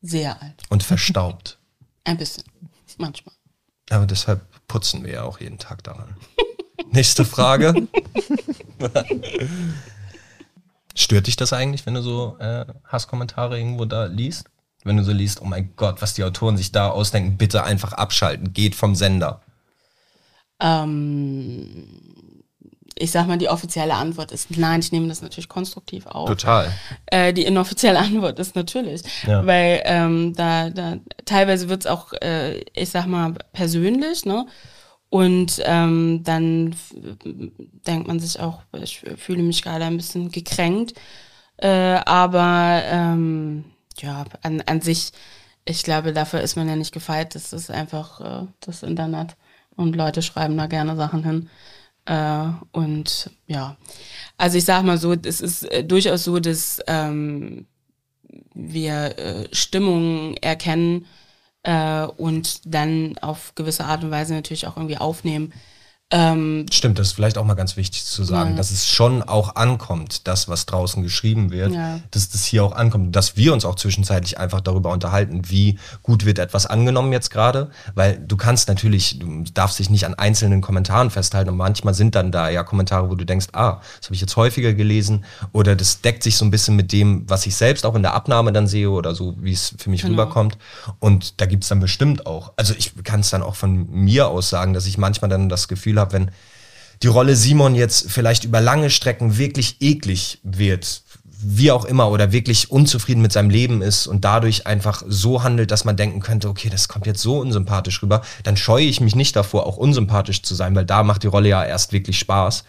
sehr 0.00 0.40
alt. 0.40 0.62
und 0.68 0.84
verstaubt. 0.84 1.58
Ein 2.04 2.18
bisschen, 2.18 2.44
manchmal. 2.98 3.34
Aber 3.90 4.06
deshalb 4.06 4.40
putzen 4.68 5.04
wir 5.04 5.12
ja 5.12 5.22
auch 5.24 5.40
jeden 5.40 5.58
Tag 5.58 5.82
daran. 5.84 6.16
Nächste 6.92 7.24
Frage. 7.24 7.74
Stört 10.94 11.26
dich 11.26 11.36
das 11.36 11.52
eigentlich, 11.52 11.86
wenn 11.86 11.94
du 11.94 12.02
so 12.02 12.36
äh, 12.38 12.64
Hasskommentare 12.84 13.58
irgendwo 13.58 13.84
da 13.84 14.06
liest? 14.06 14.46
Wenn 14.82 14.96
du 14.96 15.04
so 15.04 15.12
liest, 15.12 15.42
oh 15.42 15.44
mein 15.44 15.74
Gott, 15.76 16.00
was 16.00 16.14
die 16.14 16.24
Autoren 16.24 16.56
sich 16.56 16.72
da 16.72 16.88
ausdenken, 16.88 17.36
bitte 17.36 17.64
einfach 17.64 17.92
abschalten, 17.92 18.52
geht 18.54 18.74
vom 18.74 18.94
Sender. 18.94 19.42
Ähm, 20.60 22.09
ich 23.00 23.10
sag 23.10 23.26
mal, 23.26 23.38
die 23.38 23.48
offizielle 23.48 23.94
Antwort 23.94 24.30
ist 24.30 24.56
nein, 24.56 24.80
ich 24.80 24.92
nehme 24.92 25.08
das 25.08 25.22
natürlich 25.22 25.48
konstruktiv 25.48 26.06
auf. 26.06 26.28
Total. 26.28 26.70
Äh, 27.06 27.32
die 27.32 27.44
inoffizielle 27.44 27.98
Antwort 28.06 28.38
ist 28.38 28.54
natürlich, 28.54 29.02
Ja. 29.26 29.44
weil 29.46 29.80
ähm, 29.84 30.34
da, 30.36 30.70
da 30.70 30.96
teilweise 31.24 31.68
wird's 31.68 31.86
auch, 31.86 32.12
äh, 32.22 32.58
ich 32.74 32.90
sag 32.90 33.06
mal, 33.06 33.34
persönlich, 33.52 34.24
ne? 34.26 34.46
Und 35.08 35.60
ähm, 35.64 36.22
dann 36.22 36.76
denkt 37.86 38.06
man 38.06 38.20
sich 38.20 38.38
auch, 38.38 38.60
ich 38.80 39.02
fühle 39.16 39.42
mich 39.42 39.62
gerade 39.62 39.84
ein 39.84 39.96
bisschen 39.96 40.30
gekränkt. 40.30 40.94
Äh, 41.56 42.00
aber 42.06 42.82
ähm, 42.84 43.64
ja, 43.98 44.24
an, 44.42 44.62
an 44.66 44.80
sich, 44.80 45.10
ich 45.64 45.82
glaube, 45.82 46.12
dafür 46.12 46.42
ist 46.42 46.54
man 46.56 46.68
ja 46.68 46.76
nicht 46.76 46.92
gefeit. 46.94 47.34
Das 47.34 47.52
ist 47.52 47.70
einfach 47.72 48.20
äh, 48.20 48.46
das 48.60 48.84
Internet. 48.84 49.34
Und 49.74 49.96
Leute 49.96 50.22
schreiben 50.22 50.56
da 50.56 50.66
gerne 50.66 50.94
Sachen 50.94 51.24
hin. 51.24 51.50
Äh, 52.10 52.50
und 52.72 53.30
ja, 53.46 53.76
also 54.36 54.58
ich 54.58 54.64
sag 54.64 54.82
mal 54.82 54.98
so, 54.98 55.12
es 55.12 55.40
ist 55.40 55.62
äh, 55.70 55.84
durchaus 55.84 56.24
so, 56.24 56.40
dass 56.40 56.80
ähm, 56.88 57.66
wir 58.52 59.16
äh, 59.16 59.48
Stimmungen 59.52 60.36
erkennen 60.38 61.06
äh, 61.62 62.02
und 62.02 62.62
dann 62.66 63.16
auf 63.18 63.54
gewisse 63.54 63.84
Art 63.84 64.02
und 64.02 64.10
Weise 64.10 64.34
natürlich 64.34 64.66
auch 64.66 64.76
irgendwie 64.76 64.96
aufnehmen. 64.96 65.52
Ähm, 66.12 66.66
Stimmt, 66.72 66.98
das 66.98 67.08
ist 67.08 67.12
vielleicht 67.12 67.38
auch 67.38 67.44
mal 67.44 67.54
ganz 67.54 67.76
wichtig 67.76 68.04
zu 68.04 68.24
sagen, 68.24 68.50
Ja. 68.50 68.56
dass 68.56 68.72
es 68.72 68.88
schon 68.88 69.22
auch 69.22 69.54
ankommt, 69.54 70.26
das, 70.26 70.48
was 70.48 70.66
draußen 70.66 71.04
geschrieben 71.04 71.52
wird, 71.52 71.72
Ja. 71.72 72.00
dass 72.10 72.28
das 72.30 72.44
hier 72.44 72.64
auch 72.64 72.72
ankommt, 72.72 73.14
dass 73.14 73.36
wir 73.36 73.52
uns 73.52 73.64
auch 73.64 73.76
zwischenzeitlich 73.76 74.36
einfach 74.36 74.60
darüber 74.60 74.90
unterhalten, 74.90 75.42
wie 75.48 75.78
gut 76.02 76.24
wird 76.24 76.40
etwas 76.40 76.66
angenommen 76.66 77.12
jetzt 77.12 77.30
gerade, 77.30 77.70
weil 77.94 78.18
du 78.18 78.36
kannst 78.36 78.66
natürlich, 78.66 79.20
du 79.20 79.44
darfst 79.54 79.78
dich 79.78 79.88
nicht 79.88 80.04
an 80.04 80.14
einzelnen 80.14 80.60
Kommentaren 80.62 81.10
festhalten 81.10 81.50
und 81.50 81.56
manchmal 81.56 81.94
sind 81.94 82.16
dann 82.16 82.32
da 82.32 82.48
ja 82.48 82.64
Kommentare, 82.64 83.08
wo 83.08 83.14
du 83.14 83.24
denkst, 83.24 83.46
ah, 83.52 83.80
das 83.98 84.06
habe 84.08 84.16
ich 84.16 84.20
jetzt 84.20 84.34
häufiger 84.34 84.74
gelesen 84.74 85.24
oder 85.52 85.76
das 85.76 86.00
deckt 86.00 86.24
sich 86.24 86.36
so 86.36 86.44
ein 86.44 86.50
bisschen 86.50 86.74
mit 86.74 86.90
dem, 86.90 87.22
was 87.30 87.46
ich 87.46 87.54
selbst 87.54 87.86
auch 87.86 87.94
in 87.94 88.02
der 88.02 88.14
Abnahme 88.14 88.52
dann 88.52 88.66
sehe 88.66 88.90
oder 88.90 89.14
so, 89.14 89.36
wie 89.40 89.52
es 89.52 89.74
für 89.78 89.90
mich 89.90 90.00
Genau. 90.02 90.12
rüberkommt 90.14 90.58
und 90.98 91.40
da 91.40 91.46
gibt's 91.46 91.68
dann 91.68 91.78
bestimmt 91.78 92.26
auch, 92.26 92.52
also 92.56 92.74
ich 92.76 92.94
kann 93.04 93.20
es 93.20 93.30
dann 93.30 93.42
auch 93.44 93.54
von 93.54 93.88
mir 93.90 94.26
aus 94.26 94.50
sagen, 94.50 94.72
dass 94.74 94.86
ich 94.86 94.98
manchmal 94.98 95.28
dann 95.28 95.48
das 95.48 95.68
Gefühl 95.68 95.99
habe, 96.00 96.12
wenn 96.12 96.30
die 97.02 97.08
Rolle 97.08 97.36
Simon 97.36 97.74
jetzt 97.74 98.10
vielleicht 98.10 98.44
über 98.44 98.60
lange 98.60 98.90
Strecken 98.90 99.38
wirklich 99.38 99.76
eklig 99.80 100.40
wird, 100.42 101.02
wie 101.42 101.70
auch 101.70 101.86
immer, 101.86 102.10
oder 102.10 102.32
wirklich 102.32 102.70
unzufrieden 102.70 103.22
mit 103.22 103.32
seinem 103.32 103.48
Leben 103.48 103.80
ist 103.80 104.06
und 104.06 104.24
dadurch 104.24 104.66
einfach 104.66 105.02
so 105.06 105.42
handelt, 105.42 105.70
dass 105.70 105.86
man 105.86 105.96
denken 105.96 106.20
könnte, 106.20 106.48
okay, 106.48 106.68
das 106.68 106.88
kommt 106.88 107.06
jetzt 107.06 107.22
so 107.22 107.38
unsympathisch 107.38 108.02
rüber, 108.02 108.20
dann 108.42 108.58
scheue 108.58 108.84
ich 108.84 109.00
mich 109.00 109.14
nicht 109.14 109.36
davor, 109.36 109.66
auch 109.66 109.78
unsympathisch 109.78 110.42
zu 110.42 110.54
sein, 110.54 110.74
weil 110.74 110.84
da 110.84 111.02
macht 111.02 111.22
die 111.22 111.28
Rolle 111.28 111.48
ja 111.48 111.64
erst 111.64 111.92
wirklich 111.92 112.18
Spaß. 112.18 112.64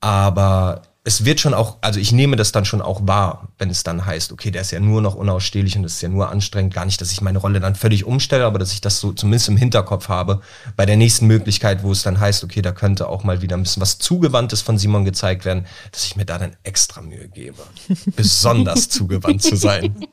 Aber 0.00 0.82
es 1.08 1.24
wird 1.24 1.40
schon 1.40 1.54
auch, 1.54 1.78
also 1.80 1.98
ich 1.98 2.12
nehme 2.12 2.36
das 2.36 2.52
dann 2.52 2.66
schon 2.66 2.82
auch 2.82 3.00
wahr, 3.06 3.48
wenn 3.56 3.70
es 3.70 3.82
dann 3.82 4.04
heißt, 4.04 4.30
okay, 4.30 4.50
der 4.50 4.60
ist 4.60 4.72
ja 4.72 4.78
nur 4.78 5.00
noch 5.00 5.14
unausstehlich 5.14 5.74
und 5.74 5.82
das 5.82 5.94
ist 5.94 6.02
ja 6.02 6.10
nur 6.10 6.28
anstrengend. 6.28 6.74
Gar 6.74 6.84
nicht, 6.84 7.00
dass 7.00 7.10
ich 7.10 7.22
meine 7.22 7.38
Rolle 7.38 7.60
dann 7.60 7.74
völlig 7.74 8.04
umstelle, 8.04 8.44
aber 8.44 8.58
dass 8.58 8.72
ich 8.72 8.82
das 8.82 9.00
so 9.00 9.14
zumindest 9.14 9.48
im 9.48 9.56
Hinterkopf 9.56 10.10
habe. 10.10 10.42
Bei 10.76 10.84
der 10.84 10.98
nächsten 10.98 11.26
Möglichkeit, 11.26 11.82
wo 11.82 11.92
es 11.92 12.02
dann 12.02 12.20
heißt, 12.20 12.44
okay, 12.44 12.60
da 12.60 12.72
könnte 12.72 13.08
auch 13.08 13.24
mal 13.24 13.40
wieder 13.40 13.56
ein 13.56 13.62
bisschen 13.62 13.80
was 13.80 13.98
Zugewandtes 13.98 14.60
von 14.60 14.76
Simon 14.76 15.06
gezeigt 15.06 15.46
werden, 15.46 15.64
dass 15.92 16.04
ich 16.04 16.14
mir 16.14 16.26
da 16.26 16.36
dann 16.36 16.56
extra 16.62 17.00
Mühe 17.00 17.26
gebe, 17.28 17.62
besonders 18.14 18.90
zugewandt 18.90 19.42
zu 19.42 19.56
sein. 19.56 20.04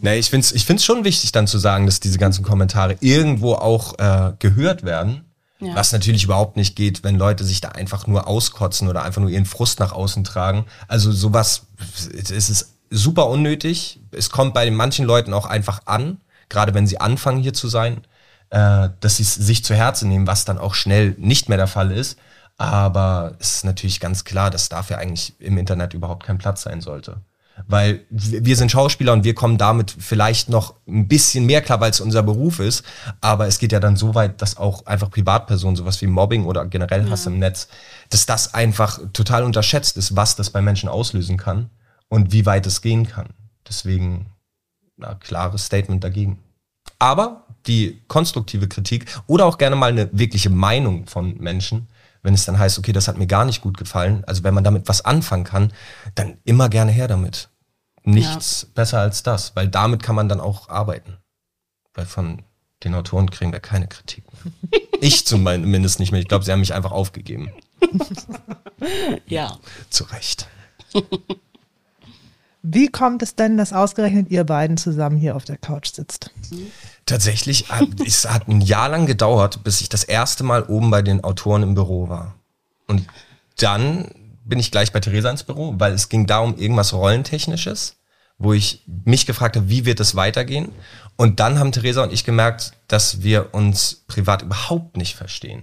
Nee, 0.00 0.18
ich 0.18 0.30
finde 0.30 0.46
es 0.46 0.52
ich 0.52 0.64
find's 0.64 0.84
schon 0.84 1.04
wichtig 1.04 1.30
dann 1.30 1.46
zu 1.46 1.58
sagen, 1.58 1.86
dass 1.86 2.00
diese 2.00 2.18
ganzen 2.18 2.42
Kommentare 2.42 2.96
irgendwo 2.98 3.54
auch 3.54 3.96
äh, 4.00 4.32
gehört 4.40 4.82
werden. 4.82 5.29
Ja. 5.60 5.74
Was 5.74 5.92
natürlich 5.92 6.24
überhaupt 6.24 6.56
nicht 6.56 6.74
geht, 6.74 7.04
wenn 7.04 7.16
Leute 7.16 7.44
sich 7.44 7.60
da 7.60 7.68
einfach 7.70 8.06
nur 8.06 8.26
auskotzen 8.26 8.88
oder 8.88 9.02
einfach 9.02 9.20
nur 9.20 9.30
ihren 9.30 9.44
Frust 9.44 9.78
nach 9.78 9.92
außen 9.92 10.24
tragen. 10.24 10.64
Also 10.88 11.12
sowas, 11.12 11.66
es 12.14 12.48
ist 12.48 12.74
super 12.88 13.28
unnötig. 13.28 14.00
Es 14.10 14.30
kommt 14.30 14.54
bei 14.54 14.70
manchen 14.70 15.04
Leuten 15.04 15.34
auch 15.34 15.46
einfach 15.46 15.82
an, 15.84 16.18
gerade 16.48 16.72
wenn 16.74 16.86
sie 16.86 17.00
anfangen 17.00 17.40
hier 17.40 17.52
zu 17.52 17.68
sein, 17.68 18.02
äh, 18.50 18.88
dass 19.00 19.16
sie 19.16 19.22
es 19.22 19.34
sich 19.34 19.64
zu 19.64 19.74
Herzen 19.74 20.08
nehmen, 20.08 20.26
was 20.26 20.44
dann 20.44 20.58
auch 20.58 20.74
schnell 20.74 21.14
nicht 21.18 21.48
mehr 21.48 21.58
der 21.58 21.66
Fall 21.66 21.92
ist. 21.92 22.18
Aber 22.56 23.36
es 23.38 23.56
ist 23.56 23.64
natürlich 23.64 24.00
ganz 24.00 24.24
klar, 24.24 24.50
dass 24.50 24.68
dafür 24.68 24.98
eigentlich 24.98 25.34
im 25.38 25.56
Internet 25.56 25.94
überhaupt 25.94 26.26
kein 26.26 26.38
Platz 26.38 26.62
sein 26.62 26.80
sollte. 26.80 27.16
Weil 27.66 28.04
wir 28.10 28.56
sind 28.56 28.70
Schauspieler 28.70 29.12
und 29.12 29.24
wir 29.24 29.34
kommen 29.34 29.58
damit 29.58 29.94
vielleicht 29.98 30.48
noch 30.48 30.74
ein 30.88 31.08
bisschen 31.08 31.46
mehr 31.46 31.62
klar, 31.62 31.80
weil 31.80 31.90
es 31.90 32.00
unser 32.00 32.22
Beruf 32.22 32.58
ist. 32.58 32.84
Aber 33.20 33.46
es 33.46 33.58
geht 33.58 33.72
ja 33.72 33.80
dann 33.80 33.96
so 33.96 34.14
weit, 34.14 34.40
dass 34.42 34.56
auch 34.56 34.86
einfach 34.86 35.10
Privatpersonen, 35.10 35.76
sowas 35.76 36.00
wie 36.02 36.06
Mobbing 36.06 36.44
oder 36.44 36.66
generell 36.66 37.08
Hass 37.10 37.24
ja. 37.24 37.30
im 37.30 37.38
Netz, 37.38 37.68
dass 38.08 38.26
das 38.26 38.54
einfach 38.54 39.00
total 39.12 39.44
unterschätzt 39.44 39.96
ist, 39.96 40.16
was 40.16 40.36
das 40.36 40.50
bei 40.50 40.60
Menschen 40.60 40.88
auslösen 40.88 41.36
kann 41.36 41.70
und 42.08 42.32
wie 42.32 42.46
weit 42.46 42.66
es 42.66 42.82
gehen 42.82 43.06
kann. 43.06 43.28
Deswegen, 43.68 44.26
ein 45.00 45.18
klares 45.20 45.66
Statement 45.66 46.02
dagegen. 46.04 46.38
Aber 46.98 47.46
die 47.66 48.02
konstruktive 48.08 48.68
Kritik 48.68 49.06
oder 49.26 49.46
auch 49.46 49.58
gerne 49.58 49.76
mal 49.76 49.90
eine 49.90 50.08
wirkliche 50.12 50.50
Meinung 50.50 51.06
von 51.06 51.36
Menschen, 51.38 51.88
wenn 52.22 52.34
es 52.34 52.44
dann 52.44 52.58
heißt, 52.58 52.78
okay, 52.78 52.92
das 52.92 53.08
hat 53.08 53.18
mir 53.18 53.26
gar 53.26 53.44
nicht 53.44 53.62
gut 53.62 53.78
gefallen, 53.78 54.24
also 54.26 54.44
wenn 54.44 54.54
man 54.54 54.64
damit 54.64 54.88
was 54.88 55.04
anfangen 55.04 55.44
kann, 55.44 55.72
dann 56.14 56.38
immer 56.44 56.68
gerne 56.68 56.92
her 56.92 57.08
damit. 57.08 57.49
Nichts 58.04 58.62
ja. 58.62 58.68
besser 58.74 59.00
als 59.00 59.22
das, 59.22 59.54
weil 59.56 59.68
damit 59.68 60.02
kann 60.02 60.16
man 60.16 60.28
dann 60.28 60.40
auch 60.40 60.68
arbeiten. 60.68 61.18
Weil 61.94 62.06
von 62.06 62.42
den 62.84 62.94
Autoren 62.94 63.30
kriegen 63.30 63.52
wir 63.52 63.60
keine 63.60 63.88
Kritik 63.88 64.24
mehr. 64.32 64.80
ich 65.00 65.26
zumindest 65.26 66.00
nicht 66.00 66.12
mehr. 66.12 66.20
Ich 66.20 66.28
glaube, 66.28 66.44
sie 66.44 66.52
haben 66.52 66.60
mich 66.60 66.74
einfach 66.74 66.92
aufgegeben. 66.92 67.52
ja. 69.26 69.58
Zu 69.90 70.04
Recht. 70.04 70.48
Wie 72.62 72.88
kommt 72.88 73.22
es 73.22 73.36
denn, 73.36 73.56
dass 73.56 73.72
ausgerechnet 73.72 74.30
ihr 74.30 74.44
beiden 74.44 74.76
zusammen 74.76 75.16
hier 75.16 75.34
auf 75.34 75.46
der 75.46 75.56
Couch 75.56 75.94
sitzt? 75.94 76.30
Tatsächlich, 77.06 77.64
es 78.04 78.28
hat 78.28 78.48
ein 78.48 78.60
Jahr 78.60 78.90
lang 78.90 79.06
gedauert, 79.06 79.64
bis 79.64 79.80
ich 79.80 79.88
das 79.88 80.04
erste 80.04 80.44
Mal 80.44 80.64
oben 80.64 80.90
bei 80.90 81.00
den 81.00 81.24
Autoren 81.24 81.62
im 81.62 81.74
Büro 81.74 82.10
war. 82.10 82.34
Und 82.86 83.06
dann 83.56 84.10
bin 84.50 84.58
ich 84.58 84.70
gleich 84.70 84.92
bei 84.92 85.00
Theresa 85.00 85.30
ins 85.30 85.44
Büro, 85.44 85.74
weil 85.78 85.94
es 85.94 86.10
ging 86.10 86.26
darum, 86.26 86.58
irgendwas 86.58 86.92
Rollentechnisches, 86.92 87.96
wo 88.36 88.52
ich 88.52 88.84
mich 89.04 89.24
gefragt 89.24 89.56
habe, 89.56 89.70
wie 89.70 89.86
wird 89.86 90.00
es 90.00 90.14
weitergehen? 90.14 90.70
Und 91.16 91.40
dann 91.40 91.58
haben 91.58 91.72
Theresa 91.72 92.02
und 92.02 92.12
ich 92.12 92.24
gemerkt, 92.24 92.72
dass 92.88 93.22
wir 93.22 93.54
uns 93.54 94.04
privat 94.06 94.42
überhaupt 94.42 94.96
nicht 94.96 95.14
verstehen. 95.14 95.62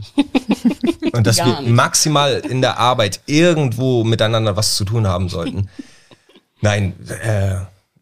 und 1.14 1.28
dass 1.28 1.38
wir 1.38 1.62
maximal 1.62 2.34
in 2.34 2.62
der 2.62 2.80
Arbeit 2.80 3.22
irgendwo 3.26 4.04
miteinander 4.04 4.56
was 4.56 4.76
zu 4.76 4.86
tun 4.86 5.06
haben 5.06 5.30
sollten. 5.30 5.70
Nein, 6.62 6.94
äh, 7.10 7.58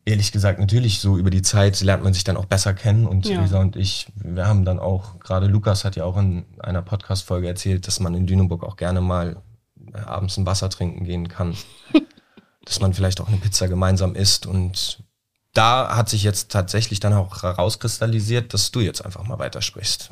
ehrlich 0.05 0.31
gesagt, 0.31 0.59
natürlich 0.59 0.99
so 0.99 1.17
über 1.17 1.29
die 1.29 1.41
Zeit 1.41 1.81
lernt 1.81 2.03
man 2.03 2.13
sich 2.13 2.23
dann 2.23 2.37
auch 2.37 2.45
besser 2.45 2.73
kennen 2.73 3.05
und 3.05 3.25
ja. 3.25 3.41
Lisa 3.41 3.59
und 3.59 3.75
ich, 3.75 4.07
wir 4.15 4.47
haben 4.47 4.65
dann 4.65 4.79
auch, 4.79 5.19
gerade 5.19 5.47
Lukas 5.47 5.83
hat 5.83 5.95
ja 5.95 6.03
auch 6.05 6.17
in 6.17 6.45
einer 6.59 6.81
Podcast-Folge 6.81 7.47
erzählt, 7.47 7.87
dass 7.87 7.99
man 7.99 8.13
in 8.13 8.27
Lüneburg 8.27 8.63
auch 8.63 8.77
gerne 8.77 9.01
mal 9.01 9.37
abends 9.93 10.37
ein 10.37 10.45
Wasser 10.45 10.69
trinken 10.69 11.05
gehen 11.05 11.27
kann. 11.27 11.55
dass 12.65 12.79
man 12.81 12.93
vielleicht 12.93 13.21
auch 13.21 13.27
eine 13.27 13.37
Pizza 13.37 13.67
gemeinsam 13.67 14.15
isst 14.15 14.45
und 14.45 14.99
da 15.53 15.95
hat 15.95 16.09
sich 16.09 16.23
jetzt 16.23 16.51
tatsächlich 16.51 16.99
dann 16.99 17.13
auch 17.13 17.43
herauskristallisiert, 17.43 18.53
dass 18.53 18.71
du 18.71 18.81
jetzt 18.81 19.05
einfach 19.05 19.23
mal 19.25 19.39
weitersprichst. 19.39 20.09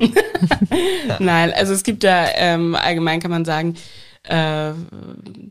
Nein, 1.18 1.52
also 1.52 1.74
es 1.74 1.82
gibt 1.82 2.02
ja 2.02 2.28
ähm, 2.34 2.74
allgemein 2.74 3.20
kann 3.20 3.30
man 3.30 3.44
sagen, 3.44 3.76
äh, 4.22 4.72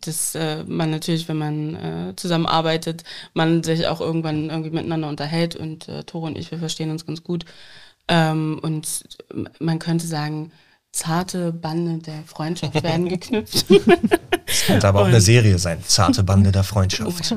dass 0.01 0.33
äh, 0.33 0.63
man 0.63 0.89
natürlich, 0.89 1.27
wenn 1.27 1.37
man 1.37 1.75
äh, 1.75 2.15
zusammenarbeitet, 2.15 3.03
man 3.35 3.61
sich 3.61 3.85
auch 3.85 4.01
irgendwann 4.01 4.49
irgendwie 4.49 4.71
miteinander 4.71 5.09
unterhält 5.09 5.55
und 5.55 5.87
äh, 5.87 6.03
Tore 6.05 6.25
und 6.25 6.39
ich, 6.39 6.49
wir 6.49 6.57
verstehen 6.57 6.89
uns 6.89 7.05
ganz 7.05 7.21
gut. 7.21 7.45
Ähm, 8.07 8.59
und 8.63 9.03
man 9.59 9.77
könnte 9.77 10.07
sagen, 10.07 10.51
zarte 10.93 11.51
Bande 11.51 11.97
der 11.97 12.23
Freundschaft 12.23 12.81
werden 12.83 13.09
geknüpft. 13.09 13.65
Das 13.69 14.61
könnte 14.67 14.87
aber 14.87 15.01
auch 15.01 15.07
eine 15.07 15.19
Serie 15.19 15.57
sein. 15.57 15.83
Zarte 15.85 16.23
Bande 16.23 16.51
der 16.51 16.63
Freundschaft. 16.63 17.33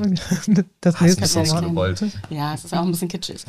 Das 0.79 0.99
heißt 0.99 1.21
es 1.21 1.33
so 1.33 1.43
gewollt. 1.61 2.03
Ja, 2.29 2.53
es 2.53 2.63
ist 2.63 2.73
auch 2.73 2.83
ein 2.83 2.91
bisschen 2.91 3.07
kitschig. 3.07 3.43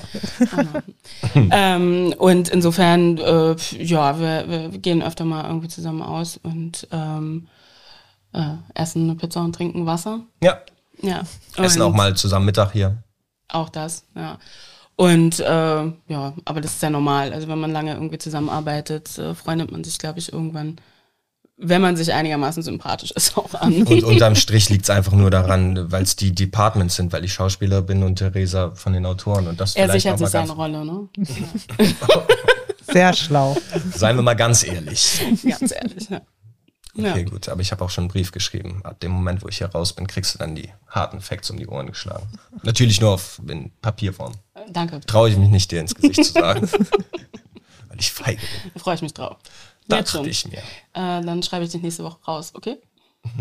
ähm, 1.35 2.15
und 2.19 2.49
insofern, 2.49 3.19
äh, 3.19 3.55
ja, 3.79 4.19
wir, 4.19 4.49
wir, 4.49 4.79
gehen 4.79 5.03
öfter 5.03 5.25
mal 5.25 5.45
irgendwie 5.45 5.69
zusammen 5.69 6.03
aus 6.03 6.39
und 6.43 6.89
ähm, 6.91 7.47
äh, 8.33 8.55
essen 8.75 9.05
eine 9.05 9.15
Pizza 9.15 9.43
und 9.43 9.55
trinken 9.55 9.85
Wasser. 9.85 10.21
Ja. 10.43 10.59
Ja. 11.03 11.23
Essen 11.57 11.83
auch 11.83 11.93
mal 11.93 12.17
zusammen 12.17 12.47
Mittag 12.47 12.73
hier. 12.73 13.03
Auch 13.49 13.69
das, 13.69 14.05
ja. 14.17 14.39
Und 14.99 15.39
äh, 15.39 15.45
ja, 15.45 16.35
aber 16.45 16.61
das 16.61 16.73
ist 16.73 16.83
ja 16.83 16.91
normal. 16.91 17.33
Also 17.33 17.47
wenn 17.47 17.61
man 17.61 17.71
lange 17.71 17.95
irgendwie 17.95 18.19
zusammenarbeitet, 18.19 19.17
äh, 19.17 19.33
freundet 19.33 19.71
man 19.71 19.85
sich, 19.85 19.97
glaube 19.97 20.19
ich, 20.19 20.33
irgendwann, 20.33 20.81
wenn 21.57 21.81
man 21.81 21.97
sich 21.97 22.13
einigermaßen 22.13 22.65
sympathisch 22.65 23.13
ist, 23.13 23.39
auch 23.39 23.55
an. 23.55 23.85
Und 23.85 24.03
unterm 24.03 24.35
Strich 24.35 24.71
liegt 24.71 24.83
es 24.83 24.91
einfach 24.91 25.13
nur 25.13 25.31
daran, 25.31 25.93
weil 25.93 26.03
es 26.03 26.17
die 26.17 26.35
Departments 26.35 26.97
sind, 26.97 27.13
weil 27.13 27.25
ich 27.25 27.33
Schauspieler 27.33 27.81
bin 27.81 28.03
und 28.03 28.17
Theresa 28.17 28.73
von 28.73 28.93
den 28.93 29.07
Autoren. 29.07 29.47
Und 29.47 29.61
das 29.61 29.77
er 29.77 29.89
sichert 29.89 30.19
sich 30.19 30.31
seine 30.31 30.51
Rolle, 30.51 30.85
ne? 30.85 31.09
Sehr 32.93 33.13
schlau. 33.13 33.57
Seien 33.95 34.17
wir 34.17 34.23
mal 34.23 34.35
ganz 34.35 34.67
ehrlich. 34.67 35.23
Ganz 35.45 35.71
ehrlich, 35.71 36.11
ja. 36.11 36.23
Okay, 36.99 37.21
ja. 37.21 37.23
gut. 37.23 37.49
Aber 37.49 37.61
ich 37.61 37.71
habe 37.71 37.85
auch 37.85 37.91
schon 37.91 38.03
einen 38.05 38.11
Brief 38.11 38.33
geschrieben. 38.33 38.81
Ab 38.83 38.99
dem 38.99 39.13
Moment, 39.13 39.45
wo 39.45 39.49
ich 39.49 39.59
hier 39.59 39.69
raus 39.69 39.93
bin, 39.93 40.09
kriegst 40.09 40.35
du 40.35 40.39
dann 40.39 40.57
die 40.57 40.71
harten 40.89 41.21
Facts 41.21 41.51
um 41.51 41.57
die 41.57 41.69
Ohren 41.69 41.87
geschlagen. 41.87 42.27
Natürlich 42.65 43.01
nur 43.01 43.13
auf, 43.13 43.41
in 43.47 43.71
Papierform. 43.81 44.33
Danke. 44.71 45.01
Traue 45.01 45.31
ich 45.31 45.37
mich 45.37 45.49
nicht, 45.51 45.71
dir 45.71 45.81
ins 45.81 45.95
Gesicht 45.95 46.25
zu 46.25 46.33
sagen. 46.33 46.71
weil 47.89 47.99
ich 47.99 48.13
feige 48.13 48.41
bin. 48.41 48.73
Da 48.75 48.81
freue 48.81 48.95
ich 48.95 49.03
mich 49.03 49.15
drauf. 49.15 49.39
Dachte 49.87 50.29
ich 50.29 50.47
mir. 50.47 50.59
Äh, 50.59 51.23
dann 51.23 51.43
schreibe 51.43 51.65
ich 51.65 51.71
dich 51.71 51.83
nächste 51.83 52.05
Woche 52.05 52.23
raus, 52.25 52.53
okay? 52.55 52.79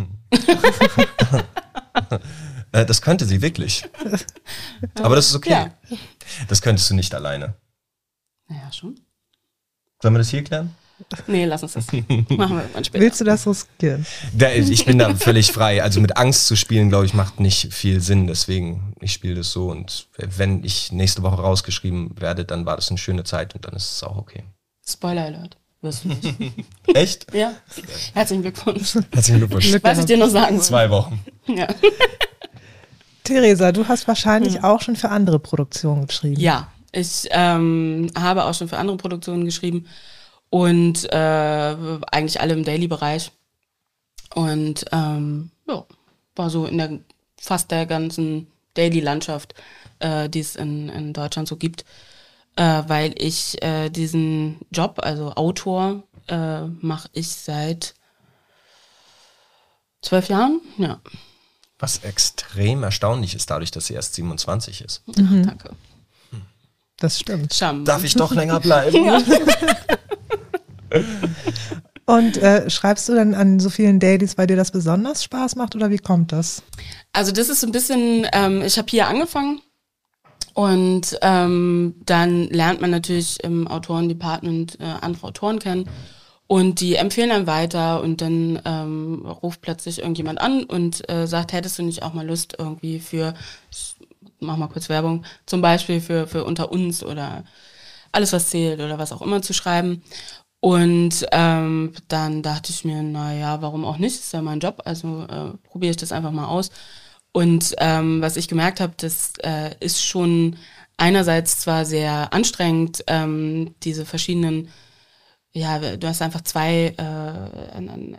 äh, 2.72 2.86
das 2.86 3.02
könnte 3.02 3.26
sie 3.26 3.42
wirklich. 3.42 3.84
Aber 5.02 5.16
das 5.16 5.28
ist 5.28 5.36
okay. 5.36 5.50
Ja. 5.50 5.72
Das 6.48 6.62
könntest 6.62 6.90
du 6.90 6.96
nicht 6.96 7.14
alleine. 7.14 7.56
Naja, 8.48 8.72
schon. 8.72 9.00
Sollen 10.02 10.14
wir 10.14 10.20
das 10.20 10.30
hier 10.30 10.44
klären? 10.44 10.76
Nee, 11.28 11.46
lass 11.46 11.64
uns 11.64 11.74
das. 11.74 11.86
Machen 11.92 12.10
wir 12.30 12.62
irgendwann 12.62 12.84
später. 12.84 13.04
Willst 13.04 13.22
du 13.22 13.26
das 13.26 13.48
riskieren? 13.48 14.06
ich 14.34 14.86
bin 14.86 14.98
da 14.98 15.14
völlig 15.16 15.52
frei. 15.52 15.84
Also 15.84 16.02
mit 16.02 16.18
Angst 16.18 16.48
zu 16.48 16.56
spielen, 16.56 16.90
glaube 16.90 17.06
ich, 17.06 17.14
macht 17.14 17.40
nicht 17.40 17.74
viel 17.74 18.02
Sinn. 18.02 18.28
Deswegen, 18.28 18.94
ich 19.00 19.14
spiele 19.14 19.36
das 19.36 19.52
so. 19.52 19.70
Und 19.70 20.08
wenn 20.18 20.64
ich 20.64 20.92
nächste 20.92 21.24
Woche 21.24 21.42
rausgeschrieben 21.42 22.20
werde, 22.20 22.46
dann 22.46 22.66
war 22.66 22.76
das 22.76 22.90
eine 22.90 22.98
schöne 22.98 23.24
Zeit 23.24 23.54
und 23.56 23.66
dann 23.66 23.74
ist 23.74 23.92
es 23.92 24.04
auch 24.04 24.18
okay. 24.18 24.44
Spoiler 24.88 25.26
Alert. 25.26 25.58
Wirst 25.82 26.04
du 26.04 26.10
nicht. 26.10 26.36
Echt? 26.94 27.34
Ja. 27.34 27.54
Herzlichen 28.14 28.42
Glückwunsch. 28.42 28.96
Herzlichen 29.12 29.40
Glückwunsch. 29.40 29.78
Was 29.82 30.00
ich 30.00 30.06
dir 30.06 30.18
noch 30.18 30.30
sagen 30.30 30.60
Zwei 30.60 30.90
Wochen. 30.90 31.24
Ja. 31.46 31.68
Theresa, 33.24 33.72
du 33.72 33.88
hast 33.88 34.08
wahrscheinlich 34.08 34.56
ja. 34.56 34.64
auch 34.64 34.82
schon 34.82 34.96
für 34.96 35.10
andere 35.10 35.38
Produktionen 35.38 36.08
geschrieben. 36.08 36.40
Ja, 36.40 36.72
ich 36.92 37.28
ähm, 37.30 38.10
habe 38.18 38.46
auch 38.46 38.54
schon 38.54 38.70
für 38.70 38.78
andere 38.78 38.98
Produktionen 38.98 39.46
geschrieben 39.46 39.86
und 40.50 41.12
äh, 41.12 41.76
eigentlich 42.12 42.42
alle 42.42 42.54
im 42.54 42.64
Daily-Bereich. 42.64 43.32
Und 44.34 44.86
ähm, 44.92 45.52
ja, 45.68 45.86
war 46.36 46.50
so 46.50 46.66
in 46.66 46.78
der 46.78 47.00
fast 47.40 47.72
der 47.72 47.86
ganzen 47.86 48.48
Daily-Landschaft, 48.74 49.54
äh, 50.00 50.30
die 50.30 50.40
es 50.40 50.56
in, 50.56 50.90
in 50.90 51.14
Deutschland 51.14 51.48
so 51.48 51.56
gibt, 51.56 51.86
äh, 52.56 52.84
weil 52.88 53.14
ich 53.18 53.62
äh, 53.64 53.90
diesen 53.90 54.58
Job, 54.72 55.00
also 55.02 55.34
Autor, 55.34 56.04
äh, 56.28 56.62
mache 56.62 57.10
ich 57.14 57.30
seit 57.30 57.96
zwölf 60.02 60.30
Jahren, 60.30 60.62
ja. 60.78 61.00
Was 61.80 62.00
extrem 62.00 62.84
erstaunlich 62.84 63.36
ist, 63.36 63.50
dadurch, 63.52 63.70
dass 63.70 63.86
sie 63.86 63.94
erst 63.94 64.16
27 64.16 64.82
ist. 64.82 65.08
Mhm. 65.16 65.46
Danke. 65.46 65.70
Das 67.00 67.20
stimmt. 67.20 67.54
Scham. 67.54 67.86
Darf 67.86 68.04
ich 68.04 68.16
doch 68.16 68.34
länger 68.34 68.60
bleiben? 68.60 69.06
Ja. 69.06 69.22
Und 72.06 72.38
äh, 72.38 72.70
schreibst 72.70 73.10
du 73.10 73.16
dann 73.16 73.34
an 73.34 73.60
so 73.60 73.70
vielen 73.70 74.00
Dailies, 74.00 74.38
weil 74.38 74.48
dir 74.48 74.56
das 74.56 74.72
besonders 74.72 75.26
Spaß 75.26 75.58
macht 75.58 75.76
oder 75.76 75.90
wie 75.90 75.98
kommt 75.98 76.32
das? 76.32 76.64
Also 77.12 77.34
das 77.34 77.50
ist 77.50 77.60
so 77.60 77.68
ein 77.68 77.74
bisschen, 77.74 78.26
ähm, 78.32 78.62
ich 78.62 78.78
habe 78.78 78.88
hier 78.90 79.08
angefangen 79.08 79.60
und 80.54 81.18
ähm, 81.22 81.96
dann 82.06 82.48
lernt 82.48 82.80
man 82.80 82.92
natürlich 82.92 83.44
im 83.44 83.68
Autorendepartment 83.68 84.80
äh, 84.80 84.86
andere 84.86 85.28
Autoren 85.28 85.60
kennen 85.60 85.90
und 86.48 86.80
die 86.80 86.96
empfehlen 86.96 87.30
dann 87.30 87.46
weiter 87.46 88.02
und 88.02 88.22
dann 88.22 88.62
ähm, 88.64 89.26
ruft 89.26 89.62
plötzlich 89.62 90.00
irgendjemand 90.00 90.40
an 90.40 90.64
und 90.64 91.10
äh, 91.10 91.28
sagt, 91.28 91.52
hättest 91.52 91.78
du 91.78 91.84
nicht 91.84 92.04
auch 92.04 92.14
mal 92.14 92.26
Lust 92.26 92.56
irgendwie 92.58 93.00
für, 93.00 93.34
ich 93.70 93.98
mach 94.40 94.56
mal 94.56 94.68
kurz 94.70 94.88
Werbung, 94.88 95.26
zum 95.46 95.62
Beispiel 95.62 96.00
für, 96.00 96.26
für 96.26 96.46
unter 96.46 96.72
uns 96.72 97.04
oder 97.04 97.44
alles 98.14 98.32
was 98.32 98.50
zählt 98.50 98.80
oder 98.80 98.98
was 98.98 99.12
auch 99.12 99.22
immer 99.22 99.42
zu 99.42 99.54
schreiben. 99.54 100.04
Und 100.60 101.26
ähm, 101.32 101.94
dann 102.08 102.42
dachte 102.42 102.72
ich 102.72 102.84
mir, 102.84 103.04
naja, 103.04 103.62
warum 103.62 103.86
auch 103.86 103.98
nicht? 103.98 104.16
Ist 104.16 104.34
ja 104.34 104.42
mein 104.42 104.60
Job, 104.60 104.82
also 104.86 105.24
äh, 105.30 105.58
probiere 105.70 105.92
ich 105.92 105.98
das 105.98 106.12
einfach 106.12 106.32
mal 106.32 106.48
aus. 106.48 106.72
Und 107.32 107.76
ähm, 107.80 108.22
was 108.22 108.38
ich 108.38 108.48
gemerkt 108.48 108.80
habe, 108.80 108.94
das 108.98 109.34
äh, 109.44 109.76
ist 109.80 110.04
schon 110.04 110.56
einerseits 110.98 111.60
zwar 111.60 111.86
sehr 111.86 112.34
anstrengend, 112.34 113.04
ähm, 113.08 113.76
diese 113.84 114.06
verschiedenen, 114.06 114.70
ja, 115.52 115.98
du 115.98 116.08
hast 116.08 116.22
einfach 116.22 116.42
zwei 116.42 116.96
äh, 116.98 118.18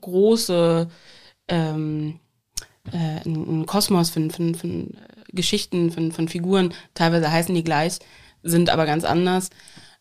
große 0.00 0.88
ähm, 1.48 2.20
äh, 2.92 3.20
ein, 3.24 3.60
ein 3.62 3.66
Kosmos 3.66 4.10
von, 4.10 4.30
von, 4.30 4.54
von 4.54 4.94
Geschichten, 5.32 5.90
von, 5.90 6.12
von 6.12 6.28
Figuren, 6.28 6.74
teilweise 6.94 7.30
heißen 7.30 7.54
die 7.54 7.64
gleich, 7.64 7.98
sind 8.42 8.70
aber 8.70 8.86
ganz 8.86 9.04
anders. 9.04 9.50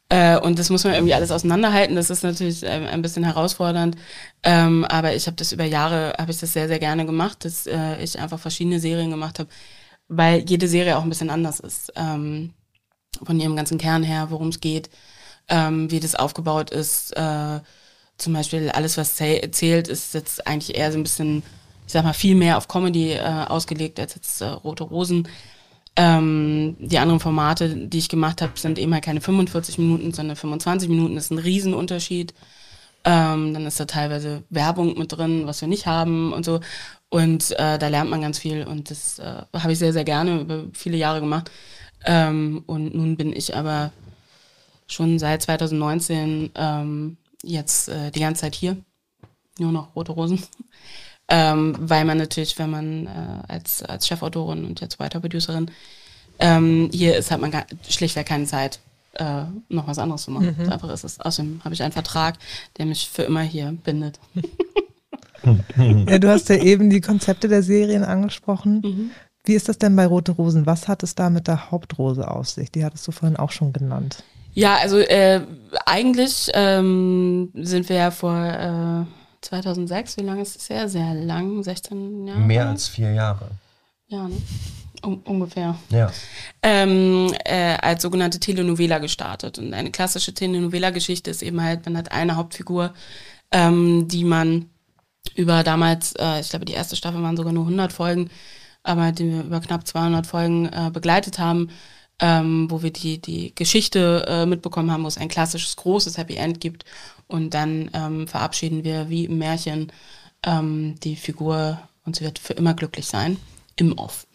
Äh, 0.09 0.37
und 0.37 0.59
das 0.59 0.69
muss 0.69 0.83
man 0.83 0.93
irgendwie 0.93 1.13
alles 1.13 1.31
auseinanderhalten. 1.31 1.95
Das 1.95 2.09
ist 2.09 2.23
natürlich 2.23 2.63
äh, 2.63 2.67
ein 2.67 3.01
bisschen 3.01 3.23
herausfordernd. 3.23 3.95
Ähm, 4.43 4.85
aber 4.85 5.15
ich 5.15 5.25
habe 5.27 5.35
das 5.35 5.51
über 5.51 5.65
Jahre, 5.65 6.13
habe 6.19 6.31
ich 6.31 6.39
das 6.39 6.53
sehr, 6.53 6.67
sehr 6.67 6.79
gerne 6.79 7.05
gemacht, 7.05 7.43
dass 7.45 7.65
äh, 7.65 8.01
ich 8.03 8.19
einfach 8.19 8.39
verschiedene 8.39 8.79
Serien 8.79 9.09
gemacht 9.09 9.39
habe, 9.39 9.49
weil 10.07 10.43
jede 10.47 10.67
Serie 10.67 10.97
auch 10.97 11.03
ein 11.03 11.09
bisschen 11.09 11.31
anders 11.31 11.59
ist. 11.59 11.91
Ähm, 11.95 12.53
von 13.23 13.39
ihrem 13.39 13.55
ganzen 13.55 13.77
Kern 13.77 14.03
her, 14.03 14.27
worum 14.29 14.49
es 14.49 14.59
geht, 14.59 14.89
ähm, 15.47 15.89
wie 15.89 15.99
das 15.99 16.15
aufgebaut 16.15 16.69
ist. 16.69 17.15
Äh, 17.17 17.61
zum 18.17 18.33
Beispiel 18.33 18.69
alles, 18.69 18.97
was 18.97 19.15
zählt, 19.15 19.87
ist 19.87 20.13
jetzt 20.13 20.45
eigentlich 20.47 20.77
eher 20.77 20.91
so 20.91 20.97
ein 20.97 21.03
bisschen, 21.03 21.43
ich 21.87 21.93
sag 21.93 22.03
mal, 22.03 22.13
viel 22.13 22.35
mehr 22.35 22.57
auf 22.57 22.67
Comedy 22.67 23.13
äh, 23.13 23.45
ausgelegt 23.47 23.99
als 23.99 24.15
jetzt 24.15 24.41
Rote 24.41 24.83
Rosen. 24.83 25.27
Ähm, 25.97 26.75
die 26.79 26.99
anderen 26.99 27.19
Formate, 27.19 27.69
die 27.87 27.97
ich 27.97 28.09
gemacht 28.09 28.41
habe, 28.41 28.51
sind 28.55 28.77
eben 28.79 28.93
halt 28.93 29.05
keine 29.05 29.21
45 29.21 29.77
Minuten, 29.77 30.13
sondern 30.13 30.35
25 30.35 30.89
Minuten. 30.89 31.15
Das 31.15 31.25
ist 31.25 31.31
ein 31.31 31.39
Riesenunterschied. 31.39 32.33
Ähm, 33.05 33.53
dann 33.53 33.65
ist 33.65 33.79
da 33.79 33.85
teilweise 33.85 34.43
Werbung 34.49 34.97
mit 34.97 35.11
drin, 35.11 35.43
was 35.45 35.61
wir 35.61 35.67
nicht 35.67 35.85
haben 35.85 36.33
und 36.33 36.43
so. 36.43 36.59
Und 37.09 37.51
äh, 37.51 37.77
da 37.77 37.87
lernt 37.87 38.09
man 38.09 38.21
ganz 38.21 38.39
viel 38.39 38.65
und 38.65 38.89
das 38.89 39.19
äh, 39.19 39.43
habe 39.53 39.71
ich 39.71 39.79
sehr, 39.79 39.93
sehr 39.93 40.03
gerne 40.03 40.41
über 40.41 40.65
viele 40.73 40.97
Jahre 40.97 41.21
gemacht. 41.21 41.51
Ähm, 42.05 42.63
und 42.65 42.95
nun 42.95 43.15
bin 43.15 43.31
ich 43.31 43.55
aber 43.55 43.91
schon 44.87 45.19
seit 45.19 45.43
2019 45.43 46.51
ähm, 46.55 47.17
jetzt 47.43 47.89
äh, 47.89 48.11
die 48.11 48.19
ganze 48.19 48.41
Zeit 48.41 48.55
hier. 48.55 48.77
Nur 49.59 49.71
noch 49.71 49.95
rote 49.95 50.11
Rosen. 50.11 50.43
Ähm, 51.27 51.75
weil 51.79 52.05
man 52.05 52.17
natürlich, 52.17 52.57
wenn 52.59 52.69
man 52.69 53.07
äh, 53.07 53.51
als, 53.51 53.81
als 53.81 54.07
Chefautorin 54.07 54.63
und 54.65 54.81
jetzt 54.81 54.99
weiter 54.99 55.19
Producerin 55.19 55.71
ähm, 56.39 56.89
hier 56.93 57.17
ist, 57.17 57.31
hat 57.31 57.41
man 57.41 57.51
gar, 57.51 57.65
schlichtweg 57.87 58.27
keine 58.27 58.45
Zeit, 58.45 58.79
äh, 59.13 59.43
noch 59.69 59.87
was 59.87 59.97
anderes 59.97 60.23
zu 60.23 60.31
machen. 60.31 60.55
Mhm. 60.57 60.69
Einfach 60.69 60.89
ist 60.89 61.03
es. 61.03 61.19
Außerdem 61.19 61.61
habe 61.63 61.73
ich 61.73 61.81
einen 61.81 61.93
Vertrag, 61.93 62.35
der 62.77 62.85
mich 62.85 63.09
für 63.11 63.23
immer 63.23 63.41
hier 63.41 63.75
bindet. 63.83 64.19
ja, 66.07 66.19
du 66.19 66.29
hast 66.29 66.49
ja 66.49 66.57
eben 66.57 66.89
die 66.89 67.01
Konzepte 67.01 67.47
der 67.47 67.63
Serien 67.63 68.03
angesprochen. 68.03 68.81
Mhm. 68.83 69.11
Wie 69.45 69.53
ist 69.53 69.69
das 69.69 69.77
denn 69.77 69.95
bei 69.95 70.05
Rote 70.05 70.31
Rosen? 70.31 70.65
Was 70.65 70.87
hat 70.87 71.03
es 71.03 71.15
da 71.15 71.29
mit 71.29 71.47
der 71.47 71.71
Hauptrose 71.71 72.29
auf 72.29 72.49
sich? 72.49 72.71
Die 72.71 72.83
hattest 72.83 73.07
du 73.07 73.11
vorhin 73.11 73.37
auch 73.37 73.51
schon 73.51 73.73
genannt. 73.73 74.23
Ja, 74.53 74.77
also 74.77 74.97
äh, 74.97 75.41
eigentlich 75.85 76.49
ähm, 76.53 77.49
sind 77.53 77.89
wir 77.89 77.97
ja 77.97 78.11
vor 78.11 78.35
äh, 78.35 79.05
2006, 79.45 80.17
wie 80.17 80.23
lange 80.23 80.41
ist 80.41 80.55
es 80.55 80.69
her? 80.69 80.89
Sehr 80.89 81.13
lang, 81.13 81.63
16 81.63 82.27
Jahre? 82.27 82.39
Mehr 82.39 82.69
als 82.69 82.87
vier 82.87 83.13
Jahre. 83.13 83.49
Ja, 84.07 84.27
ne? 84.27 84.35
Um, 85.01 85.21
ungefähr. 85.25 85.75
Ja. 85.89 86.11
Ähm, 86.63 87.31
äh, 87.45 87.77
als 87.81 88.01
sogenannte 88.01 88.39
Telenovela 88.39 88.97
gestartet. 88.97 89.59
Und 89.59 89.73
eine 89.73 89.91
klassische 89.91 90.33
Telenovela-Geschichte 90.33 91.29
ist 91.29 91.43
eben 91.43 91.61
halt, 91.61 91.85
man 91.85 91.97
hat 91.97 92.11
eine 92.11 92.37
Hauptfigur, 92.37 92.93
ähm, 93.51 94.07
die 94.07 94.23
man 94.23 94.69
über 95.35 95.63
damals, 95.63 96.13
äh, 96.13 96.39
ich 96.39 96.49
glaube, 96.49 96.65
die 96.65 96.73
erste 96.73 96.95
Staffel 96.95 97.21
waren 97.21 97.37
sogar 97.37 97.53
nur 97.53 97.65
100 97.65 97.93
Folgen, 97.93 98.29
aber 98.83 99.11
die 99.11 99.31
wir 99.31 99.43
über 99.43 99.59
knapp 99.59 99.85
200 99.85 100.25
Folgen 100.25 100.67
äh, 100.67 100.89
begleitet 100.91 101.37
haben, 101.37 101.69
ähm, 102.19 102.71
wo 102.71 102.81
wir 102.81 102.91
die, 102.91 103.21
die 103.21 103.53
Geschichte 103.53 104.25
äh, 104.27 104.45
mitbekommen 104.45 104.89
haben, 104.89 105.03
wo 105.03 105.07
es 105.07 105.17
ein 105.17 105.27
klassisches 105.27 105.75
großes 105.75 106.17
Happy 106.17 106.35
End 106.35 106.61
gibt 106.61 106.85
und 107.27 107.53
dann 107.53 107.89
ähm, 107.93 108.27
verabschieden 108.27 108.83
wir 108.83 109.09
wie 109.09 109.25
im 109.25 109.37
Märchen 109.37 109.91
ähm, 110.45 110.95
die 111.03 111.15
Figur 111.15 111.79
und 112.05 112.15
sie 112.15 112.23
wird 112.23 112.39
für 112.39 112.53
immer 112.53 112.73
glücklich 112.73 113.07
sein. 113.07 113.37
Im 113.75 113.97
Off. 113.97 114.25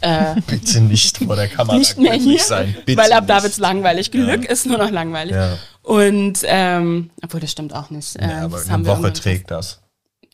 Äh, 0.00 0.40
Bitte 0.46 0.80
nicht 0.80 1.18
vor 1.18 1.36
der 1.36 1.48
Kamera 1.48 1.76
nicht 1.76 1.98
mehr 1.98 2.14
hier, 2.14 2.38
sein. 2.38 2.76
Bitte 2.86 3.00
weil 3.00 3.12
ab 3.12 3.26
da 3.26 3.42
wird 3.42 3.52
es 3.52 3.58
langweilig. 3.58 4.10
Glück 4.10 4.44
ja. 4.44 4.50
ist 4.50 4.66
nur 4.66 4.78
noch 4.78 4.90
langweilig. 4.90 5.34
Ja. 5.34 5.58
Und, 5.82 6.40
ähm, 6.44 7.10
obwohl 7.22 7.40
das 7.40 7.50
stimmt 7.50 7.74
auch 7.74 7.90
nicht. 7.90 8.16
Äh, 8.16 8.28
ja, 8.28 8.44
aber 8.44 8.62
eine 8.66 8.86
Woche 8.86 9.12
trägt 9.12 9.50
das. 9.50 9.80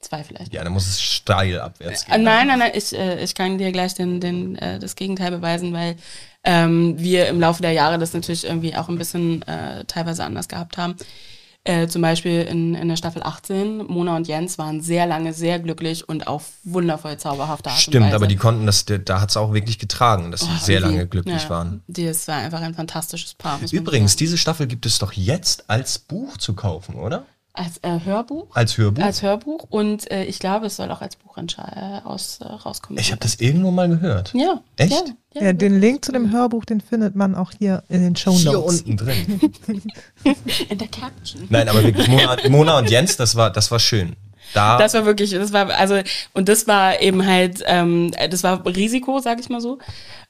Zwei 0.01 0.23
vielleicht. 0.23 0.53
Ja, 0.53 0.63
dann 0.63 0.73
muss 0.73 0.87
es 0.87 1.01
steil 1.01 1.59
abwärts 1.59 2.05
gehen. 2.05 2.15
Äh, 2.15 2.19
nein, 2.19 2.47
nein, 2.47 2.59
nein, 2.59 2.73
ich, 2.75 2.93
äh, 2.93 3.23
ich 3.23 3.35
kann 3.35 3.59
dir 3.59 3.73
gleich 3.73 3.95
den, 3.95 4.21
den, 4.21 4.57
äh, 4.57 4.79
das 4.79 4.95
Gegenteil 4.95 5.31
beweisen, 5.31 5.73
weil 5.73 5.97
ähm, 6.45 6.95
wir 6.99 7.27
im 7.29 7.41
Laufe 7.41 7.63
der 7.63 7.73
Jahre 7.73 7.99
das 7.99 8.13
natürlich 8.13 8.45
irgendwie 8.45 8.77
auch 8.77 8.89
ein 8.89 8.99
bisschen 8.99 9.43
äh, 9.43 9.85
teilweise 9.87 10.25
anders 10.25 10.49
gehabt 10.49 10.77
haben. 10.77 10.97
Äh, 11.67 11.89
zum 11.89 12.01
Beispiel 12.01 12.43
in, 12.43 12.77
in 12.77 12.89
der 12.89 12.97
Staffel 12.97 13.25
18, 13.25 13.79
Mona 13.87 14.15
und 14.15 14.29
Jens 14.29 14.57
waren 14.57 14.81
sehr 14.81 15.05
lange 15.05 15.33
sehr 15.33 15.59
glücklich 15.59 16.09
und 16.09 16.29
auf 16.29 16.45
wundervoll 16.63 17.17
zauberhafte 17.17 17.71
Art 17.71 17.81
Stimmt, 17.81 18.15
aber 18.15 18.29
die 18.29 18.37
konnten 18.37 18.67
das, 18.67 18.85
da 18.85 19.21
hat 19.21 19.31
es 19.31 19.37
auch 19.37 19.53
wirklich 19.53 19.81
getragen, 19.81 20.31
dass 20.31 20.43
sie 20.43 20.51
oh, 20.55 20.59
sehr 20.61 20.79
lange 20.79 21.09
glücklich 21.09 21.43
ja, 21.43 21.51
waren. 21.51 21.83
Das 21.89 22.29
war 22.29 22.37
einfach 22.37 22.61
ein 22.61 22.75
fantastisches 22.75 23.35
Paar. 23.35 23.59
Übrigens, 23.73 24.15
diese 24.15 24.39
Staffel 24.39 24.69
gibt 24.69 24.87
es 24.87 25.01
doch 25.01 25.13
jetzt 25.13 25.69
als 25.69 25.99
Buch 25.99 26.37
zu 26.37 26.55
kaufen, 26.55 26.95
oder? 26.95 27.27
Als 27.57 27.79
äh, 27.79 28.01
Hörbuch? 28.05 28.55
Als 28.55 28.77
Hörbuch? 28.77 29.03
Als 29.03 29.23
Hörbuch 29.23 29.65
und 29.71 30.11
äh, 30.11 30.25
ich 30.25 30.39
glaube, 30.39 30.67
es 30.67 30.77
soll 30.77 30.91
auch 30.91 31.01
als 31.01 31.17
Buch 31.17 31.39
äh, 31.39 32.01
aus, 32.05 32.39
äh, 32.43 32.45
rauskommen. 32.45 33.01
Ich 33.01 33.11
habe 33.13 33.21
das 33.21 33.37
irgendwo 33.37 33.71
mal 33.71 33.89
gehört. 33.89 34.35
Ja. 34.35 34.61
Echt? 34.77 34.93
Ja, 34.93 35.15
ja, 35.33 35.43
ja, 35.47 35.53
den 35.55 35.81
Link 35.81 36.05
zu 36.05 36.13
dem 36.13 36.31
Hörbuch, 36.33 36.67
den 36.67 36.83
findet 36.83 37.15
man 37.15 37.35
auch 37.35 37.53
hier 37.59 37.83
in 37.89 38.03
den 38.03 38.15
Show 38.15 38.33
Notes. 38.33 38.43
Hier 38.43 38.65
unten 38.65 38.97
drin. 38.99 39.41
in 40.69 40.79
der 40.79 40.89
Caption. 40.89 41.47
Nein, 41.49 41.69
aber 41.71 41.83
wirklich, 41.83 42.09
Mona, 42.09 42.37
Mona 42.51 42.79
und 42.79 42.91
Jens, 42.91 43.17
das 43.17 43.37
war, 43.37 43.51
das 43.51 43.71
war 43.71 43.79
schön. 43.79 44.17
Da 44.53 44.77
das 44.77 44.93
war 44.93 45.07
wirklich, 45.07 45.31
das 45.31 45.53
war, 45.53 45.71
also, 45.71 45.99
und 46.35 46.51
das 46.51 46.67
war 46.67 47.01
eben 47.01 47.27
halt, 47.27 47.63
ähm, 47.67 48.13
das 48.31 48.43
war 48.43 48.65
Risiko, 48.67 49.19
sag 49.19 49.41
ich 49.41 49.49
mal 49.49 49.63
so, 49.63 49.79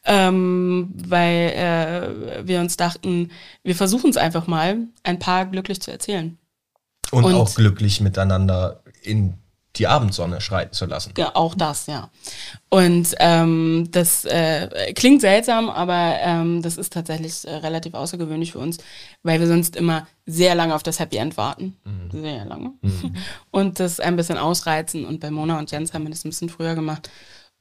ähm, 0.05 0.95
weil 0.95 1.51
äh, 1.51 2.47
wir 2.47 2.61
uns 2.61 2.77
dachten, 2.77 3.31
wir 3.65 3.75
versuchen 3.75 4.11
es 4.11 4.17
einfach 4.17 4.47
mal, 4.47 4.79
ein 5.03 5.19
paar 5.19 5.47
glücklich 5.47 5.81
zu 5.81 5.91
erzählen. 5.91 6.39
Und, 7.11 7.25
und 7.25 7.35
auch 7.35 7.55
glücklich 7.55 8.01
miteinander 8.01 8.83
in 9.03 9.35
die 9.79 9.87
Abendsonne 9.87 10.41
schreiten 10.41 10.73
zu 10.73 10.87
lassen. 10.87 11.13
Ja, 11.19 11.33
auch 11.35 11.55
das, 11.55 11.87
ja. 11.87 12.11
Und 12.71 13.15
ähm, 13.19 13.89
das 13.91 14.25
äh, 14.25 14.93
klingt 14.95 15.21
seltsam, 15.21 15.69
aber 15.69 16.17
ähm, 16.21 16.63
das 16.63 16.79
ist 16.79 16.93
tatsächlich 16.93 17.47
äh, 17.47 17.57
relativ 17.57 17.95
außergewöhnlich 17.95 18.53
für 18.53 18.59
uns, 18.59 18.79
weil 19.23 19.39
wir 19.41 19.47
sonst 19.47 19.77
immer 19.77 20.07
sehr 20.25 20.55
lange 20.55 20.75
auf 20.75 20.83
das 20.83 20.99
Happy 20.99 21.17
End 21.17 21.37
warten. 21.37 21.77
Mhm. 21.85 22.23
Sehr 22.23 22.45
lange. 22.45 22.73
Mhm. 22.81 23.17
Und 23.51 23.81
das 23.81 24.01
ein 24.01 24.17
bisschen 24.17 24.39
ausreizen. 24.39 25.05
Und 25.05 25.21
bei 25.21 25.31
Mona 25.31 25.59
und 25.59 25.71
Jens 25.71 25.93
haben 25.93 26.05
wir 26.05 26.11
das 26.11 26.25
ein 26.25 26.31
bisschen 26.31 26.49
früher 26.49 26.75
gemacht. 26.75 27.11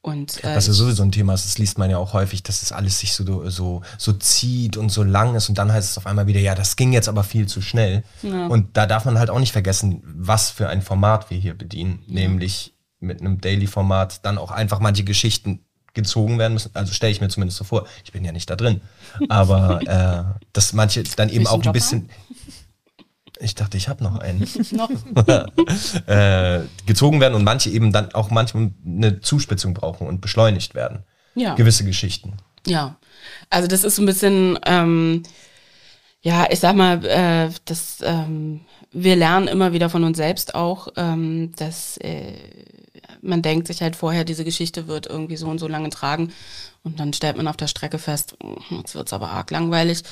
Und, 0.06 0.44
äh, 0.44 0.56
Was 0.56 0.68
ja 0.68 0.74
sowieso 0.74 1.02
ein 1.02 1.12
Thema 1.12 1.34
ist, 1.34 1.46
das 1.46 1.58
liest 1.58 1.80
man 1.80 1.90
ja 1.90 1.98
auch 1.98 2.14
häufig, 2.14 2.44
dass 2.44 2.62
es 2.62 2.70
das 2.70 2.78
alles 2.78 3.00
sich 3.00 3.14
so, 3.14 3.50
so, 3.50 3.82
so 3.98 4.14
zieht 4.14 4.78
und 4.78 4.90
so 4.90 5.02
lang 5.02 5.34
ist 5.34 5.50
und 5.50 5.58
dann 5.58 5.74
heißt 5.74 5.90
es 5.90 5.98
auf 5.98 6.06
einmal 6.06 6.28
wieder, 6.28 6.40
ja, 6.40 6.54
das 6.54 6.76
ging 6.76 6.94
jetzt 6.94 7.10
aber 7.10 7.24
viel 7.24 7.48
zu 7.48 7.60
schnell. 7.60 8.04
Ja. 8.22 8.46
Und 8.46 8.78
da 8.78 8.86
darf 8.86 9.06
man 9.06 9.18
halt 9.18 9.32
auch 9.32 9.40
nicht 9.40 9.52
vergessen, 9.52 10.04
was 10.06 10.52
für 10.52 10.70
ein 10.70 10.84
Format 10.84 11.32
wir 11.32 11.40
hier 11.40 11.56
bedienen, 11.56 12.04
ja. 12.06 12.14
nämlich 12.14 12.76
mit 13.00 13.20
einem 13.20 13.42
Daily-Format 13.42 14.24
dann 14.24 14.38
auch 14.38 14.52
einfach 14.52 14.80
manche 14.80 15.04
Geschichten 15.04 15.62
gezogen 15.96 16.38
werden 16.38 16.54
müssen. 16.54 16.70
Also 16.76 16.94
stelle 16.94 17.12
ich 17.12 17.20
mir 17.20 17.30
zumindest 17.30 17.58
so 17.58 17.64
vor. 17.64 17.88
Ich 18.04 18.12
bin 18.12 18.24
ja 18.24 18.32
nicht 18.32 18.48
da 18.48 18.56
drin. 18.56 18.82
Aber 19.28 19.82
äh, 20.38 20.40
dass 20.54 20.74
manche 20.74 21.02
dann 21.16 21.30
eben 21.30 21.48
auch 21.48 21.66
ein 21.66 21.72
bisschen. 21.72 22.10
Ich 23.40 23.56
dachte, 23.56 23.78
ich 23.78 23.90
habe 23.90 24.04
noch 24.04 24.20
einen. 24.20 24.48
noch. 24.72 24.90
äh, 26.08 26.62
gezogen 26.86 27.20
werden 27.20 27.36
und 27.36 27.44
manche 27.44 27.70
eben 27.70 27.92
dann 27.92 28.14
auch 28.14 28.30
manchmal 28.30 28.72
eine 28.86 29.22
Zuspitzung 29.22 29.74
brauchen 29.74 30.08
und 30.08 30.22
beschleunigt 30.22 30.76
werden. 30.76 31.04
Ja. 31.36 31.56
Gewisse 31.56 31.84
Geschichten. 31.84 32.38
Ja. 32.66 32.98
Also 33.50 33.68
das 33.68 33.84
ist 33.84 33.98
so 33.98 34.02
ein 34.02 34.06
bisschen, 34.06 34.58
ähm, 34.66 35.24
ja, 36.22 36.48
ich 36.50 36.60
sag 36.60 36.76
mal, 36.76 37.06
äh, 37.06 37.50
das, 37.66 37.98
ähm, 38.02 38.62
wir 38.92 39.16
lernen 39.16 39.48
immer 39.48 39.74
wieder 39.74 39.90
von 39.90 40.04
uns 40.04 40.18
selbst 40.18 40.56
auch, 40.56 40.88
ähm, 40.96 41.54
dass 41.58 41.98
äh, 41.98 42.34
man 43.22 43.42
denkt 43.42 43.68
sich 43.68 43.82
halt 43.82 43.96
vorher, 43.96 44.24
diese 44.24 44.46
Geschichte 44.46 44.88
wird 44.88 45.08
irgendwie 45.08 45.36
so 45.36 45.48
und 45.48 45.60
so 45.60 45.68
lange 45.68 45.90
tragen. 45.90 46.32
Und 46.86 47.00
dann 47.00 47.12
stellt 47.14 47.36
man 47.36 47.48
auf 47.48 47.58
der 47.58 47.66
Strecke 47.68 47.98
fest, 47.98 48.38
hm, 48.42 48.78
jetzt 48.78 48.94
wird 48.96 49.08
es 49.08 49.14
aber 49.14 49.30
arg 49.32 49.50
langweilig. 49.52 50.04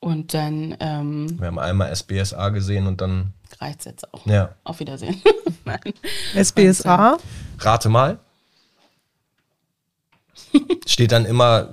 Und 0.00 0.32
dann. 0.34 0.74
Ähm, 0.80 1.38
Wir 1.38 1.46
haben 1.46 1.58
einmal 1.58 1.90
SBSA 1.94 2.48
gesehen 2.48 2.86
und 2.86 3.00
dann. 3.00 3.34
Reicht 3.60 3.80
es 3.80 3.84
jetzt 3.84 4.12
auch. 4.14 4.26
Ja. 4.26 4.54
Auf 4.64 4.80
Wiedersehen. 4.80 5.20
SBSA? 6.34 7.18
Rate 7.58 7.88
mal. 7.90 8.18
Steht 10.86 11.12
dann 11.12 11.26
immer, 11.26 11.68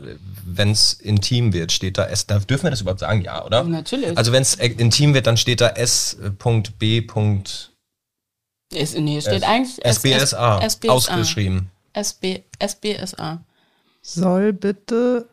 wenn 0.46 0.72
es 0.72 0.94
intim 0.94 1.54
wird, 1.54 1.72
steht 1.72 1.98
da 1.98 2.06
S. 2.08 2.28
Da 2.28 2.40
dürfen 2.40 2.64
wir 2.66 2.72
das 2.72 2.82
überhaupt 2.82 3.00
sagen, 3.00 3.22
ja, 3.22 3.44
oder? 3.46 3.64
Natürlich. 3.64 4.18
Also 4.18 4.32
wenn 4.34 4.42
es 4.42 4.56
intim 4.56 5.14
wird, 5.14 5.26
dann 5.28 5.38
steht 5.38 5.62
da 5.62 5.70
S.B. 5.70 7.08
Ist, 8.72 8.98
nee, 8.98 9.22
steht 9.22 9.44
eigentlich 9.44 9.84
SBSA, 9.86 10.60
S- 10.60 10.74
SBSA. 10.74 10.92
ausgeschrieben. 10.94 11.72
SB, 11.94 12.44
SBSA. 12.60 13.42
Soll 14.02 14.54
bitte. 14.54 15.28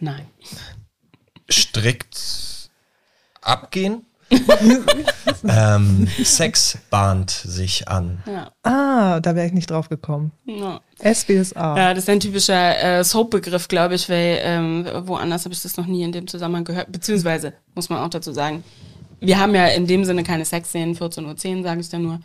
Nein. 0.00 0.26
Strikt 1.50 2.70
abgehen. 3.40 4.04
ähm, 5.48 6.06
Sex 6.22 6.78
bahnt 6.90 7.30
sich 7.30 7.88
an. 7.88 8.22
Ja. 8.26 8.52
Ah, 8.62 9.20
da 9.20 9.34
wäre 9.34 9.46
ich 9.46 9.52
nicht 9.52 9.70
drauf 9.70 9.88
gekommen. 9.88 10.32
ja. 10.44 10.80
SBSA. 10.98 11.76
Ja, 11.76 11.94
das 11.94 12.04
ist 12.04 12.10
ein 12.10 12.20
typischer 12.20 12.98
äh, 12.98 13.04
Soap-Begriff, 13.04 13.68
glaube 13.68 13.94
ich, 13.94 14.08
weil 14.08 14.40
ähm, 14.42 14.86
woanders 15.04 15.44
habe 15.44 15.54
ich 15.54 15.62
das 15.62 15.76
noch 15.76 15.86
nie 15.86 16.02
in 16.02 16.12
dem 16.12 16.26
Zusammenhang 16.26 16.64
gehört. 16.64 16.90
Beziehungsweise, 16.90 17.54
muss 17.74 17.88
man 17.88 18.00
auch 18.00 18.10
dazu 18.10 18.32
sagen, 18.32 18.64
wir 19.20 19.38
haben 19.38 19.54
ja 19.54 19.68
in 19.68 19.86
dem 19.86 20.04
Sinne 20.04 20.24
keine 20.24 20.44
Sexszenen, 20.44 20.96
14.10 20.96 21.58
Uhr 21.58 21.62
sage 21.62 21.80
ich 21.80 21.88
da 21.88 21.98
nur. 21.98 22.20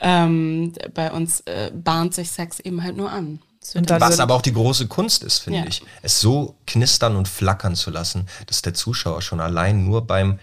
Ähm, 0.00 0.72
bei 0.92 1.10
uns 1.10 1.40
äh, 1.42 1.70
bahnt 1.72 2.14
sich 2.14 2.30
Sex 2.30 2.60
eben 2.60 2.82
halt 2.82 2.96
nur 2.96 3.10
an. 3.10 3.40
Was 3.74 4.20
aber 4.20 4.34
auch 4.34 4.42
die 4.42 4.52
große 4.52 4.86
Kunst 4.86 5.22
ist, 5.24 5.38
finde 5.38 5.60
Ja. 5.60 5.64
ich. 5.66 5.82
Es 6.02 6.20
so 6.20 6.56
knistern 6.66 7.16
und 7.16 7.26
flackern 7.28 7.74
zu 7.74 7.90
lassen, 7.90 8.26
dass 8.46 8.62
der 8.62 8.74
Zuschauer 8.74 9.22
schon 9.22 9.40
allein 9.40 9.84
nur 9.84 10.06
beim 10.06 10.38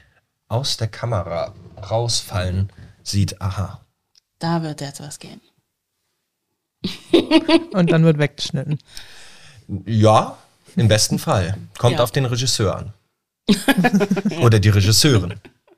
aus 0.47 0.77
der 0.77 0.87
Kamera 0.87 1.53
rausfallen 1.89 2.71
sieht, 3.03 3.41
aha, 3.41 3.79
da 4.39 4.61
wird 4.61 4.81
jetzt 4.81 4.99
was 4.99 5.19
gehen. 5.19 5.41
Und 7.73 7.91
dann 7.91 8.03
wird 8.03 8.17
weggeschnitten. 8.17 8.79
ja, 9.85 10.37
im 10.75 10.87
besten 10.87 11.17
Fall. 11.19 11.57
Kommt 11.77 11.97
Ja. 11.97 12.03
auf 12.03 12.11
den 12.11 12.25
Regisseur 12.25 12.75
an. 12.75 12.93
Oder 14.41 14.59
die 14.59 14.69
Regisseurin. 14.69 15.35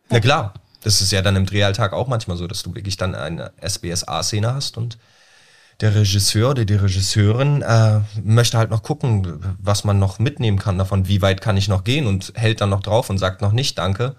Na 0.09 0.19
klar, 0.19 0.53
das 0.81 1.01
ist 1.01 1.11
ja 1.11 1.21
dann 1.21 1.35
im 1.35 1.45
Drehalltag 1.45 1.93
auch 1.93 2.07
manchmal 2.07 2.37
so, 2.37 2.47
dass 2.47 2.63
du 2.63 2.73
wirklich 2.75 2.97
dann 2.97 3.13
eine 3.15 3.51
SBSA-Szene 3.61 4.53
hast 4.53 4.77
und 4.77 4.97
der 5.81 5.93
Regisseur 5.95 6.51
oder 6.51 6.65
die 6.65 6.75
Regisseurin 6.75 7.61
äh, 7.61 7.99
möchte 8.23 8.57
halt 8.57 8.69
noch 8.69 8.83
gucken, 8.83 9.39
was 9.59 9.83
man 9.83 9.99
noch 9.99 10.19
mitnehmen 10.19 10.57
kann 10.57 10.77
davon, 10.77 11.07
wie 11.07 11.21
weit 11.21 11.41
kann 11.41 11.57
ich 11.57 11.67
noch 11.67 11.83
gehen 11.83 12.07
und 12.07 12.31
hält 12.35 12.61
dann 12.61 12.69
noch 12.69 12.81
drauf 12.81 13.09
und 13.09 13.17
sagt 13.17 13.41
noch 13.41 13.51
nicht 13.51 13.77
Danke, 13.77 14.15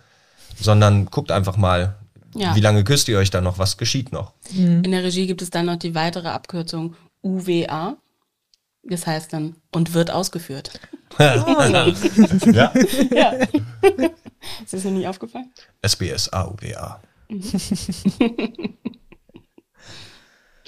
sondern 0.61 1.07
guckt 1.07 1.31
einfach 1.31 1.57
mal, 1.57 1.97
Ja. 2.35 2.55
wie 2.55 2.61
lange 2.61 2.85
küsst 2.85 3.09
ihr 3.09 3.19
euch 3.19 3.31
dann 3.31 3.45
noch, 3.45 3.59
was 3.59 3.77
geschieht 3.79 4.13
noch. 4.13 4.33
In 4.55 4.83
der 4.91 5.03
Regie 5.03 5.27
gibt 5.27 5.41
es 5.43 5.51
dann 5.51 5.67
noch 5.67 5.77
die 5.77 5.95
weitere 5.95 6.29
Abkürzung 6.29 6.95
UWA. 7.23 7.97
Das 8.89 9.07
heißt 9.07 9.33
dann, 9.33 9.57
und 9.73 9.95
wird 9.95 10.11
ausgeführt. 10.13 10.79
ja. 11.19 11.95
Ja. 12.53 13.33
Ist 14.63 14.73
das 14.73 14.85
noch 14.85 14.93
nie 14.93 15.07
aufgefallen? 15.09 15.51
SBSA, 15.83 16.45
UWA. 16.49 17.01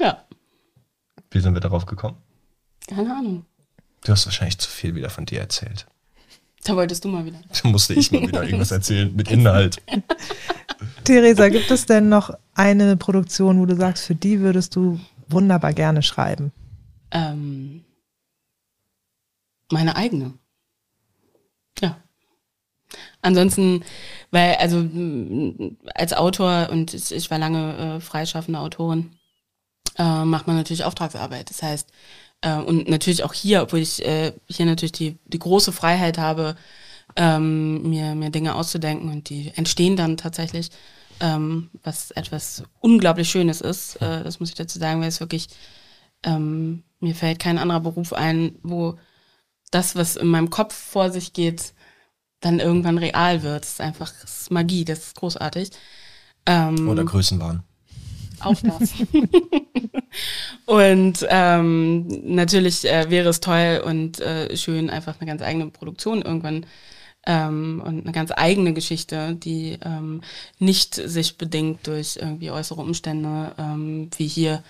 Ja. 0.00 0.24
Wie 1.30 1.40
sind 1.40 1.54
wir 1.54 1.60
darauf 1.60 1.86
gekommen? 1.86 2.16
Keine 2.86 3.14
Ahnung. 3.14 3.44
Du 4.04 4.12
hast 4.12 4.26
wahrscheinlich 4.26 4.58
zu 4.58 4.70
viel 4.70 4.94
wieder 4.94 5.10
von 5.10 5.26
dir 5.26 5.40
erzählt. 5.40 5.86
Da 6.64 6.76
wolltest 6.76 7.04
du 7.04 7.08
mal 7.08 7.24
wieder. 7.24 7.40
Da 7.62 7.68
musste 7.68 7.94
ich 7.94 8.10
mal 8.10 8.22
wieder 8.22 8.42
irgendwas 8.42 8.70
erzählen 8.70 9.14
mit 9.14 9.30
Inhalt. 9.30 9.80
Theresa, 11.04 11.48
gibt 11.48 11.70
es 11.70 11.86
denn 11.86 12.08
noch 12.08 12.30
eine 12.54 12.96
Produktion, 12.96 13.60
wo 13.60 13.66
du 13.66 13.76
sagst, 13.76 14.04
für 14.04 14.14
die 14.14 14.40
würdest 14.40 14.76
du 14.76 15.00
wunderbar 15.28 15.72
gerne 15.72 16.02
schreiben? 16.02 16.52
Ähm, 17.10 17.84
meine 19.70 19.96
eigene. 19.96 20.34
Ja. 21.80 21.96
Ansonsten, 23.20 23.84
weil, 24.30 24.54
also 24.56 24.86
als 25.94 26.12
Autor 26.12 26.68
und 26.70 26.94
ich, 26.94 27.12
ich 27.12 27.30
war 27.30 27.38
lange 27.38 27.96
äh, 27.96 28.00
freischaffende 28.00 28.60
Autorin, 28.60 29.10
äh, 29.98 30.24
macht 30.24 30.46
man 30.46 30.56
natürlich 30.56 30.84
Auftragsarbeit. 30.84 31.50
Das 31.50 31.62
heißt, 31.62 31.88
äh, 32.42 32.56
und 32.56 32.88
natürlich 32.88 33.24
auch 33.24 33.34
hier, 33.34 33.62
obwohl 33.62 33.80
ich 33.80 34.04
äh, 34.04 34.32
hier 34.48 34.66
natürlich 34.66 34.92
die, 34.92 35.18
die 35.26 35.38
große 35.38 35.72
Freiheit 35.72 36.18
habe, 36.18 36.56
ähm, 37.16 37.82
mir, 37.88 38.14
mir 38.14 38.30
Dinge 38.30 38.54
auszudenken 38.54 39.10
und 39.10 39.28
die 39.28 39.52
entstehen 39.56 39.96
dann 39.96 40.16
tatsächlich, 40.16 40.70
ähm, 41.20 41.70
was 41.82 42.10
etwas 42.12 42.62
unglaublich 42.80 43.28
Schönes 43.28 43.60
ist. 43.60 43.96
Äh, 43.96 44.22
das 44.22 44.40
muss 44.40 44.50
ich 44.50 44.54
dazu 44.54 44.78
sagen, 44.78 45.00
weil 45.00 45.08
es 45.08 45.20
wirklich 45.20 45.48
ähm, 46.22 46.84
mir 47.00 47.14
fällt 47.14 47.38
kein 47.38 47.58
anderer 47.58 47.80
Beruf 47.80 48.12
ein, 48.12 48.56
wo 48.62 48.98
das, 49.70 49.96
was 49.96 50.16
in 50.16 50.28
meinem 50.28 50.50
Kopf 50.50 50.74
vor 50.74 51.10
sich 51.10 51.32
geht, 51.32 51.74
dann 52.40 52.60
irgendwann 52.60 52.98
real 52.98 53.42
wird. 53.42 53.64
Das 53.64 53.72
ist 53.72 53.80
einfach 53.80 54.12
das 54.22 54.42
ist 54.42 54.50
Magie, 54.50 54.84
das 54.84 54.98
ist 54.98 55.16
großartig. 55.16 55.70
Ähm, 56.46 56.88
Oder 56.88 57.04
Größenwahn. 57.04 57.62
Auch 58.40 58.56
das. 58.62 58.92
und 60.66 61.26
ähm, 61.28 62.06
natürlich 62.24 62.84
äh, 62.84 63.10
wäre 63.10 63.28
es 63.28 63.40
toll 63.40 63.82
und 63.84 64.20
äh, 64.20 64.56
schön, 64.56 64.90
einfach 64.90 65.20
eine 65.20 65.28
ganz 65.28 65.42
eigene 65.42 65.68
Produktion 65.68 66.22
irgendwann 66.22 66.66
ähm, 67.26 67.82
und 67.84 68.02
eine 68.02 68.12
ganz 68.12 68.32
eigene 68.34 68.72
Geschichte, 68.72 69.34
die 69.34 69.78
ähm, 69.84 70.22
nicht 70.58 70.94
sich 70.94 71.36
bedingt 71.36 71.86
durch 71.86 72.16
irgendwie 72.16 72.50
äußere 72.50 72.80
Umstände, 72.80 73.54
ähm, 73.58 74.10
wie 74.16 74.26
hier 74.26 74.62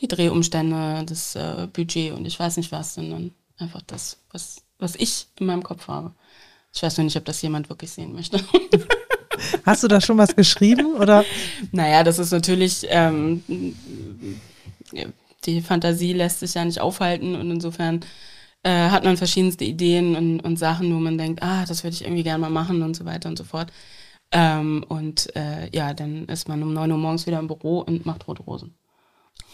die 0.00 0.08
Drehumstände, 0.08 1.04
das 1.06 1.34
äh, 1.34 1.68
Budget 1.72 2.12
und 2.12 2.24
ich 2.26 2.38
weiß 2.38 2.56
nicht 2.56 2.72
was, 2.72 2.94
sondern 2.94 3.32
einfach 3.58 3.82
das, 3.82 4.18
was, 4.30 4.62
was 4.78 4.96
ich 4.96 5.26
in 5.38 5.46
meinem 5.46 5.62
Kopf 5.62 5.88
habe. 5.88 6.14
Ich 6.72 6.82
weiß 6.82 6.96
nur 6.96 7.04
nicht, 7.04 7.16
ob 7.16 7.24
das 7.24 7.42
jemand 7.42 7.68
wirklich 7.68 7.90
sehen 7.90 8.12
möchte. 8.12 8.42
Hast 9.64 9.82
du 9.82 9.88
da 9.88 10.00
schon 10.00 10.18
was 10.18 10.34
geschrieben 10.34 10.94
oder? 10.94 11.24
Naja, 11.72 12.04
das 12.04 12.18
ist 12.18 12.32
natürlich, 12.32 12.86
ähm, 12.88 13.42
die 15.44 15.60
Fantasie 15.60 16.12
lässt 16.12 16.40
sich 16.40 16.54
ja 16.54 16.64
nicht 16.64 16.80
aufhalten 16.80 17.34
und 17.34 17.50
insofern 17.50 18.00
äh, 18.62 18.90
hat 18.90 19.04
man 19.04 19.16
verschiedenste 19.16 19.64
Ideen 19.64 20.16
und, 20.16 20.40
und 20.40 20.58
Sachen, 20.58 20.94
wo 20.94 20.98
man 20.98 21.18
denkt, 21.18 21.42
ah, 21.42 21.64
das 21.66 21.84
würde 21.84 21.94
ich 21.94 22.02
irgendwie 22.02 22.22
gerne 22.22 22.40
mal 22.40 22.50
machen 22.50 22.82
und 22.82 22.94
so 22.94 23.04
weiter 23.04 23.28
und 23.28 23.38
so 23.38 23.44
fort. 23.44 23.72
Ähm, 24.30 24.84
und 24.88 25.34
äh, 25.36 25.70
ja, 25.74 25.94
dann 25.94 26.26
ist 26.26 26.48
man 26.48 26.62
um 26.62 26.74
9 26.74 26.90
Uhr 26.92 26.98
morgens 26.98 27.26
wieder 27.26 27.38
im 27.38 27.46
Büro 27.46 27.80
und 27.80 28.04
macht 28.04 28.28
rote 28.28 28.42
Rosen. 28.42 28.74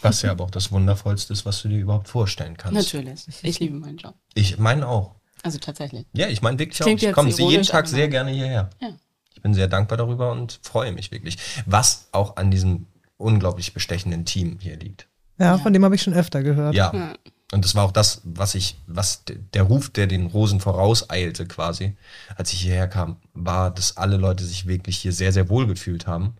Was 0.01 0.21
ja 0.21 0.31
aber 0.31 0.43
auch 0.43 0.51
das 0.51 0.71
Wundervollste 0.71 1.31
ist, 1.33 1.45
was 1.45 1.61
du 1.61 1.69
dir 1.69 1.79
überhaupt 1.79 2.09
vorstellen 2.09 2.57
kannst. 2.57 2.75
Natürlich. 2.75 3.21
Ich 3.43 3.59
liebe 3.59 3.75
meinen 3.75 3.97
Job. 3.97 4.15
Ich 4.33 4.57
meine 4.57 4.87
auch. 4.87 5.15
Also 5.43 5.59
tatsächlich. 5.59 6.05
Ja, 6.13 6.27
ich 6.27 6.41
meine 6.41 6.59
wirklich 6.59 6.81
auch. 6.83 6.87
Ich 6.87 7.11
komme 7.13 7.29
jeden 7.29 7.63
Tag 7.63 7.87
sehr 7.87 8.07
gerne 8.07 8.31
hierher. 8.31 8.69
Ja. 8.81 8.89
Ich 9.45 9.47
bin 9.47 9.53
sehr 9.53 9.67
dankbar 9.67 9.99
darüber 9.99 10.31
und 10.31 10.59
freue 10.63 10.91
mich 10.91 11.11
wirklich. 11.11 11.37
Was 11.67 12.07
auch 12.11 12.37
an 12.37 12.49
diesem 12.49 12.87
unglaublich 13.17 13.75
bestechenden 13.75 14.25
Team 14.25 14.57
hier 14.59 14.75
liegt. 14.75 15.07
Ja, 15.37 15.59
von 15.59 15.71
dem 15.71 15.85
habe 15.85 15.93
ich 15.93 16.01
schon 16.01 16.15
öfter 16.15 16.41
gehört. 16.41 16.73
Ja. 16.73 16.91
Ja. 16.91 17.13
Und 17.51 17.63
das 17.63 17.75
war 17.75 17.83
auch 17.83 17.91
das, 17.91 18.21
was 18.23 18.55
ich, 18.55 18.75
was 18.87 19.21
der 19.27 19.61
Ruf, 19.61 19.91
der 19.91 20.07
den 20.07 20.25
Rosen 20.25 20.61
vorauseilte 20.61 21.45
quasi, 21.45 21.95
als 22.35 22.53
ich 22.53 22.61
hierher 22.61 22.87
kam, 22.87 23.17
war, 23.35 23.69
dass 23.69 23.97
alle 23.97 24.17
Leute 24.17 24.43
sich 24.43 24.65
wirklich 24.65 24.97
hier 24.97 25.13
sehr, 25.13 25.31
sehr 25.31 25.47
wohl 25.47 25.67
gefühlt 25.67 26.07
haben. 26.07 26.37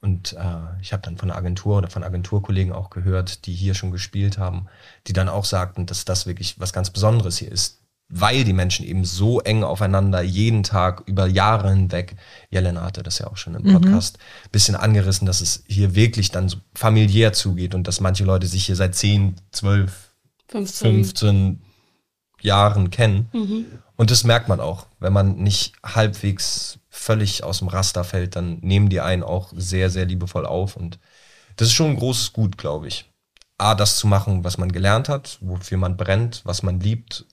Und 0.00 0.32
äh, 0.32 0.80
ich 0.82 0.92
habe 0.92 1.02
dann 1.02 1.16
von 1.16 1.28
der 1.28 1.36
Agentur 1.36 1.78
oder 1.78 1.90
von 1.90 2.02
Agenturkollegen 2.02 2.72
auch 2.72 2.90
gehört, 2.90 3.46
die 3.46 3.54
hier 3.54 3.74
schon 3.74 3.92
gespielt 3.92 4.36
haben, 4.36 4.66
die 5.06 5.12
dann 5.12 5.28
auch 5.28 5.44
sagten, 5.44 5.86
dass 5.86 6.04
das 6.04 6.26
wirklich 6.26 6.58
was 6.58 6.72
ganz 6.72 6.90
Besonderes 6.90 7.38
hier 7.38 7.52
ist, 7.52 7.78
weil 8.08 8.44
die 8.44 8.54
Menschen 8.54 8.86
eben 8.86 9.04
so 9.04 9.40
eng 9.40 9.64
aufeinander 9.64 10.22
jeden 10.22 10.62
Tag 10.62 11.02
über 11.06 11.26
Jahre 11.26 11.70
hinweg, 11.70 12.16
Jelena 12.50 12.82
hatte 12.82 13.02
das 13.02 13.18
ja 13.18 13.26
auch 13.26 13.36
schon 13.36 13.54
im 13.54 13.62
Podcast, 13.80 14.18
bisschen 14.50 14.76
angerissen, 14.76 15.26
dass 15.26 15.40
es 15.42 15.62
hier 15.66 15.94
wirklich 15.94 16.30
dann 16.30 16.48
so 16.48 16.56
familiär 16.74 17.34
zugeht 17.34 17.74
und 17.74 17.86
dass 17.86 18.00
manche 18.00 18.24
Leute 18.24 18.46
sich 18.46 18.64
hier 18.66 18.76
seit 18.76 18.94
10, 18.94 19.36
12, 19.52 20.14
15. 20.48 20.90
15 21.04 21.62
Jahren 22.40 22.90
kennen. 22.90 23.28
Und 23.96 24.10
das 24.10 24.24
merkt 24.24 24.48
man 24.48 24.60
auch. 24.60 24.86
Wenn 25.00 25.12
man 25.12 25.36
nicht 25.36 25.74
halbwegs 25.84 26.78
völlig 26.88 27.44
aus 27.44 27.58
dem 27.58 27.68
Raster 27.68 28.04
fällt, 28.04 28.36
dann 28.36 28.58
nehmen 28.60 28.88
die 28.88 29.00
einen 29.00 29.22
auch 29.22 29.52
sehr, 29.54 29.90
sehr 29.90 30.06
liebevoll 30.06 30.46
auf. 30.46 30.76
Und 30.76 30.98
das 31.56 31.68
ist 31.68 31.74
schon 31.74 31.90
ein 31.90 31.96
großes 31.96 32.32
Gut, 32.32 32.56
glaube 32.56 32.88
ich. 32.88 33.10
A, 33.58 33.74
das 33.74 33.98
zu 33.98 34.06
machen, 34.06 34.44
was 34.44 34.56
man 34.56 34.70
gelernt 34.70 35.08
hat, 35.08 35.38
wofür 35.40 35.78
man 35.78 35.96
brennt, 35.96 36.42
was 36.44 36.62
man 36.62 36.78
liebt, 36.80 37.26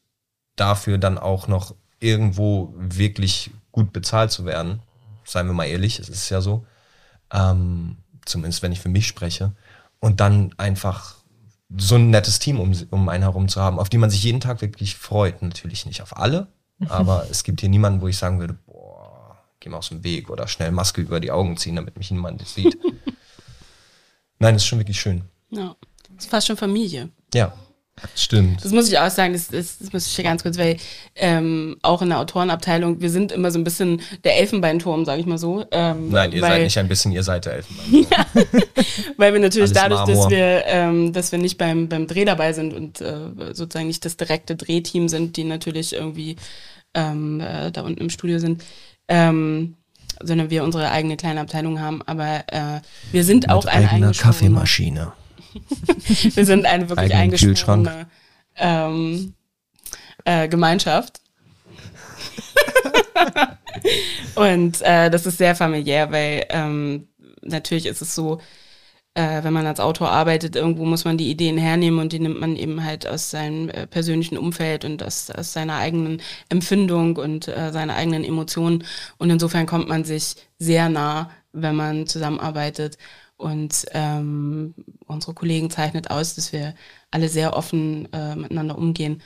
dafür 0.56 0.98
dann 0.98 1.18
auch 1.18 1.48
noch 1.48 1.76
irgendwo 2.00 2.74
wirklich 2.78 3.52
gut 3.72 3.94
bezahlt 3.94 4.32
zu 4.32 4.46
werden. 4.46 4.82
Seien 5.24 5.48
wir 5.48 5.54
mal 5.54 5.66
ehrlich, 5.66 6.00
es 6.00 6.10
ist 6.10 6.30
ja 6.30 6.42
so. 6.42 6.66
Ähm, 7.32 7.98
zumindest 8.26 8.62
wenn 8.62 8.72
ich 8.72 8.80
für 8.80 8.90
mich 8.90 9.08
spreche. 9.08 9.54
Und 10.00 10.20
dann 10.20 10.54
einfach 10.58 11.16
so 11.76 11.96
ein 11.96 12.10
nettes 12.10 12.40
Team 12.40 12.60
um, 12.60 12.74
um 12.92 13.10
einen 13.10 13.24
herum 13.24 13.48
zu 13.48 13.62
haben, 13.62 13.80
auf 13.80 13.90
die 13.90 13.98
man 13.98 14.10
sich 14.10 14.24
jeden 14.24 14.40
Tag 14.40 14.62
wirklich 14.62 14.96
freut. 14.96 15.42
Natürlich 15.42 15.86
nicht 15.86 16.02
auf 16.02 16.18
alle, 16.18 16.48
aber 16.90 17.28
es 17.30 17.44
gibt 17.44 17.62
hier 17.62 17.70
niemanden, 17.70 18.02
wo 18.02 18.08
ich 18.08 18.18
sagen 18.18 18.40
würde, 18.40 18.54
boah, 18.66 19.38
geh 19.60 19.70
mal 19.70 19.78
aus 19.78 19.90
dem 19.90 20.04
Weg 20.04 20.30
oder 20.30 20.48
schnell 20.48 20.72
Maske 20.72 21.02
über 21.02 21.20
die 21.20 21.32
Augen 21.32 21.58
ziehen, 21.58 21.76
damit 21.76 21.98
mich 21.98 22.12
niemand 22.12 22.46
sieht. 22.48 22.78
Nein, 24.40 24.54
das 24.54 24.64
ist 24.64 24.68
schon 24.68 24.80
wirklich 24.80 25.00
schön. 25.00 25.24
Ja. 25.50 25.76
Das 26.16 26.26
ist 26.26 26.32
fast 26.32 26.48
schon 26.48 26.58
Familie. 26.58 27.10
Ja. 27.34 27.54
Stimmt. 28.14 28.64
Das 28.64 28.74
muss 28.74 28.90
ich 28.90 29.00
auch 29.00 29.10
sagen, 29.10 29.32
das, 29.32 29.48
das, 29.48 29.78
das 29.80 29.94
muss 29.94 30.06
ich 30.08 30.16
hier 30.16 30.26
ganz 30.26 30.44
kurz, 30.44 30.58
weil 30.58 30.76
ähm, 31.16 31.78
auch 31.82 32.02
in 32.02 32.10
der 32.10 32.20
Autorenabteilung, 32.20 33.00
wir 33.00 33.10
sind 33.10 33.32
immer 33.32 33.52
so 33.52 33.58
ein 33.60 33.64
bisschen 33.64 34.02
der 34.26 34.38
Elfenbeinturm, 34.38 35.06
sage 35.06 35.22
ich 35.22 35.26
mal 35.26 35.38
so. 35.38 35.64
Ähm, 35.72 36.10
Nein, 36.10 36.34
ihr 36.34 36.42
weil, 36.42 36.52
seid 36.52 36.64
nicht 36.64 36.78
ein 36.78 36.88
bisschen, 36.90 37.14
ihr 37.14 37.24
seid 37.24 37.46
der 37.46 37.54
Elfenbein. 37.54 38.06
Weil 39.18 39.32
wir 39.34 39.40
natürlich 39.40 39.70
Alles 39.70 39.82
dadurch, 39.82 40.00
Marmor. 40.08 40.24
dass 40.24 40.30
wir, 40.30 40.64
ähm, 40.66 41.14
dass 41.14 41.32
wir 41.32 41.40
nicht 41.40 41.58
beim, 41.58 41.88
beim 41.88 42.06
Dreh 42.06 42.26
dabei 42.26 42.52
sind 42.52 42.74
und 42.74 43.00
äh, 43.00 43.54
sozusagen 43.54 43.88
nicht 43.88 44.04
das 44.04 44.18
direkte 44.18 44.58
Drehteam 44.58 45.08
sind, 45.08 45.38
die 45.38 45.46
natürlich 45.46 45.94
irgendwie 45.94 46.36
ähm, 46.94 47.40
äh, 47.40 47.72
da 47.72 47.82
unten 47.84 48.02
im 48.02 48.10
Studio 48.10 48.40
sind, 48.40 48.62
ähm, 49.08 49.76
sondern 50.22 50.50
wir 50.50 50.66
unsere 50.66 50.92
eigene 50.92 51.16
kleine 51.16 51.40
Abteilung 51.40 51.80
haben. 51.80 52.02
Aber 52.06 52.44
äh, 52.48 52.82
wir 53.14 53.24
sind 53.24 53.50
auch 53.50 53.64
Mit 53.64 53.74
eine 53.74 53.90
eigener 53.90 54.08
eingeschworene- 54.10 54.22
Kaffeemaschine. 54.22 55.14
Wir 56.08 56.46
sind 56.46 56.66
eine 56.66 56.90
wirklich 56.90 57.14
Eigenen 57.14 57.22
eingeschworene 57.22 58.08
ähm, 58.58 59.34
äh, 60.24 60.48
Gemeinschaft. 60.48 61.22
Und 64.36 64.82
äh, 64.82 65.10
das 65.10 65.26
ist 65.26 65.38
sehr 65.38 65.56
familiär, 65.56 66.12
weil 66.12 66.46
ähm, 66.50 67.08
natürlich 67.42 67.86
ist 67.86 68.02
es 68.02 68.16
so, 68.16 68.40
äh, 69.14 69.44
wenn 69.44 69.54
man 69.54 69.66
als 69.66 69.80
Autor 69.80 70.10
arbeitet, 70.12 70.56
irgendwo 70.56 70.86
muss 70.86 71.06
man 71.06 71.18
die 71.18 71.30
Ideen 71.30 71.58
hernehmen 71.58 72.00
und 72.00 72.12
die 72.12 72.20
nimmt 72.20 72.40
man 72.40 72.56
eben 72.58 72.84
halt 72.84 73.08
aus 73.08 73.32
seinem 73.32 73.70
äh, 73.70 73.88
persönlichen 73.88 74.38
Umfeld 74.38 74.84
und 74.84 75.02
aus, 75.04 75.32
aus 75.32 75.54
seiner 75.54 75.78
eigenen 75.78 76.22
Empfindung 76.50 77.16
und 77.16 77.48
äh, 77.48 77.72
seiner 77.72 77.96
eigenen 77.96 78.24
Emotionen. 78.26 78.84
Und 79.18 79.30
insofern 79.30 79.66
kommt 79.66 79.88
man 79.88 80.04
sich 80.04 80.36
sehr 80.60 80.90
nah, 80.90 81.30
wenn 81.54 81.76
man 81.76 82.08
zusammenarbeitet. 82.08 82.98
Und 83.38 83.86
ähm, 83.92 84.74
unsere 85.08 85.34
Kollegen 85.34 85.70
zeichnet 85.70 86.10
aus, 86.10 86.36
dass 86.36 86.54
wir 86.54 86.74
alle 87.12 87.30
sehr 87.30 87.56
offen 87.56 88.12
äh, 88.14 88.36
miteinander 88.36 88.78
umgehen. 88.78 89.22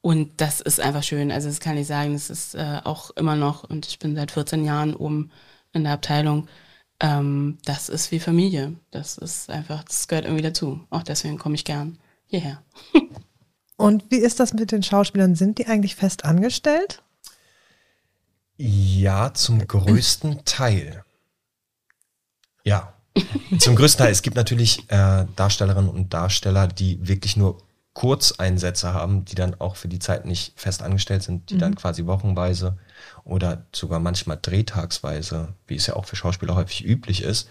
Und 0.00 0.40
das 0.40 0.60
ist 0.60 0.80
einfach 0.80 1.02
schön. 1.02 1.30
Also 1.30 1.48
das 1.48 1.60
kann 1.60 1.76
ich 1.76 1.86
sagen, 1.86 2.14
das 2.14 2.30
ist 2.30 2.54
äh, 2.54 2.80
auch 2.84 3.10
immer 3.10 3.36
noch, 3.36 3.64
und 3.64 3.86
ich 3.86 3.98
bin 3.98 4.16
seit 4.16 4.30
14 4.30 4.64
Jahren 4.64 4.94
oben 4.94 5.30
in 5.72 5.84
der 5.84 5.92
Abteilung, 5.92 6.48
ähm, 7.00 7.58
das 7.64 7.88
ist 7.88 8.10
wie 8.10 8.20
Familie. 8.20 8.74
Das 8.90 9.18
ist 9.18 9.50
einfach, 9.50 9.84
das 9.84 10.08
gehört 10.08 10.24
irgendwie 10.24 10.42
dazu. 10.42 10.80
Auch 10.90 11.02
deswegen 11.02 11.38
komme 11.38 11.54
ich 11.54 11.64
gern 11.64 11.98
hierher. 12.26 12.62
Und 13.76 14.10
wie 14.10 14.18
ist 14.18 14.38
das 14.38 14.52
mit 14.52 14.70
den 14.70 14.82
Schauspielern? 14.82 15.34
Sind 15.34 15.58
die 15.58 15.66
eigentlich 15.66 15.96
fest 15.96 16.24
angestellt? 16.24 17.02
Ja, 18.56 19.34
zum 19.34 19.66
größten 19.66 20.44
Teil. 20.44 21.04
Ja, 22.64 22.94
zum 23.58 23.76
größten 23.76 24.04
Teil. 24.04 24.12
Es 24.12 24.22
gibt 24.22 24.36
natürlich 24.36 24.90
äh, 24.90 25.26
Darstellerinnen 25.36 25.90
und 25.90 26.12
Darsteller, 26.12 26.66
die 26.66 27.06
wirklich 27.06 27.36
nur 27.36 27.58
Kurzeinsätze 27.94 28.94
haben, 28.94 29.24
die 29.26 29.34
dann 29.34 29.54
auch 29.60 29.76
für 29.76 29.88
die 29.88 29.98
Zeit 29.98 30.24
nicht 30.24 30.58
fest 30.58 30.82
angestellt 30.82 31.22
sind, 31.22 31.50
die 31.50 31.58
dann 31.58 31.74
quasi 31.74 32.06
wochenweise 32.06 32.78
oder 33.24 33.66
sogar 33.74 34.00
manchmal 34.00 34.38
drehtagsweise, 34.40 35.54
wie 35.66 35.76
es 35.76 35.86
ja 35.86 35.96
auch 35.96 36.06
für 36.06 36.16
Schauspieler 36.16 36.54
häufig 36.54 36.84
üblich 36.84 37.22
ist, 37.22 37.50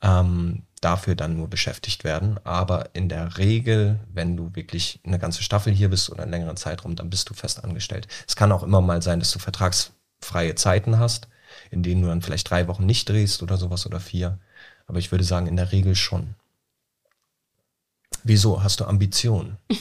ähm, 0.00 0.62
dafür 0.80 1.14
dann 1.14 1.36
nur 1.36 1.48
beschäftigt 1.48 2.04
werden. 2.04 2.38
Aber 2.44 2.94
in 2.94 3.10
der 3.10 3.36
Regel, 3.36 4.00
wenn 4.10 4.36
du 4.36 4.54
wirklich 4.54 4.98
eine 5.04 5.18
ganze 5.18 5.42
Staffel 5.42 5.74
hier 5.74 5.90
bist 5.90 6.08
oder 6.08 6.22
einen 6.22 6.32
längeren 6.32 6.56
Zeitraum, 6.56 6.96
dann 6.96 7.10
bist 7.10 7.28
du 7.28 7.34
fest 7.34 7.62
angestellt. 7.62 8.08
Es 8.26 8.34
kann 8.34 8.52
auch 8.52 8.62
immer 8.62 8.80
mal 8.80 9.02
sein, 9.02 9.18
dass 9.18 9.30
du 9.30 9.38
vertragsfreie 9.38 10.54
Zeiten 10.54 10.98
hast, 10.98 11.28
in 11.70 11.82
denen 11.82 12.00
du 12.00 12.08
dann 12.08 12.22
vielleicht 12.22 12.48
drei 12.48 12.66
Wochen 12.66 12.86
nicht 12.86 13.08
drehst 13.10 13.42
oder 13.42 13.58
sowas 13.58 13.84
oder 13.84 14.00
vier. 14.00 14.38
Aber 14.92 14.98
ich 14.98 15.10
würde 15.10 15.24
sagen, 15.24 15.46
in 15.46 15.56
der 15.56 15.72
Regel 15.72 15.94
schon. 15.94 16.34
Wieso? 18.24 18.62
Hast 18.62 18.80
du 18.80 18.84
Ambitionen? 18.84 19.56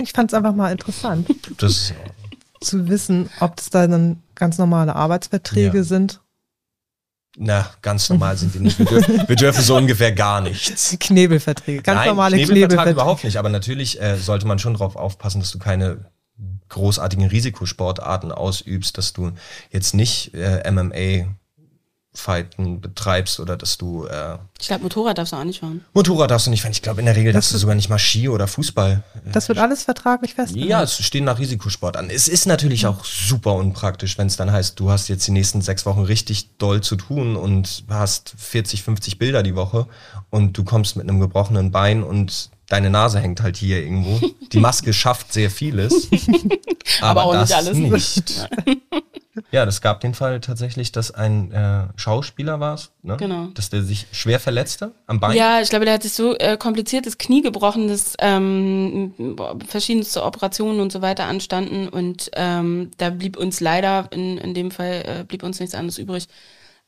Ich 0.00 0.12
fand 0.12 0.30
es 0.30 0.34
einfach 0.34 0.54
mal 0.54 0.70
interessant 0.70 1.28
Das 1.60 1.92
zu 2.60 2.88
wissen, 2.88 3.28
ob 3.40 3.58
es 3.58 3.68
da 3.70 3.88
dann 3.88 4.22
ganz 4.36 4.58
normale 4.58 4.94
Arbeitsverträge 4.94 5.78
Ja. 5.78 5.82
sind. 5.82 6.20
Na, 7.36 7.68
ganz 7.82 8.08
normal 8.08 8.36
sind 8.36 8.54
die 8.54 8.60
nicht. 8.60 8.78
Wir 8.78 8.86
dürfen, 8.86 9.28
wir 9.28 9.34
dürfen 9.36 9.62
so 9.64 9.76
ungefähr 9.76 10.12
gar 10.12 10.40
nichts. 10.40 10.96
Knebelverträge, 11.00 11.82
ganz 11.82 11.96
Nein, 11.98 12.08
normale 12.10 12.36
Knebelvertrag 12.36 12.58
Knebelverträge. 12.68 12.92
überhaupt 12.94 13.24
nicht. 13.24 13.38
Aber 13.38 13.48
natürlich 13.48 14.00
äh, 14.00 14.16
sollte 14.18 14.46
man 14.46 14.60
schon 14.60 14.74
darauf 14.74 14.94
aufpassen, 14.94 15.40
dass 15.40 15.50
du 15.50 15.58
keine 15.58 16.04
großartigen 16.68 17.26
Risikosportarten 17.26 18.30
ausübst, 18.30 18.96
dass 18.98 19.12
du 19.14 19.32
jetzt 19.72 19.94
nicht 19.94 20.32
äh, 20.34 20.70
MMA 20.70 21.34
Fighten 22.18 22.80
betreibst 22.80 23.38
oder 23.40 23.56
dass 23.56 23.78
du 23.78 24.04
äh, 24.06 24.38
Ich 24.60 24.66
glaube, 24.66 24.82
Motorrad 24.82 25.16
darfst 25.18 25.32
du 25.32 25.36
auch 25.36 25.44
nicht 25.44 25.60
fahren. 25.60 25.84
Motorrad 25.94 26.30
darfst 26.30 26.46
du 26.46 26.50
nicht 26.50 26.62
fahren. 26.62 26.72
Ich 26.72 26.82
glaube, 26.82 27.00
in 27.00 27.06
der 27.06 27.14
Regel 27.16 27.32
darfst 27.32 27.52
du 27.54 27.58
sogar 27.58 27.74
nicht 27.76 27.88
mal 27.88 27.98
Ski 27.98 28.28
oder 28.28 28.48
Fußball. 28.48 29.02
Das 29.32 29.48
wird 29.48 29.58
alles 29.58 29.84
vertraglich 29.84 30.34
festgelegt. 30.34 30.68
Ja, 30.68 30.82
es 30.82 30.98
stehen 31.02 31.24
nach 31.24 31.38
Risikosport 31.38 31.96
an. 31.96 32.10
Es 32.10 32.26
ist 32.28 32.46
natürlich 32.46 32.86
auch 32.86 33.04
super 33.04 33.54
unpraktisch, 33.54 34.18
wenn 34.18 34.26
es 34.26 34.36
dann 34.36 34.50
heißt, 34.52 34.78
du 34.80 34.90
hast 34.90 35.08
jetzt 35.08 35.26
die 35.26 35.32
nächsten 35.32 35.62
sechs 35.62 35.86
Wochen 35.86 36.02
richtig 36.02 36.50
doll 36.58 36.80
zu 36.80 36.96
tun 36.96 37.36
und 37.36 37.84
hast 37.88 38.34
40, 38.36 38.82
50 38.82 39.18
Bilder 39.18 39.42
die 39.42 39.54
Woche 39.54 39.86
und 40.30 40.58
du 40.58 40.64
kommst 40.64 40.96
mit 40.96 41.08
einem 41.08 41.20
gebrochenen 41.20 41.70
Bein 41.70 42.02
und 42.02 42.50
deine 42.66 42.90
Nase 42.90 43.20
hängt 43.20 43.40
halt 43.42 43.56
hier 43.56 43.78
irgendwo. 43.82 44.20
Die 44.52 44.58
Maske 44.60 44.92
schafft 44.92 45.32
sehr 45.32 45.50
vieles, 45.50 46.08
aber, 47.00 47.22
Aber 47.22 47.24
auch 47.24 47.40
nicht 47.40 47.50
das 47.52 47.66
alles. 47.66 47.76
nicht. 47.76 48.48
Ja, 49.50 49.64
das 49.64 49.80
gab 49.80 50.00
den 50.00 50.14
Fall 50.14 50.40
tatsächlich, 50.40 50.92
dass 50.92 51.10
ein 51.10 51.52
äh, 51.52 51.86
Schauspieler 51.96 52.60
war 52.60 52.74
es, 52.74 52.90
ne? 53.02 53.16
Genau. 53.16 53.46
dass 53.54 53.70
der 53.70 53.82
sich 53.82 54.06
schwer 54.12 54.40
verletzte 54.40 54.92
am 55.06 55.20
Bein. 55.20 55.36
Ja, 55.36 55.60
ich 55.60 55.70
glaube, 55.70 55.84
der 55.84 55.94
hat 55.94 56.02
sich 56.02 56.12
so 56.12 56.36
äh, 56.36 56.56
kompliziert 56.56 57.06
das 57.06 57.18
Knie 57.18 57.42
gebrochen, 57.42 57.88
dass 57.88 58.14
ähm, 58.18 59.36
verschiedenste 59.66 60.24
Operationen 60.24 60.80
und 60.80 60.92
so 60.92 61.02
weiter 61.02 61.24
anstanden. 61.24 61.88
Und 61.88 62.30
ähm, 62.34 62.90
da 62.98 63.10
blieb 63.10 63.36
uns 63.36 63.60
leider, 63.60 64.08
in, 64.10 64.38
in 64.38 64.54
dem 64.54 64.70
Fall 64.70 65.02
äh, 65.04 65.24
blieb 65.24 65.42
uns 65.42 65.60
nichts 65.60 65.74
anderes 65.74 65.98
übrig, 65.98 66.28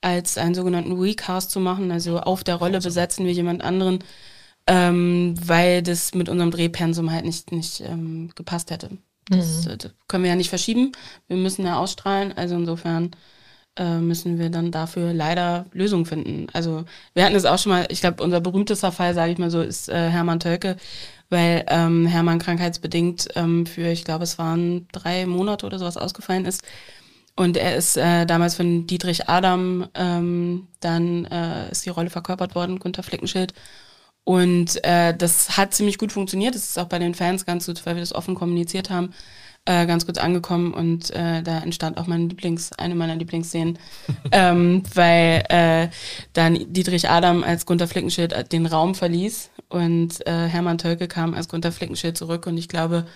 als 0.00 0.38
einen 0.38 0.54
sogenannten 0.54 0.98
Recast 0.98 1.50
zu 1.50 1.60
machen. 1.60 1.90
Also 1.90 2.20
auf 2.20 2.44
der 2.44 2.56
Rolle 2.56 2.80
besetzen 2.80 3.26
wir 3.26 3.32
jemand 3.32 3.62
anderen, 3.62 4.00
ähm, 4.66 5.34
weil 5.44 5.82
das 5.82 6.14
mit 6.14 6.28
unserem 6.28 6.50
Drehpensum 6.50 7.10
halt 7.10 7.24
nicht, 7.24 7.52
nicht 7.52 7.80
ähm, 7.80 8.30
gepasst 8.34 8.70
hätte. 8.70 8.90
Das, 9.30 9.66
äh, 9.66 9.76
das 9.76 9.92
können 10.08 10.24
wir 10.24 10.30
ja 10.30 10.36
nicht 10.36 10.50
verschieben. 10.50 10.92
Wir 11.28 11.36
müssen 11.36 11.64
ja 11.64 11.78
ausstrahlen. 11.78 12.32
Also 12.36 12.56
insofern 12.56 13.12
äh, 13.76 13.98
müssen 13.98 14.38
wir 14.38 14.50
dann 14.50 14.70
dafür 14.72 15.12
leider 15.12 15.66
Lösungen 15.72 16.06
finden. 16.06 16.48
Also 16.52 16.84
wir 17.14 17.24
hatten 17.24 17.36
es 17.36 17.44
auch 17.46 17.58
schon 17.58 17.72
mal, 17.72 17.86
ich 17.90 18.00
glaube, 18.00 18.22
unser 18.22 18.40
berühmtester 18.40 18.92
Fall, 18.92 19.14
sage 19.14 19.32
ich 19.32 19.38
mal 19.38 19.50
so, 19.50 19.62
ist 19.62 19.88
äh, 19.88 20.10
Hermann 20.10 20.40
Tölke, 20.40 20.76
weil 21.30 21.64
ähm, 21.68 22.06
Hermann 22.06 22.40
krankheitsbedingt 22.40 23.28
ähm, 23.36 23.66
für, 23.66 23.90
ich 23.90 24.04
glaube, 24.04 24.24
es 24.24 24.38
waren 24.38 24.88
drei 24.92 25.26
Monate 25.26 25.66
oder 25.66 25.78
sowas 25.78 25.96
ausgefallen 25.96 26.44
ist. 26.44 26.62
Und 27.36 27.56
er 27.56 27.76
ist 27.76 27.96
äh, 27.96 28.26
damals 28.26 28.56
von 28.56 28.86
Dietrich 28.86 29.28
Adam, 29.28 29.88
ähm, 29.94 30.66
dann 30.80 31.24
äh, 31.26 31.70
ist 31.70 31.86
die 31.86 31.90
Rolle 31.90 32.10
verkörpert 32.10 32.54
worden, 32.54 32.80
Gunther 32.80 33.02
Flickenschild. 33.02 33.54
Und 34.24 34.84
äh, 34.84 35.16
das 35.16 35.56
hat 35.56 35.74
ziemlich 35.74 35.98
gut 35.98 36.12
funktioniert. 36.12 36.54
Das 36.54 36.62
ist 36.62 36.78
auch 36.78 36.86
bei 36.86 36.98
den 36.98 37.14
Fans 37.14 37.46
ganz 37.46 37.66
gut, 37.66 37.84
weil 37.86 37.96
wir 37.96 38.02
das 38.02 38.14
offen 38.14 38.34
kommuniziert 38.34 38.90
haben, 38.90 39.12
äh, 39.64 39.86
ganz 39.86 40.06
gut 40.06 40.18
angekommen. 40.18 40.72
Und 40.72 41.10
äh, 41.10 41.42
da 41.42 41.60
entstand 41.60 41.98
auch 41.98 42.06
mein 42.06 42.28
Lieblings, 42.28 42.72
eine 42.72 42.94
meiner 42.94 43.16
Lieblingsszenen, 43.16 43.78
ähm, 44.32 44.82
weil 44.94 45.44
äh, 45.48 45.88
dann 46.32 46.72
Dietrich 46.72 47.08
Adam 47.08 47.42
als 47.42 47.66
Gunther 47.66 47.88
Flickenschild 47.88 48.52
den 48.52 48.66
Raum 48.66 48.94
verließ 48.94 49.50
und 49.68 50.26
äh, 50.26 50.46
Hermann 50.46 50.78
Tölke 50.78 51.08
kam 51.08 51.34
als 51.34 51.48
Gunther 51.48 51.72
Flickenschild 51.72 52.16
zurück. 52.16 52.46
Und 52.46 52.58
ich 52.58 52.68
glaube, 52.68 53.06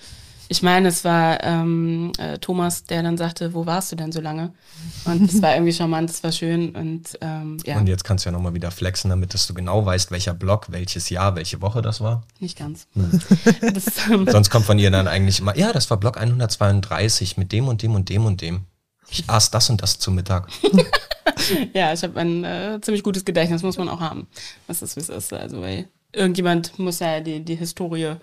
ich 0.48 0.62
meine, 0.62 0.88
es 0.88 1.04
war 1.04 1.42
ähm, 1.42 2.12
äh, 2.18 2.38
Thomas, 2.38 2.84
der 2.84 3.02
dann 3.02 3.16
sagte, 3.16 3.54
wo 3.54 3.66
warst 3.66 3.92
du 3.92 3.96
denn 3.96 4.12
so 4.12 4.20
lange? 4.20 4.52
Und 5.04 5.32
das 5.32 5.40
war 5.42 5.54
irgendwie 5.54 5.72
charmant, 5.72 6.10
das 6.10 6.22
war 6.22 6.32
schön 6.32 6.70
und 6.70 7.18
ähm, 7.20 7.58
ja, 7.64 7.76
Und 7.76 7.88
jetzt 7.88 8.04
kannst 8.04 8.24
du 8.24 8.28
ja 8.28 8.32
nochmal 8.32 8.54
wieder 8.54 8.70
flexen, 8.70 9.10
damit 9.10 9.34
dass 9.34 9.46
du 9.46 9.54
genau 9.54 9.84
weißt, 9.84 10.10
welcher 10.10 10.34
Block, 10.34 10.66
welches 10.70 11.10
Jahr, 11.10 11.36
welche 11.36 11.60
Woche 11.60 11.82
das 11.82 12.00
war. 12.00 12.22
nicht 12.40 12.58
ganz. 12.58 12.86
Hm. 12.94 13.20
Das, 13.74 13.86
ähm, 14.10 14.26
Sonst 14.30 14.50
kommt 14.50 14.66
von 14.66 14.78
ihr 14.78 14.90
dann 14.90 15.08
eigentlich 15.08 15.40
immer, 15.40 15.56
ja, 15.56 15.72
das 15.72 15.88
war 15.90 15.96
Block 15.96 16.18
132 16.18 17.36
mit 17.36 17.52
dem 17.52 17.68
und 17.68 17.82
dem 17.82 17.94
und 17.94 18.08
dem 18.08 18.26
und 18.26 18.40
dem. 18.40 18.64
Ich 19.08 19.28
aß 19.28 19.50
das 19.50 19.70
und 19.70 19.82
das 19.82 19.98
zum 19.98 20.14
Mittag. 20.14 20.48
ja, 21.72 21.92
ich 21.92 22.02
habe 22.02 22.18
ein 22.20 22.44
äh, 22.44 22.78
ziemlich 22.80 23.02
gutes 23.02 23.24
Gedächtnis, 23.24 23.62
muss 23.62 23.78
man 23.78 23.88
auch 23.88 24.00
haben. 24.00 24.26
Was 24.66 24.82
ist, 24.82 24.96
wie 24.96 25.00
es 25.00 25.08
ist. 25.08 25.32
Also, 25.32 25.60
weil 25.60 25.88
irgendjemand 26.12 26.78
muss 26.78 27.00
ja 27.00 27.20
die, 27.20 27.44
die 27.44 27.56
Historie 27.56 28.16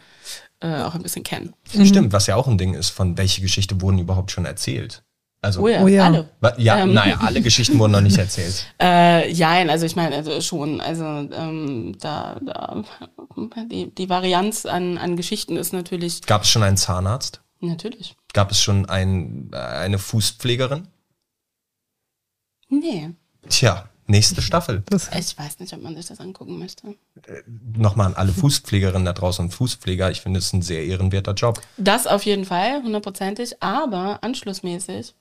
äh, 0.61 0.81
auch 0.83 0.95
ein 0.95 1.01
bisschen 1.03 1.23
kennen. 1.23 1.53
Stimmt, 1.67 2.13
was 2.13 2.27
ja 2.27 2.35
auch 2.35 2.47
ein 2.47 2.57
Ding 2.57 2.73
ist, 2.73 2.89
von 2.89 3.17
welche 3.17 3.41
Geschichte 3.41 3.81
wurden 3.81 3.99
überhaupt 3.99 4.31
schon 4.31 4.45
erzählt. 4.45 5.03
Also, 5.43 5.61
Oh 5.63 5.67
ja, 5.67 5.81
Oh 5.83 5.87
ja. 5.87 6.05
alle. 6.05 6.29
ja, 6.59 6.77
Ähm. 6.79 6.93
naja, 6.93 7.17
alle 7.19 7.41
Geschichten 7.41 7.79
wurden 7.79 7.93
noch 7.93 8.01
nicht 8.01 8.17
erzählt. 8.17 8.67
Äh, 8.79 9.31
ja, 9.31 9.49
also 9.67 9.85
ich 9.87 9.95
meine, 9.95 10.15
also 10.15 10.39
schon, 10.39 10.79
also 10.81 11.03
ähm, 11.03 11.95
da, 11.99 12.39
da 12.45 12.83
die, 13.71 13.93
die 13.93 14.07
Varianz 14.09 14.67
an, 14.67 14.99
an 14.99 15.15
Geschichten 15.15 15.57
ist 15.57 15.73
natürlich, 15.73 16.21
Gab 16.21 16.43
es 16.43 16.49
schon 16.49 16.61
einen 16.63 16.77
Zahnarzt? 16.77 17.41
natürlich. 17.59 18.15
Gab 18.33 18.51
es 18.51 18.61
schon 18.61 18.87
ein, 18.87 19.49
äh, 19.51 19.57
eine 19.57 19.97
Fußpflegerin? 19.97 20.87
Nee. 22.69 23.09
Tja, 23.49 23.89
Nächste 24.11 24.41
Staffel. 24.41 24.83
Das, 24.89 25.09
Ich 25.17 25.37
weiß 25.37 25.59
nicht, 25.59 25.73
ob 25.73 25.81
man 25.81 25.95
sich 25.95 26.05
das 26.05 26.19
angucken 26.19 26.59
möchte. 26.59 26.95
Nochmal 27.47 28.07
an 28.07 28.15
alle 28.15 28.33
Fußpflegerinnen 28.33 29.05
da 29.05 29.13
draußen 29.13 29.45
und 29.45 29.51
Fußpfleger. 29.51 30.11
Ich 30.11 30.19
finde 30.19 30.39
es 30.39 30.51
ein 30.51 30.61
sehr 30.61 30.85
ehrenwerter 30.85 31.33
Job. 31.33 31.61
Das 31.77 32.07
auf 32.07 32.23
jeden 32.23 32.43
Fall, 32.43 32.83
hundertprozentig, 32.83 33.63
aber 33.63 34.19
anschlussmäßig. 34.21 35.15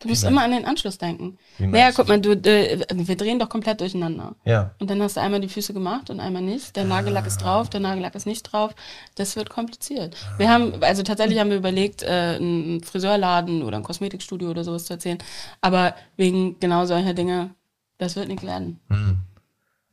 Du 0.00 0.08
musst 0.08 0.24
immer 0.24 0.42
an 0.42 0.50
den 0.50 0.66
Anschluss 0.66 0.98
denken. 0.98 1.38
Naja, 1.58 1.90
guck 1.94 2.08
mal, 2.08 2.20
du, 2.20 2.32
äh, 2.32 2.84
wir 2.92 3.16
drehen 3.16 3.38
doch 3.38 3.48
komplett 3.48 3.80
durcheinander. 3.80 4.34
Ja. 4.44 4.72
Und 4.78 4.90
dann 4.90 5.00
hast 5.00 5.16
du 5.16 5.20
einmal 5.20 5.40
die 5.40 5.48
Füße 5.48 5.72
gemacht 5.72 6.10
und 6.10 6.20
einmal 6.20 6.42
nicht. 6.42 6.76
Der 6.76 6.84
Nagellack 6.84 7.26
ist 7.26 7.38
drauf, 7.38 7.70
der 7.70 7.80
Nagellack 7.80 8.14
ist 8.14 8.26
nicht 8.26 8.42
drauf. 8.42 8.74
Das 9.14 9.34
wird 9.36 9.48
kompliziert. 9.48 10.14
Wir 10.36 10.50
haben, 10.50 10.74
also 10.82 11.02
tatsächlich 11.04 11.38
haben 11.38 11.48
wir 11.50 11.56
überlegt, 11.56 12.02
äh, 12.02 12.36
einen 12.36 12.82
Friseurladen 12.82 13.62
oder 13.62 13.78
ein 13.78 13.82
Kosmetikstudio 13.82 14.50
oder 14.50 14.62
sowas 14.64 14.84
zu 14.84 14.92
erzählen. 14.92 15.18
Aber 15.62 15.94
wegen 16.16 16.60
genau 16.60 16.84
solcher 16.84 17.14
Dinge, 17.14 17.50
das 17.96 18.14
wird 18.16 18.28
nicht 18.28 18.42
werden. 18.42 18.80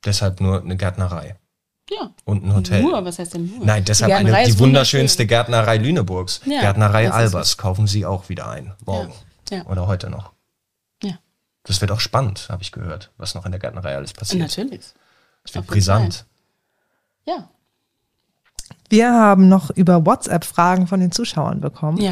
Deshalb 0.04 0.42
nur 0.42 0.62
eine 0.62 0.76
Gärtnerei 0.76 1.36
Ja. 1.90 2.10
und 2.26 2.44
ein 2.44 2.54
Hotel. 2.56 2.82
Nur, 2.82 3.06
was 3.06 3.20
heißt 3.20 3.36
denn 3.36 3.46
nur? 3.56 3.66
Nein, 3.66 3.86
deshalb 3.86 4.10
Die 4.10 4.16
eine, 4.16 4.46
die 4.46 4.60
wunderschönste 4.60 5.26
Gärtnerei 5.26 5.78
Lüneburgs. 5.78 6.42
Ja, 6.46 6.60
Gärtnerei 6.62 7.10
Albers. 7.12 7.56
Kaufen 7.58 7.88
Sie 7.88 8.06
auch 8.06 8.28
wieder 8.28 8.50
ein. 8.50 8.74
Morgen. 8.86 9.10
Ja. 9.12 9.16
Oder 9.68 9.88
heute 9.88 10.10
noch. 10.10 10.32
Ja, 11.04 11.14
Das 11.64 11.82
wird 11.82 11.92
auch 11.92 12.00
spannend, 12.00 12.48
habe 12.50 12.62
ich 12.64 12.72
gehört, 12.72 13.12
was 13.18 13.36
noch 13.36 13.46
in 13.46 13.52
der 13.52 13.60
Gärtnerei 13.60 13.96
alles 13.96 14.14
passiert. 14.14 14.42
natürlich. 14.42 14.82
Es 15.44 15.56
wird 15.56 15.68
brisant. 15.68 16.26
Ja. 17.26 17.50
wir 18.90 19.14
haben 19.14 19.48
noch 19.50 19.70
über 19.72 20.06
WhatsApp 20.06 20.44
Fragen 20.46 20.88
von 20.88 21.00
den 21.00 21.12
Zuschauern 21.12 21.62
bekommen. 21.62 21.98
Ja. 22.00 22.12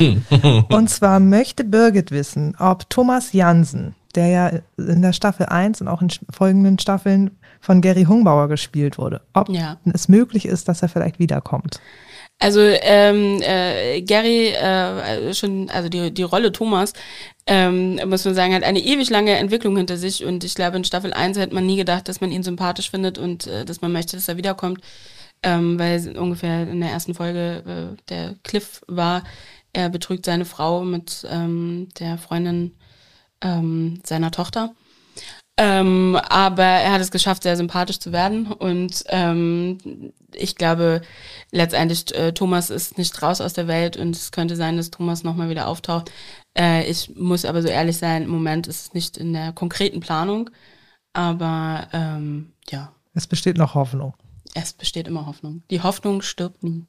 Und 0.70 0.90
zwar 0.90 1.20
möchte 1.20 1.64
Birgit 1.64 2.12
wissen, 2.12 2.56
ob 2.60 2.90
Thomas 2.90 3.34
Jansen, 3.34 3.96
der 4.16 4.28
ja 4.28 4.48
in 4.78 5.02
der 5.02 5.14
Staffel 5.14 5.46
1 5.48 5.82
und 5.82 5.88
auch 5.88 6.02
in 6.02 6.10
folgenden 6.32 6.80
Staffeln 6.80 7.38
von 7.62 7.82
Gary 7.82 8.06
Hungbauer 8.06 8.48
gespielt 8.48 8.98
wurde, 8.98 9.22
ob 9.34 9.50
Ja. 9.50 9.78
es 9.94 10.08
möglich 10.08 10.46
ist, 10.46 10.68
dass 10.68 10.82
er 10.82 10.90
vielleicht 10.90 11.20
wiederkommt. 11.20 11.80
Also 12.42 12.62
ähm, 12.62 13.42
äh, 13.42 14.02
Gary, 14.02 14.48
äh, 14.48 15.34
schon, 15.34 15.70
also 15.70 15.90
die, 15.90 16.14
die 16.14 16.24
Rolle 16.24 16.54
Thomas, 16.54 16.94
ähm, 17.46 18.00
muss 18.08 18.24
man 18.24 18.34
sagen, 18.34 18.54
hat 18.54 18.64
eine 18.64 18.80
ewig 18.80 19.10
lange 19.10 19.36
Entwicklung 19.38 19.76
hinter 19.76 19.98
sich 19.98 20.24
und 20.24 20.46
ich 20.46 20.56
glaube, 20.56 20.78
in 20.78 20.86
Staffel 20.86 21.12
1 21.12 21.38
hätte 21.38 21.54
man 21.54 21.66
nie 21.66 21.76
gedacht, 21.76 22.08
dass 22.08 22.22
man 22.22 22.32
ihn 22.32 22.44
sympathisch 22.44 22.90
findet 22.92 23.18
und 23.18 23.48
äh, 23.48 23.66
dass 23.66 23.82
man 23.82 23.92
möchte, 23.92 24.16
dass 24.16 24.30
er 24.30 24.38
wiederkommt, 24.38 24.80
ähm, 25.44 25.78
weil 25.78 26.18
ungefähr 26.18 26.64
in 26.64 26.80
der 26.80 26.92
ersten 26.92 27.14
Folge 27.14 27.98
äh, 27.98 28.02
der 28.08 28.36
Cliff 28.44 28.82
war, 28.88 29.24
er 29.74 29.90
betrügt 29.90 30.26
seine 30.26 30.46
Frau 30.46 30.84
mit 30.84 31.28
ähm, 31.30 31.90
der 32.00 32.18
Freundin 32.18 32.72
ähm, 33.42 34.00
seiner 34.06 34.32
Tochter. 34.32 34.74
Ähm, 35.62 36.18
aber 36.30 36.64
er 36.64 36.94
hat 36.94 37.02
es 37.02 37.12
geschafft, 37.12 37.44
sehr 37.44 37.58
sympathisch 37.58 38.00
zu 38.00 38.14
werden. 38.14 38.50
Und 38.50 39.04
ähm, 39.08 39.78
ich 40.34 40.56
glaube, 40.56 41.02
letztendlich, 41.52 42.16
äh, 42.16 42.32
Thomas 42.32 42.70
ist 42.70 42.98
nicht 42.98 43.22
raus 43.22 43.42
aus 43.42 43.52
der 43.52 43.68
Welt 43.68 43.98
und 43.98 44.16
es 44.16 44.32
könnte 44.32 44.56
sein, 44.56 44.78
dass 44.78 44.90
Thomas 44.90 45.24
nochmal 45.26 45.50
wieder 45.50 45.68
auftaucht. 45.68 46.12
Äh, 46.58 46.90
ich 46.90 47.14
muss 47.16 47.44
aber 47.44 47.62
so 47.62 47.68
ehrlich 47.68 47.98
sein, 47.98 48.24
im 48.24 48.30
Moment 48.30 48.68
ist 48.68 48.82
es 48.82 48.94
nicht 48.94 49.18
in 49.18 49.34
der 49.34 49.52
konkreten 49.52 50.00
Planung. 50.00 50.50
Aber 51.12 51.90
ähm, 51.92 52.54
ja, 52.70 52.94
Es 53.14 53.28
besteht 53.28 53.58
noch 53.58 53.74
Hoffnung. 53.76 54.14
es 54.54 54.72
besteht 54.72 55.10
immer 55.10 55.26
Hoffnung. 55.26 55.64
Die 55.72 55.82
Hoffnung 55.84 56.22
stirbt 56.22 56.64
nie. 56.64 56.86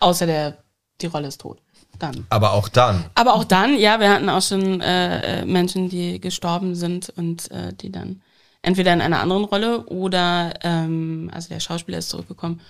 Außer 0.00 0.26
der, 0.26 0.58
die 1.00 1.06
Rolle 1.06 1.28
ist 1.28 1.42
tot. 1.42 1.62
Dann. 1.98 2.26
Aber 2.30 2.52
auch 2.52 2.68
dann. 2.68 3.04
Aber 3.14 3.34
auch 3.34 3.44
dann, 3.44 3.78
ja, 3.78 4.00
wir 4.00 4.10
hatten 4.10 4.28
auch 4.28 4.42
schon 4.42 4.80
äh, 4.80 5.40
äh, 5.40 5.44
Menschen, 5.44 5.88
die 5.88 6.20
gestorben 6.20 6.74
sind 6.74 7.10
und 7.16 7.50
äh, 7.50 7.72
die 7.72 7.90
dann 7.90 8.22
entweder 8.62 8.92
in 8.92 9.00
einer 9.00 9.20
anderen 9.20 9.44
Rolle 9.44 9.86
oder, 9.86 10.54
ähm, 10.62 11.30
also 11.32 11.48
der 11.48 11.60
Schauspieler 11.60 11.98
ist 11.98 12.10
zurückgekommen, 12.10 12.60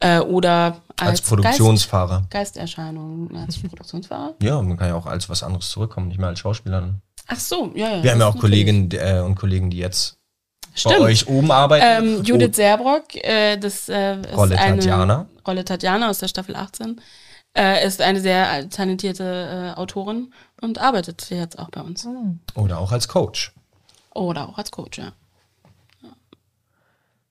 äh, 0.00 0.20
oder 0.20 0.80
als, 0.96 1.10
Als 1.10 1.22
Produktionsfahrer. 1.22 2.26
Geist, 2.30 2.54
Geisterscheinung, 2.54 3.30
als 3.36 3.58
Produktionsfahrer. 3.58 4.34
Ja, 4.40 4.62
man 4.62 4.76
kann 4.76 4.88
ja 4.88 4.94
auch 4.94 5.06
als 5.06 5.28
was 5.28 5.42
anderes 5.42 5.70
zurückkommen, 5.70 6.08
nicht 6.08 6.18
mehr 6.18 6.28
als 6.28 6.38
Schauspieler. 6.38 6.94
Ach 7.26 7.38
so, 7.38 7.72
ja, 7.74 7.96
ja. 7.96 8.02
Wir 8.02 8.12
haben 8.12 8.20
ja 8.20 8.28
auch. 8.28 8.36
Kolleginnen 8.38 8.90
äh, 8.92 9.20
und 9.20 9.34
Kollegen, 9.34 9.70
die 9.70 9.78
jetzt 9.78 10.18
Stimmt. 10.74 10.98
bei 10.98 11.04
euch 11.04 11.26
oben 11.26 11.50
arbeiten. 11.50 12.04
Ähm, 12.04 12.24
Judith 12.24 12.54
Serbrock, 12.54 13.14
äh, 13.16 13.56
das 13.56 13.88
äh, 13.88 14.20
ist 14.20 14.36
Rolle 14.36 14.58
eine 14.58 14.76
Tatjana. 14.76 15.26
Rolle 15.46 15.64
Tatjana 15.64 16.10
aus 16.10 16.18
der 16.18 16.28
Staffel 16.28 16.54
18, 16.54 17.00
äh, 17.58 17.86
ist 17.86 18.00
eine 18.00 18.20
sehr 18.20 18.68
talentierte 18.70 19.74
äh, 19.74 19.78
Autorin 19.78 20.32
und 20.60 20.78
arbeitet 20.78 21.28
jetzt 21.30 21.58
auch 21.58 21.70
bei 21.70 21.80
uns. 21.80 22.06
Oder 22.54 22.78
auch 22.78 22.92
als 22.92 23.08
Coach. 23.08 23.52
Oder 24.14 24.48
auch 24.48 24.58
als 24.58 24.70
Coach, 24.70 24.98
ja. 24.98 25.12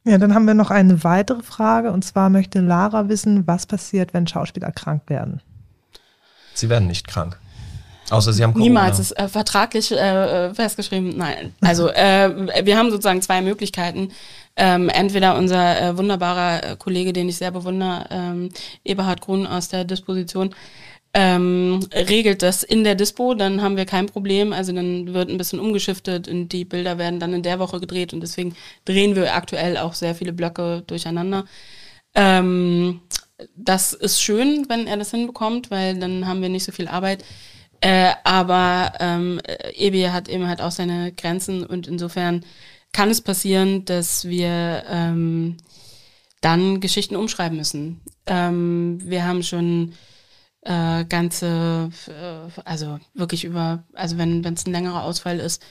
Ja, 0.04 0.18
dann 0.18 0.34
haben 0.34 0.48
wir 0.48 0.54
noch 0.54 0.70
eine 0.70 1.04
weitere 1.04 1.44
Frage 1.44 1.92
und 1.92 2.06
zwar 2.06 2.30
möchte 2.30 2.62
Lara 2.62 3.10
wissen, 3.10 3.46
was 3.46 3.66
passiert, 3.66 4.14
wenn 4.14 4.26
Schauspieler 4.26 4.72
krank 4.72 5.04
werden. 5.08 5.42
Sie 6.54 6.70
werden 6.70 6.88
nicht 6.88 7.08
krank. 7.08 7.38
Außer 8.10 8.32
sie 8.32 8.44
haben 8.44 8.54
Corona. 8.54 8.70
Niemals 8.70 9.00
ist 9.00 9.12
äh, 9.12 9.28
vertraglich 9.28 9.92
äh, 9.92 10.48
äh, 10.48 10.54
festgeschrieben. 10.54 11.18
Nein. 11.18 11.54
Also 11.62 11.90
äh, 11.90 12.66
wir 12.66 12.78
haben 12.78 12.90
sozusagen 12.90 13.22
zwei 13.22 13.42
Möglichkeiten. 13.42 14.12
Ähm, 14.60 14.90
entweder 14.90 15.38
unser 15.38 15.80
äh, 15.80 15.98
wunderbarer 15.98 16.64
äh, 16.64 16.76
Kollege, 16.78 17.14
den 17.14 17.30
ich 17.30 17.38
sehr 17.38 17.52
bewundere, 17.52 18.08
ähm, 18.10 18.50
Eberhard 18.84 19.22
Grun 19.22 19.46
aus 19.46 19.70
der 19.70 19.86
Disposition, 19.86 20.56
ähm, 21.14 21.80
regelt 21.94 22.42
das 22.42 22.64
in 22.64 22.84
der 22.84 22.96
Dispo, 22.96 23.34
dann 23.34 23.62
haben 23.62 23.78
wir 23.78 23.86
kein 23.86 24.08
Problem. 24.08 24.54
Also 24.54 24.72
dann 24.74 25.14
wird 25.14 25.30
ein 25.30 25.38
bisschen 25.38 25.60
umgeschiftet 25.60 26.28
und 26.28 26.50
die 26.50 26.66
Bilder 26.66 26.98
werden 26.98 27.20
dann 27.20 27.34
in 27.34 27.44
der 27.44 27.60
Woche 27.60 27.80
gedreht 27.80 28.14
und 28.14 28.22
deswegen 28.22 28.56
drehen 28.86 29.16
wir 29.16 29.34
aktuell 29.36 29.78
auch 29.78 29.94
sehr 29.94 30.16
viele 30.16 30.34
Blöcke 30.34 30.84
durcheinander. 30.88 31.46
Ähm, 32.16 33.02
das 33.56 33.94
ist 33.94 34.22
schön, 34.22 34.66
wenn 34.70 34.88
er 34.88 34.98
das 34.98 35.12
hinbekommt, 35.12 35.72
weil 35.72 36.00
dann 36.00 36.28
haben 36.28 36.42
wir 36.42 36.50
nicht 36.50 36.66
so 36.66 36.72
viel 36.72 36.88
Arbeit. 36.88 37.24
Äh, 37.82 38.14
aber 38.24 38.94
ähm, 39.00 39.40
äh, 39.44 39.72
Ebi 39.76 40.04
hat 40.04 40.30
eben 40.30 40.48
halt 40.48 40.62
auch 40.62 40.72
seine 40.72 41.12
Grenzen 41.12 41.64
und 41.64 41.88
insofern 41.88 42.44
kann 42.98 43.12
es 43.12 43.22
passieren, 43.22 43.86
dass 43.86 44.26
wir 44.26 44.84
ähm, 44.90 45.58
dann 46.42 46.80
Geschichten 46.80 47.16
umschreiben 47.16 47.56
müssen. 47.56 48.02
Ähm, 48.26 48.98
wir 49.04 49.24
haben 49.24 49.44
schon 49.44 49.94
äh, 50.62 51.06
ganze, 51.06 51.92
äh, 52.08 52.60
also 52.66 52.98
wirklich 53.14 53.44
über, 53.44 53.84
also 53.94 54.18
wenn 54.18 54.44
es 54.44 54.66
ein 54.66 54.72
längerer 54.72 55.04
Ausfall 55.04 55.40
ist, 55.40 55.64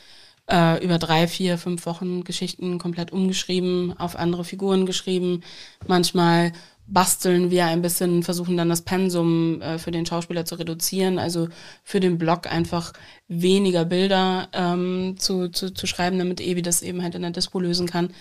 äh, 0.48 0.80
über 0.84 0.98
drei, 0.98 1.26
vier, 1.26 1.58
fünf 1.58 1.84
Wochen 1.86 2.22
Geschichten 2.22 2.78
komplett 2.78 3.10
umgeschrieben, 3.10 3.98
auf 3.98 4.14
andere 4.14 4.44
Figuren 4.44 4.86
geschrieben. 4.86 5.42
Manchmal 5.84 6.52
basteln 6.86 7.50
wir 7.50 7.66
ein 7.66 7.82
bisschen, 7.82 8.22
versuchen 8.22 8.56
dann 8.56 8.68
das 8.68 8.82
Pensum 8.82 9.60
äh, 9.60 9.78
für 9.78 9.90
den 9.90 10.06
Schauspieler 10.06 10.44
zu 10.44 10.54
reduzieren, 10.54 11.18
also 11.18 11.48
für 11.82 12.00
den 12.00 12.18
Blog 12.18 12.50
einfach 12.50 12.92
weniger 13.28 13.84
Bilder 13.84 14.48
ähm, 14.52 15.16
zu, 15.18 15.48
zu, 15.48 15.72
zu 15.72 15.86
schreiben, 15.86 16.18
damit 16.18 16.40
Ebi 16.40 16.62
das 16.62 16.82
eben 16.82 17.02
halt 17.02 17.14
in 17.14 17.22
der 17.22 17.32
Dispo 17.32 17.58
lösen 17.58 17.86
kann. 17.86 18.12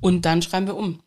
Und 0.00 0.24
dann 0.24 0.42
schreiben 0.42 0.66
wir 0.66 0.76
um 0.76 1.00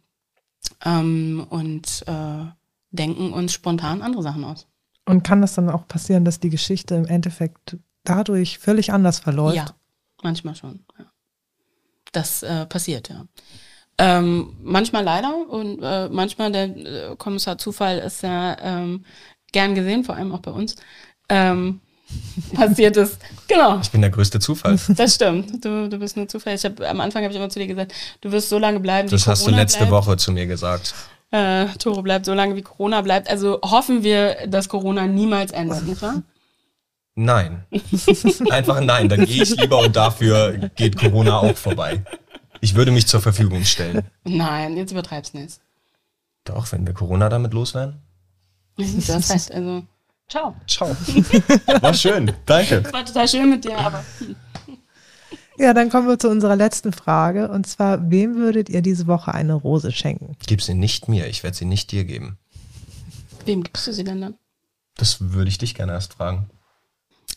ähm, 0.85 1.45
und 1.49 2.03
äh, 2.07 2.45
denken 2.91 3.33
uns 3.33 3.53
spontan 3.53 4.01
andere 4.01 4.23
Sachen 4.23 4.43
aus. 4.43 4.67
Und 5.05 5.23
kann 5.23 5.41
das 5.41 5.55
dann 5.55 5.69
auch 5.69 5.87
passieren, 5.87 6.25
dass 6.25 6.39
die 6.39 6.49
Geschichte 6.49 6.95
im 6.95 7.05
Endeffekt 7.05 7.77
dadurch 8.03 8.59
völlig 8.59 8.93
anders 8.93 9.19
verläuft? 9.19 9.57
Ja, 9.57 9.65
manchmal 10.21 10.55
schon. 10.55 10.85
Ja. 10.97 11.05
Das 12.11 12.43
äh, 12.43 12.65
passiert, 12.65 13.09
ja. 13.09 13.25
Ähm, 14.03 14.55
manchmal 14.63 15.03
leider 15.03 15.31
und 15.47 15.79
äh, 15.83 16.09
manchmal 16.09 16.51
der 16.51 16.63
äh, 16.63 17.15
Kommissar 17.17 17.59
Zufall 17.59 17.99
ist 17.99 18.23
ja 18.23 18.57
ähm, 18.59 19.05
gern 19.51 19.75
gesehen, 19.75 20.03
vor 20.03 20.15
allem 20.15 20.33
auch 20.33 20.39
bei 20.39 20.49
uns. 20.49 20.75
Ähm, 21.29 21.81
passiert 22.55 22.97
ist. 22.97 23.19
Genau, 23.47 23.79
Ich 23.79 23.91
bin 23.91 24.01
der 24.01 24.09
größte 24.09 24.39
Zufall. 24.39 24.79
das 24.89 25.15
stimmt. 25.15 25.63
Du, 25.63 25.87
du 25.87 25.99
bist 25.99 26.17
nur 26.17 26.27
Zufall. 26.27 26.55
Ich 26.55 26.65
hab, 26.65 26.81
am 26.81 26.99
Anfang 26.99 27.21
habe 27.23 27.31
ich 27.31 27.37
immer 27.39 27.49
zu 27.49 27.59
dir 27.59 27.67
gesagt, 27.67 27.93
du 28.21 28.31
wirst 28.31 28.49
so 28.49 28.57
lange 28.57 28.79
bleiben, 28.79 29.07
wie 29.07 29.11
Das 29.11 29.27
hast 29.27 29.41
du 29.41 29.45
Corona 29.45 29.61
letzte 29.61 29.77
bleibt. 29.85 29.91
Woche 29.91 30.17
zu 30.17 30.31
mir 30.31 30.47
gesagt. 30.47 30.95
Äh, 31.29 31.67
Toro 31.77 32.01
bleibt 32.01 32.25
so 32.25 32.33
lange, 32.33 32.55
wie 32.55 32.63
Corona 32.63 33.01
bleibt. 33.01 33.29
Also 33.29 33.59
hoffen 33.61 34.01
wir, 34.01 34.47
dass 34.47 34.67
Corona 34.67 35.05
niemals 35.05 35.51
endet, 35.51 35.87
nicht 35.87 36.01
wahr? 36.01 36.23
Nein. 37.13 37.65
Einfach 38.49 38.77
ein 38.77 38.85
Nein. 38.87 39.09
Dann 39.09 39.25
gehe 39.25 39.43
ich 39.43 39.55
lieber 39.57 39.77
und 39.79 39.95
dafür 39.95 40.71
geht 40.75 40.97
Corona 40.97 41.37
auch 41.37 41.55
vorbei. 41.55 42.01
Ich 42.61 42.75
würde 42.75 42.91
mich 42.91 43.07
zur 43.07 43.21
Verfügung 43.21 43.63
stellen. 43.65 44.03
Nein, 44.23 44.77
jetzt 44.77 44.91
übertreib's 44.91 45.33
nicht. 45.33 45.59
Doch, 46.45 46.71
wenn 46.71 46.85
wir 46.87 46.93
Corona 46.93 47.27
damit 47.29 47.53
loswerden. 47.53 48.01
Du 48.77 48.83
hast 48.85 49.31
recht, 49.31 49.51
also 49.51 49.83
ciao. 50.27 50.55
Ciao. 50.67 50.89
War 51.81 51.93
schön. 51.93 52.31
Danke. 52.45 52.83
War 52.93 53.03
total 53.05 53.27
schön 53.27 53.49
mit 53.49 53.65
dir, 53.65 53.77
aber 53.77 54.03
Ja, 55.57 55.73
dann 55.73 55.89
kommen 55.89 56.07
wir 56.07 56.17
zu 56.17 56.29
unserer 56.29 56.55
letzten 56.55 56.93
Frage. 56.93 57.49
Und 57.49 57.67
zwar, 57.67 58.09
wem 58.09 58.35
würdet 58.35 58.69
ihr 58.69 58.81
diese 58.81 59.05
Woche 59.07 59.33
eine 59.33 59.53
Rose 59.53 59.91
schenken? 59.91 60.35
Gib 60.47 60.61
sie 60.63 60.73
nicht 60.73 61.07
mir. 61.09 61.27
Ich 61.27 61.43
werde 61.43 61.57
sie 61.57 61.65
nicht 61.65 61.91
dir 61.91 62.05
geben. 62.05 62.37
wem 63.45 63.63
gibst 63.63 63.85
du 63.87 63.93
sie 63.93 64.03
denn 64.03 64.21
dann? 64.21 64.35
Das 64.95 65.17
würde 65.31 65.49
ich 65.49 65.57
dich 65.57 65.75
gerne 65.75 65.91
erst 65.91 66.13
fragen. 66.13 66.49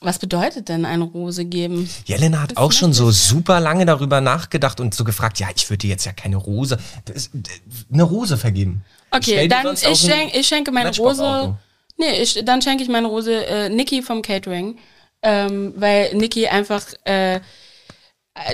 Was 0.04 0.18
bedeutet 0.18 0.68
denn 0.68 0.84
eine 0.84 1.04
Rose 1.04 1.46
geben? 1.46 1.88
Jelena 2.04 2.42
hat 2.42 2.56
auch 2.58 2.72
schon 2.72 2.92
so 2.92 3.10
super 3.10 3.58
lange 3.58 3.86
darüber 3.86 4.20
nachgedacht 4.20 4.78
und 4.78 4.94
so 4.94 5.02
gefragt, 5.02 5.40
ja, 5.40 5.48
ich 5.54 5.68
würde 5.70 5.78
dir 5.78 5.90
jetzt 5.90 6.04
ja 6.04 6.12
keine 6.12 6.36
Rose, 6.36 6.78
das, 7.06 7.30
eine 7.90 8.02
Rose 8.02 8.36
vergeben. 8.36 8.84
Okay, 9.10 9.48
dann 9.48 9.74
ich, 9.74 9.98
schenk, 9.98 10.34
ich 10.34 10.46
schenke 10.46 10.70
meine 10.72 10.94
Rose. 10.94 11.56
Nee, 11.96 12.22
ich, 12.22 12.44
dann 12.44 12.60
schenke 12.60 12.82
ich 12.82 12.90
meine 12.90 13.06
Rose 13.06 13.46
äh, 13.46 13.68
Niki 13.68 14.02
vom 14.02 14.20
Catering, 14.20 14.76
ähm, 15.22 15.72
weil 15.76 16.14
Niki 16.14 16.48
einfach 16.48 16.84
äh, 17.04 17.40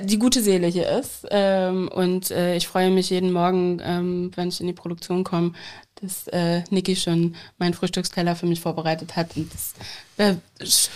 die 0.03 0.19
gute 0.19 0.43
Seele 0.43 0.67
hier 0.67 0.89
ist. 0.89 1.27
Ähm, 1.31 1.89
und 1.89 2.31
äh, 2.31 2.55
ich 2.57 2.69
freue 2.69 2.91
mich 2.91 3.11
jeden 3.11 3.33
Morgen, 3.33 3.81
ähm, 3.83 4.31
wenn 4.37 4.49
ich 4.49 4.61
in 4.61 4.67
die 4.67 4.73
Produktion 4.73 5.25
komme, 5.25 5.53
dass 6.01 6.27
äh, 6.29 6.63
Niki 6.71 6.97
schon 6.97 7.37
meinen 7.59 7.75
Frühstücksteller 7.75 8.37
für 8.37 8.47
mich 8.47 8.61
vorbereitet 8.61 9.17
hat. 9.17 9.37
Und 9.37 9.51
das 9.53 9.75
äh, 10.17 10.37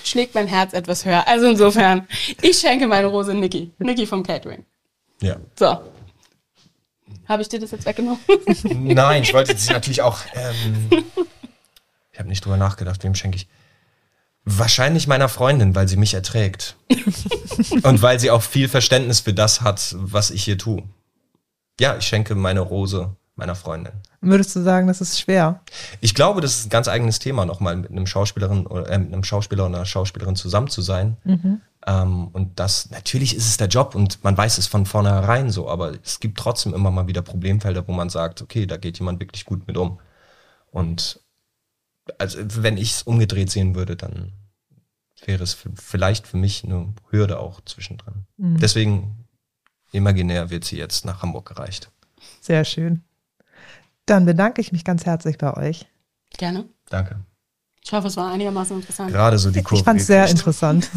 schlägt 0.04 0.34
mein 0.34 0.46
Herz 0.46 0.72
etwas 0.72 1.04
höher. 1.04 1.26
Also 1.26 1.46
insofern, 1.46 2.06
ich 2.40 2.58
schenke 2.58 2.86
meine 2.86 3.08
Rose 3.08 3.34
Niki. 3.34 3.70
Niki 3.78 4.06
vom 4.06 4.22
Catering. 4.22 4.64
Ja. 5.20 5.36
So. 5.58 5.78
Habe 7.28 7.42
ich 7.42 7.48
dir 7.48 7.60
das 7.60 7.70
jetzt 7.70 7.86
weggenommen? 7.86 8.20
Nein, 8.64 9.22
ich 9.22 9.32
wollte 9.32 9.56
sie 9.56 9.72
natürlich 9.72 10.02
auch. 10.02 10.18
Ähm, 10.34 11.04
ich 12.12 12.18
habe 12.18 12.28
nicht 12.28 12.44
drüber 12.44 12.56
nachgedacht, 12.56 13.02
wem 13.02 13.14
schenke 13.14 13.36
ich. 13.36 13.48
Wahrscheinlich 14.44 15.06
meiner 15.06 15.30
Freundin, 15.30 15.74
weil 15.74 15.88
sie 15.88 15.96
mich 15.96 16.12
erträgt. 16.12 16.76
Und 17.82 18.02
weil 18.02 18.20
sie 18.20 18.30
auch 18.30 18.42
viel 18.42 18.68
Verständnis 18.68 19.20
für 19.20 19.32
das 19.32 19.62
hat, 19.62 19.94
was 19.98 20.30
ich 20.30 20.44
hier 20.44 20.58
tue. 20.58 20.82
Ja, 21.80 21.96
ich 21.96 22.06
schenke 22.06 22.34
meine 22.34 22.60
Rose 22.60 23.16
meiner 23.36 23.54
Freundin. 23.54 23.94
Würdest 24.24 24.54
du 24.56 24.62
sagen, 24.62 24.86
das 24.86 25.00
ist 25.00 25.18
schwer? 25.18 25.60
Ich 26.00 26.14
glaube, 26.14 26.40
das 26.40 26.56
ist 26.56 26.66
ein 26.66 26.70
ganz 26.70 26.88
eigenes 26.88 27.18
Thema, 27.18 27.44
nochmal 27.44 27.76
mit 27.76 27.90
einem 27.90 28.06
Schauspielerin 28.06 28.66
oder 28.66 28.88
äh, 28.90 28.98
mit 28.98 29.12
einem 29.12 29.24
Schauspieler 29.24 29.66
oder 29.66 29.76
einer 29.76 29.86
Schauspielerin 29.86 30.36
zusammen 30.36 30.68
zu 30.68 30.82
sein. 30.82 31.16
Mhm. 31.24 31.60
Ähm, 31.86 32.28
und 32.28 32.58
das, 32.58 32.90
natürlich 32.90 33.36
ist 33.36 33.46
es 33.46 33.56
der 33.56 33.68
Job 33.68 33.94
und 33.94 34.22
man 34.24 34.36
weiß 34.36 34.58
es 34.58 34.66
von 34.66 34.86
vornherein 34.86 35.50
so, 35.50 35.68
aber 35.68 35.92
es 36.02 36.20
gibt 36.20 36.38
trotzdem 36.38 36.72
immer 36.74 36.90
mal 36.90 37.06
wieder 37.06 37.22
Problemfelder, 37.22 37.86
wo 37.86 37.92
man 37.92 38.08
sagt, 38.08 38.40
okay, 38.42 38.66
da 38.66 38.76
geht 38.76 38.98
jemand 38.98 39.20
wirklich 39.20 39.44
gut 39.44 39.66
mit 39.66 39.76
um. 39.76 40.00
Und 40.70 41.20
also 42.18 42.38
wenn 42.62 42.76
ich 42.76 42.92
es 42.92 43.02
umgedreht 43.02 43.50
sehen 43.50 43.74
würde, 43.74 43.96
dann 43.96 44.32
wäre 45.24 45.42
es 45.42 45.56
vielleicht 45.74 46.26
für 46.26 46.36
mich 46.36 46.64
eine 46.64 46.94
Hürde 47.10 47.38
auch 47.38 47.60
zwischendrin. 47.64 48.26
Mhm. 48.36 48.58
Deswegen 48.58 49.26
imaginär 49.92 50.50
wird 50.50 50.64
sie 50.64 50.76
jetzt 50.76 51.04
nach 51.04 51.22
Hamburg 51.22 51.46
gereicht. 51.46 51.90
Sehr 52.40 52.64
schön. 52.64 53.02
Dann 54.06 54.26
bedanke 54.26 54.60
ich 54.60 54.72
mich 54.72 54.84
ganz 54.84 55.06
herzlich 55.06 55.38
bei 55.38 55.56
euch. 55.56 55.86
Gerne. 56.36 56.66
Danke. 56.90 57.20
Ich 57.82 57.92
hoffe, 57.92 58.08
es 58.08 58.16
war 58.16 58.32
einigermaßen 58.32 58.76
interessant. 58.76 59.12
Gerade 59.12 59.38
so 59.38 59.50
die 59.50 59.62
Kurve. 59.62 59.80
Ich 59.80 59.84
fand 59.84 60.00
es 60.00 60.06
sehr 60.06 60.28
interessant. 60.28 60.90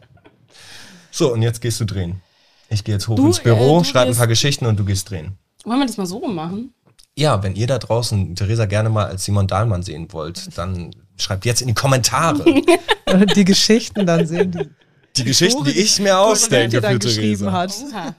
so, 1.10 1.32
und 1.32 1.42
jetzt 1.42 1.60
gehst 1.60 1.80
du 1.80 1.84
drehen. 1.84 2.22
Ich 2.70 2.84
gehe 2.84 2.94
jetzt 2.94 3.08
hoch 3.08 3.16
du, 3.16 3.26
ins 3.26 3.40
Büro, 3.40 3.80
äh, 3.80 3.84
schreibe 3.84 4.10
ein 4.10 4.16
paar 4.16 4.26
Geschichten 4.26 4.66
und 4.66 4.78
du 4.78 4.84
gehst 4.84 5.10
drehen. 5.10 5.36
Wollen 5.64 5.80
wir 5.80 5.86
das 5.86 5.96
mal 5.96 6.06
so 6.06 6.26
machen? 6.26 6.72
Ja, 7.16 7.42
wenn 7.42 7.56
ihr 7.56 7.66
da 7.66 7.78
draußen 7.78 8.34
Theresa 8.36 8.64
gerne 8.66 8.88
mal 8.88 9.06
als 9.06 9.24
Simon 9.24 9.46
Dahlmann 9.46 9.82
sehen 9.82 10.10
wollt, 10.12 10.56
dann 10.56 10.94
schreibt 11.16 11.44
jetzt 11.44 11.60
in 11.60 11.68
die 11.68 11.74
Kommentare. 11.74 12.44
die 13.34 13.44
Geschichten 13.44 14.06
dann 14.06 14.26
sehen, 14.26 14.52
die 14.52 14.70
die 15.16 15.24
Geschichten, 15.24 15.64
die 15.64 15.72
ich 15.72 15.98
mir 15.98 16.18
ausdenke 16.18 16.80
für 16.80 16.98
Theresa. 16.98 17.52
Hat. 17.52 17.74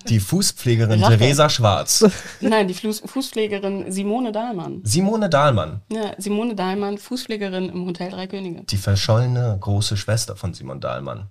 Die 0.09 0.19
Fußpflegerin 0.19 1.03
Rache. 1.03 1.17
Theresa 1.17 1.49
Schwarz. 1.49 2.05
Nein, 2.41 2.67
die 2.67 2.73
Fußpflegerin 2.73 3.91
Simone 3.91 4.31
Dahlmann. 4.31 4.81
Simone 4.83 5.29
Dahlmann. 5.29 5.81
Ja, 5.91 6.13
Simone 6.17 6.55
Dahlmann, 6.55 6.97
Fußpflegerin 6.97 7.69
im 7.69 7.85
Hotel 7.85 8.11
Drei 8.11 8.27
Könige. 8.27 8.63
Die 8.63 8.77
verschollene 8.77 9.57
große 9.59 9.97
Schwester 9.97 10.35
von 10.35 10.53
Simon 10.53 10.79
Dahlmann. 10.79 11.29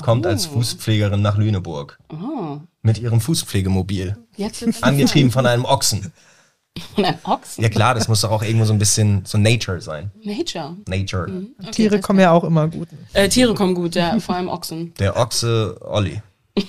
Kommt 0.00 0.26
oh. 0.26 0.28
als 0.30 0.46
Fußpflegerin 0.46 1.20
nach 1.20 1.36
Lüneburg. 1.36 1.98
Oh. 2.10 2.58
Mit 2.82 2.98
ihrem 2.98 3.20
Fußpflegemobil. 3.20 4.16
Angetrieben 4.80 5.30
von 5.30 5.46
einem 5.46 5.64
Ochsen. 5.64 6.12
Von 6.94 7.04
einem 7.04 7.18
Ochsen? 7.24 7.62
Ja 7.62 7.68
klar, 7.68 7.94
das 7.94 8.08
muss 8.08 8.22
doch 8.22 8.30
auch 8.30 8.42
irgendwo 8.42 8.64
so 8.64 8.72
ein 8.72 8.78
bisschen 8.78 9.24
so 9.24 9.36
Nature 9.36 9.80
sein. 9.80 10.10
Nature? 10.22 10.76
Nature. 10.86 11.28
Mhm. 11.28 11.54
Okay, 11.60 11.70
Tiere 11.70 12.00
kommen 12.00 12.20
ja 12.20 12.30
auch 12.32 12.44
immer 12.44 12.68
gut. 12.68 12.88
Äh, 13.12 13.28
Tiere 13.28 13.54
kommen 13.54 13.74
gut, 13.74 13.94
ja, 13.94 14.18
vor 14.20 14.36
allem 14.36 14.48
Ochsen. 14.48 14.94
Der 14.98 15.16
Ochse 15.16 15.78
Olli. 15.82 16.22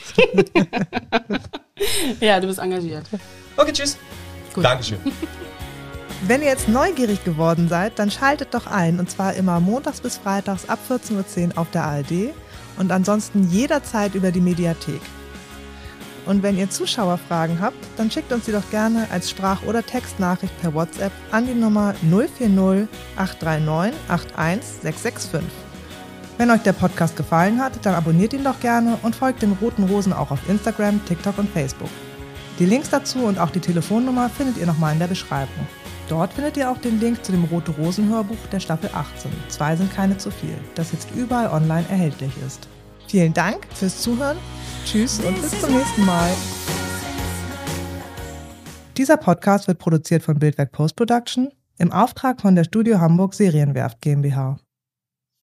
ja, 2.20 2.40
du 2.40 2.48
bist 2.48 2.60
engagiert. 2.60 3.06
Okay, 3.58 3.72
tschüss. 3.72 3.98
Gut. 4.54 4.64
Dankeschön. 4.64 5.00
Wenn 6.28 6.42
ihr 6.42 6.48
jetzt 6.48 6.70
neugierig 6.70 7.24
geworden 7.26 7.68
seid, 7.68 8.00
dann 8.00 8.10
schaltet 8.10 8.54
doch 8.54 8.66
ein 8.66 9.00
und 9.00 9.12
zwar 9.12 9.34
immer 9.34 9.60
montags 9.60 10.00
bis 10.00 10.18
freitags 10.18 10.70
ab 10.70 10.80
14.10 10.90 11.50
Uhr 11.50 11.58
auf 11.58 11.70
der 11.72 11.84
ARD 11.84 12.34
und 12.78 12.92
ansonsten 12.92 13.50
jederzeit 13.50 14.16
über 14.16 14.32
die 14.32 14.40
Mediathek. 14.40 15.02
Und 16.26 16.42
wenn 16.42 16.58
ihr 16.58 16.70
Zuschauerfragen 16.70 17.60
habt, 17.60 17.78
dann 17.98 18.10
schickt 18.10 18.32
uns 18.32 18.46
sie 18.46 18.52
doch 18.52 18.70
gerne 18.72 19.08
als 19.12 19.30
Sprach- 19.30 19.64
oder 19.64 19.86
Textnachricht 19.86 20.60
per 20.62 20.74
WhatsApp 20.74 21.12
an 21.32 21.46
die 21.46 21.54
Nummer 21.54 21.94
040 22.02 22.88
839 23.18 23.94
81665. 24.08 25.42
Wenn 26.38 26.50
euch 26.50 26.62
der 26.62 26.74
Podcast 26.74 27.16
gefallen 27.16 27.62
hat, 27.62 27.86
dann 27.86 27.94
abonniert 27.94 28.34
ihn 28.34 28.44
doch 28.44 28.60
gerne 28.60 28.98
und 29.04 29.16
folgt 29.16 29.42
den 29.42 29.52
Roten 29.62 29.84
Rosen 29.84 30.14
auch 30.14 30.32
auf 30.32 30.50
Instagram, 30.50 31.04
TikTok 31.06 31.38
und 31.38 31.50
Facebook. 31.50 31.90
Die 32.60 32.66
Links 32.66 32.90
dazu 32.90 33.20
und 33.20 33.40
auch 33.40 33.50
die 33.50 33.60
Telefonnummer 33.60 34.30
findet 34.30 34.58
ihr 34.58 34.66
nochmal 34.66 34.94
in 34.94 35.00
der 35.00 35.08
Beschreibung. 35.08 35.68
Dort 36.10 36.34
findet 36.34 36.58
ihr 36.58 36.70
auch 36.70 36.78
den 36.78 37.00
Link 37.00 37.24
zu 37.24 37.32
dem 37.32 37.46
Rote 37.46 37.72
Rosen 37.72 38.10
Hörbuch 38.10 38.38
der 38.52 38.60
Staffel 38.60 38.90
18. 38.94 39.32
Zwei 39.50 39.76
sind 39.76 39.94
keine 39.94 40.18
zu 40.18 40.32
viel, 40.32 40.58
das 40.76 40.92
jetzt 40.92 41.10
überall 41.16 41.48
online 41.48 41.86
erhältlich 41.90 42.32
ist. 42.46 42.68
Vielen 43.14 43.36
Dank 43.36 43.68
fürs 43.76 44.02
Zuhören 44.02 44.38
Tschüss 44.86 45.20
und 45.20 45.40
bis 45.40 45.62
zum 45.62 45.72
nächsten 45.72 46.04
Mal. 46.04 46.32
Dieser 48.98 49.18
Podcast 49.18 49.68
wird 49.68 49.78
produziert 49.78 50.24
von 50.24 50.40
Bildwerk 50.40 50.72
Post 50.72 50.96
Production 50.96 51.52
im 51.78 51.92
Auftrag 51.92 52.42
von 52.42 52.56
der 52.56 52.64
Studio 52.64 53.00
Hamburg 53.00 53.36
Serienwerft 53.36 54.02
GmbH. 54.02 54.58